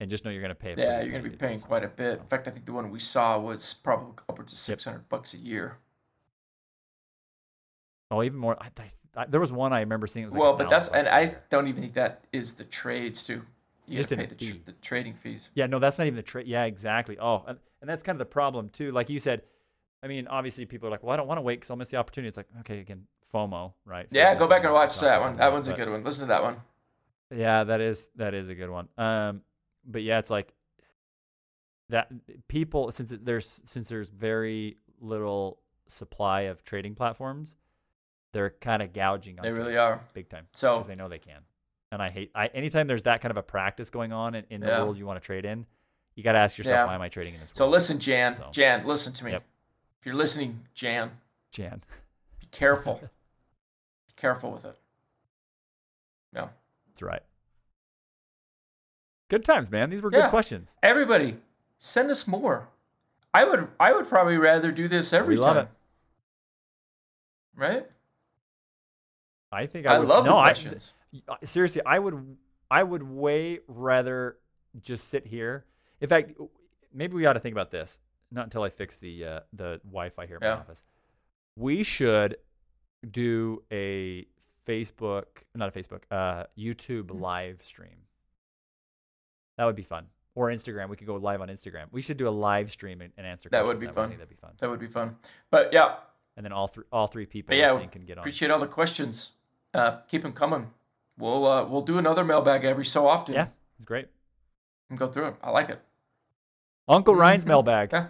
and 0.00 0.10
just 0.10 0.24
know 0.24 0.30
you're 0.30 0.42
going 0.42 0.50
to 0.50 0.54
pay. 0.54 0.74
Yeah, 0.76 1.00
you're 1.00 1.10
going 1.10 1.24
to 1.24 1.30
be 1.30 1.36
paying 1.36 1.58
quite 1.58 1.84
a 1.84 1.88
bit. 1.88 2.20
In 2.20 2.26
fact, 2.26 2.48
I 2.48 2.50
think 2.50 2.66
the 2.66 2.72
one 2.72 2.90
we 2.90 3.00
saw 3.00 3.38
was 3.38 3.74
probably 3.74 4.14
upwards 4.28 4.52
of 4.52 4.58
Yep. 4.58 4.80
600 4.80 5.08
bucks 5.08 5.34
a 5.34 5.38
year. 5.38 5.78
Oh, 8.10 8.22
even 8.22 8.38
more. 8.38 8.56
I, 8.60 8.70
I, 8.78 9.22
I, 9.22 9.26
there 9.26 9.40
was 9.40 9.52
one 9.52 9.72
I 9.72 9.80
remember 9.80 10.06
seeing. 10.06 10.24
It 10.24 10.26
was 10.26 10.34
like 10.34 10.42
well, 10.42 10.56
but 10.56 10.68
that's 10.68 10.88
and 10.88 11.08
I 11.08 11.36
don't 11.50 11.66
even 11.66 11.82
think 11.82 11.94
that 11.94 12.24
is 12.32 12.54
the 12.54 12.64
trades 12.64 13.24
too. 13.24 13.42
You 13.86 13.96
Just 13.96 14.10
pay 14.14 14.26
the, 14.26 14.34
tr- 14.34 14.54
the 14.64 14.72
trading 14.82 15.14
fees. 15.14 15.50
Yeah, 15.54 15.66
no, 15.66 15.78
that's 15.78 15.98
not 15.98 16.06
even 16.06 16.16
the 16.16 16.22
trade. 16.22 16.46
Yeah, 16.46 16.64
exactly. 16.64 17.18
Oh, 17.18 17.44
and, 17.46 17.58
and 17.80 17.88
that's 17.88 18.02
kind 18.02 18.16
of 18.16 18.18
the 18.18 18.24
problem 18.30 18.68
too. 18.68 18.90
Like 18.90 19.08
you 19.08 19.18
said, 19.18 19.42
I 20.02 20.08
mean, 20.08 20.26
obviously 20.26 20.66
people 20.66 20.88
are 20.88 20.90
like, 20.90 21.02
well, 21.02 21.12
I 21.12 21.16
don't 21.16 21.26
want 21.28 21.38
to 21.38 21.42
wait 21.42 21.56
because 21.56 21.70
I'll 21.70 21.76
miss 21.76 21.88
the 21.88 21.96
opportunity. 21.96 22.28
It's 22.28 22.36
like, 22.36 22.48
okay, 22.60 22.80
again, 22.80 23.06
FOMO, 23.32 23.72
right? 23.84 24.06
Yeah, 24.10 24.34
go 24.34 24.48
back 24.48 24.64
and 24.64 24.72
watch 24.72 24.98
that 25.00 25.20
one. 25.20 25.34
about 25.34 25.38
That 25.38 25.52
one's 25.52 25.68
a 25.68 25.74
good 25.74 25.88
one. 25.88 26.02
Listen 26.04 26.22
to 26.22 26.28
that 26.28 26.42
one. 26.42 26.56
Yeah, 27.30 27.64
that 27.64 27.80
is 27.80 28.10
that 28.16 28.34
is 28.34 28.48
a 28.48 28.54
good 28.54 28.70
one. 28.70 28.88
Um, 28.98 29.42
but 29.84 30.02
yeah, 30.02 30.18
it's 30.18 30.30
like 30.30 30.52
that 31.88 32.10
people 32.48 32.90
since 32.92 33.14
there's 33.20 33.62
since 33.64 33.88
there's 33.88 34.08
very 34.08 34.76
little 35.00 35.60
supply 35.86 36.42
of 36.42 36.64
trading 36.64 36.94
platforms, 36.94 37.56
they're 38.32 38.50
kind 38.50 38.82
of 38.82 38.92
gouging 38.92 39.38
on. 39.38 39.44
They 39.44 39.52
really 39.52 39.76
are. 39.76 40.00
big 40.14 40.28
time 40.28 40.46
So 40.54 40.74
because 40.74 40.88
they 40.88 40.94
know 40.94 41.08
they 41.08 41.18
can. 41.18 41.42
And 41.92 42.02
I 42.02 42.10
hate 42.10 42.30
I 42.34 42.46
anytime 42.48 42.86
there's 42.86 43.04
that 43.04 43.20
kind 43.20 43.30
of 43.30 43.36
a 43.36 43.42
practice 43.42 43.90
going 43.90 44.12
on 44.12 44.34
in, 44.34 44.44
in 44.50 44.60
the 44.60 44.66
Yeah. 44.66 44.82
world 44.82 44.98
you 44.98 45.06
want 45.06 45.20
to 45.20 45.24
trade 45.24 45.44
in, 45.44 45.66
you 46.14 46.22
got 46.24 46.32
to 46.32 46.38
ask 46.38 46.58
yourself, 46.58 46.74
Yeah. 46.74 46.86
why 46.86 46.94
am 46.94 47.00
I 47.02 47.08
trading 47.08 47.34
in 47.34 47.40
this 47.40 47.52
so 47.54 47.64
world? 47.64 47.72
listen, 47.72 47.98
Jan. 48.00 48.32
So- 48.32 48.48
Jan, 48.50 48.86
listen 48.86 49.12
to 49.12 49.24
me. 49.24 49.32
Yep. 49.32 49.44
If 50.00 50.06
you're 50.06 50.14
listening, 50.14 50.66
Jan, 50.74 51.10
Jan. 51.52 51.82
be 52.40 52.46
careful. 52.50 52.94
be 54.08 54.12
careful 54.16 54.50
with 54.50 54.64
it. 54.64 54.76
Yeah. 56.34 56.48
That's 56.88 57.02
right. 57.02 57.22
Good 59.28 59.44
times, 59.44 59.70
man. 59.70 59.90
These 59.90 60.02
were 60.02 60.10
Yeah. 60.12 60.22
good 60.22 60.30
questions. 60.30 60.76
Everybody, 60.82 61.38
send 61.78 62.10
us 62.10 62.26
more. 62.26 62.68
I 63.34 63.44
would 63.44 63.68
I 63.78 63.92
would 63.92 64.08
probably 64.08 64.38
rather 64.38 64.72
do 64.72 64.88
this 64.88 65.12
every 65.12 65.36
We 65.36 65.42
time. 65.42 65.56
it. 65.58 65.68
Right? 67.54 67.86
I 69.52 69.66
think 69.66 69.86
I, 69.86 69.94
I, 69.94 69.98
would, 69.98 70.08
love 70.08 70.24
no, 70.24 70.32
the 70.32 70.36
I- 70.38 70.44
questions. 70.48 70.94
Uh, 71.28 71.34
seriously, 71.44 71.82
I 71.86 71.98
would 71.98 72.36
I 72.70 72.82
would 72.82 73.02
way 73.02 73.60
rather 73.68 74.38
just 74.80 75.08
sit 75.08 75.26
here. 75.26 75.64
In 76.00 76.08
fact, 76.08 76.32
maybe 76.92 77.14
we 77.14 77.26
ought 77.26 77.34
to 77.34 77.40
think 77.40 77.54
about 77.54 77.70
this. 77.70 78.00
Not 78.30 78.44
until 78.44 78.62
I 78.62 78.68
fix 78.70 78.96
the 78.96 79.24
uh, 79.24 79.40
the 79.52 79.80
Wi-Fi 79.84 80.26
here 80.26 80.36
in 80.36 80.42
Yeah. 80.42 80.54
my 80.56 80.60
office. 80.60 80.82
We 81.56 81.82
should 81.84 82.36
do 83.08 83.62
a 83.72 84.26
Facebook, 84.66 85.26
not 85.54 85.74
a 85.74 85.78
Facebook, 85.78 86.02
uh, 86.10 86.44
YouTube 86.58 87.04
Mm-hmm. 87.04 87.20
live 87.22 87.62
stream. 87.62 87.96
That 89.58 89.64
would 89.64 89.76
be 89.76 89.82
fun. 89.82 90.06
Or 90.34 90.48
Instagram. 90.50 90.88
We 90.90 90.96
could 90.96 91.06
go 91.06 91.14
live 91.16 91.40
on 91.40 91.48
Instagram. 91.48 91.86
We 91.92 92.02
should 92.02 92.16
do 92.18 92.28
a 92.28 92.30
live 92.30 92.70
stream 92.70 93.00
and, 93.00 93.12
and 93.16 93.26
answer 93.26 93.48
That 93.48 93.64
would 93.64 93.78
be. 93.78 93.88
I 93.88 93.92
fun. 93.92 94.10
that'd 94.10 94.28
be 94.28 94.34
fun. 94.34 94.50
that 94.58 94.68
would 94.68 94.80
be 94.80 94.86
fun. 94.88 95.16
But 95.50 95.72
yeah, 95.72 95.94
And 96.36 96.44
then 96.44 96.52
all 96.52 96.66
three 96.66 96.84
all 96.92 97.06
three 97.06 97.24
people 97.26 97.54
yeah, 97.54 97.72
can 97.86 98.04
get 98.04 98.18
on. 98.18 98.22
appreciate 98.22 98.50
all 98.50 98.58
the 98.58 98.66
questions. 98.66 99.32
Uh, 99.72 99.98
keep 100.08 100.22
them 100.22 100.32
coming. 100.32 100.68
We'll 101.18 101.46
uh, 101.46 101.64
we'll 101.64 101.82
do 101.82 101.98
another 101.98 102.24
mailbag 102.24 102.64
every 102.64 102.84
so 102.84 103.06
often. 103.06 103.34
Yeah, 103.34 103.48
it's 103.76 103.86
great. 103.86 104.08
and 104.90 104.98
go 104.98 105.06
through 105.06 105.28
it. 105.28 105.34
I 105.42 105.50
like 105.50 105.68
it. 105.70 105.80
Uncle 106.88 107.14
Ryan's 107.16 107.44
Mhm. 107.44 107.48
mailbag. 107.48 107.90
Yeah. 107.92 108.06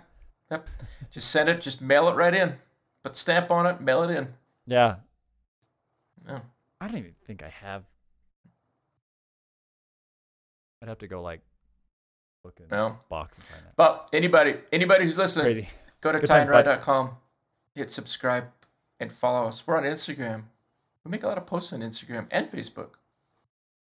Yep. 0.50 0.68
Just 1.10 1.30
send 1.30 1.48
it. 1.48 1.60
Just 1.60 1.80
mail 1.80 2.08
it 2.08 2.14
right 2.14 2.34
in. 2.34 2.58
Put 3.02 3.16
stamp 3.16 3.50
on 3.50 3.66
it. 3.66 3.80
Mail 3.80 4.02
it 4.02 4.10
in. 4.10 4.34
Yeah. 4.66 4.96
Yeah. 6.26 6.40
I 6.80 6.88
don't 6.88 6.98
even 6.98 7.14
think 7.26 7.42
I 7.42 7.48
have. 7.48 7.84
I'd 10.82 10.88
have 10.88 10.98
to 10.98 11.06
go 11.08 11.22
like 11.22 11.40
look 12.44 12.58
in 12.60 12.66
No. 12.70 12.98
box 13.08 13.38
and 13.38 13.46
find 13.46 13.64
that. 13.64 13.76
But 13.76 14.10
anybody 14.12 14.60
anybody 14.72 15.04
who's 15.04 15.16
listening, 15.18 15.46
Crazy. 15.54 15.68
go 16.00 16.12
to 16.12 16.18
bud. 16.18 16.66
hit 17.74 17.90
subscribe, 17.90 18.50
and 19.00 19.10
follow 19.12 19.46
us. 19.48 19.66
We're 19.66 19.76
on 19.76 19.84
Instagram. 19.84 20.44
We 21.06 21.10
make 21.12 21.22
a 21.22 21.28
lot 21.28 21.38
of 21.38 21.46
posts 21.46 21.72
on 21.72 21.80
Instagram 21.82 22.26
and 22.32 22.50
Facebook. 22.50 22.94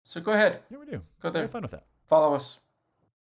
So 0.05 0.21
go 0.21 0.31
ahead, 0.31 0.61
Yeah, 0.69 0.77
we 0.77 0.85
do. 0.85 1.01
go 1.21 1.29
there, 1.29 1.41
Have 1.41 1.51
fun 1.51 1.61
with 1.63 1.71
that. 1.71 1.85
follow 2.07 2.33
us, 2.33 2.59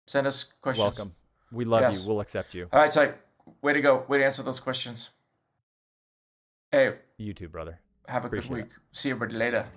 send 0.07 0.25
us 0.25 0.45
questions. 0.61 0.83
Welcome. 0.97 1.15
We 1.51 1.63
love 1.63 1.81
Yes. 1.81 2.01
you. 2.01 2.07
We'll 2.09 2.19
accept 2.21 2.55
you. 2.55 2.67
All 2.73 2.79
right, 2.79 2.91
so 2.91 3.13
way 3.61 3.73
to 3.73 3.81
go. 3.81 4.03
Way 4.07 4.17
to 4.17 4.25
answer 4.25 4.41
those 4.41 4.59
questions. 4.59 5.11
Hey, 6.71 6.97
You 7.17 7.35
too, 7.35 7.47
brother. 7.49 7.79
have 8.07 8.23
a 8.23 8.27
Appreciate 8.27 8.49
good 8.49 8.63
week. 8.63 8.71
See 8.93 9.11
everybody 9.11 9.37
later. 9.37 9.67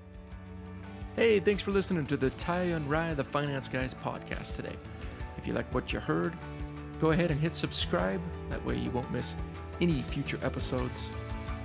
Hey, 1.14 1.40
thanks 1.40 1.62
for 1.62 1.70
listening 1.72 2.06
to 2.06 2.16
the 2.16 2.30
Ty 2.30 2.62
and 2.76 2.88
Rye, 2.88 3.12
the 3.12 3.22
Finance 3.24 3.68
Guys 3.68 3.92
podcast 3.92 4.56
today. 4.56 4.76
If 5.36 5.46
you 5.46 5.52
like 5.52 5.72
what 5.74 5.92
you 5.92 6.00
heard, 6.00 6.34
go 7.00 7.10
ahead 7.10 7.30
and 7.30 7.38
hit 7.38 7.54
subscribe. 7.54 8.22
That 8.48 8.64
way 8.64 8.78
you 8.78 8.90
won't 8.90 9.10
miss 9.12 9.36
any 9.82 10.00
future 10.00 10.38
episodes. 10.42 11.10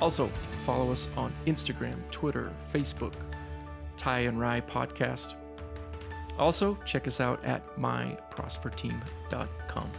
Also, 0.02 0.30
follow 0.66 0.92
us 0.92 1.08
on 1.16 1.32
Instagram, 1.46 1.96
Twitter, 2.12 2.52
Facebook, 2.74 3.14
Ty 3.98 4.20
and 4.20 4.40
Rye 4.40 4.62
Podcast. 4.62 5.36
Also, 6.38 6.78
check 6.86 7.08
us 7.08 7.20
out 7.22 7.44
at 7.46 7.64
myprosperteam.com. 7.78 9.92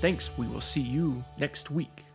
Thanks. 0.00 0.30
We 0.38 0.46
will 0.46 0.60
see 0.60 0.80
you 0.80 1.22
next 1.38 1.70
week. 1.70 2.05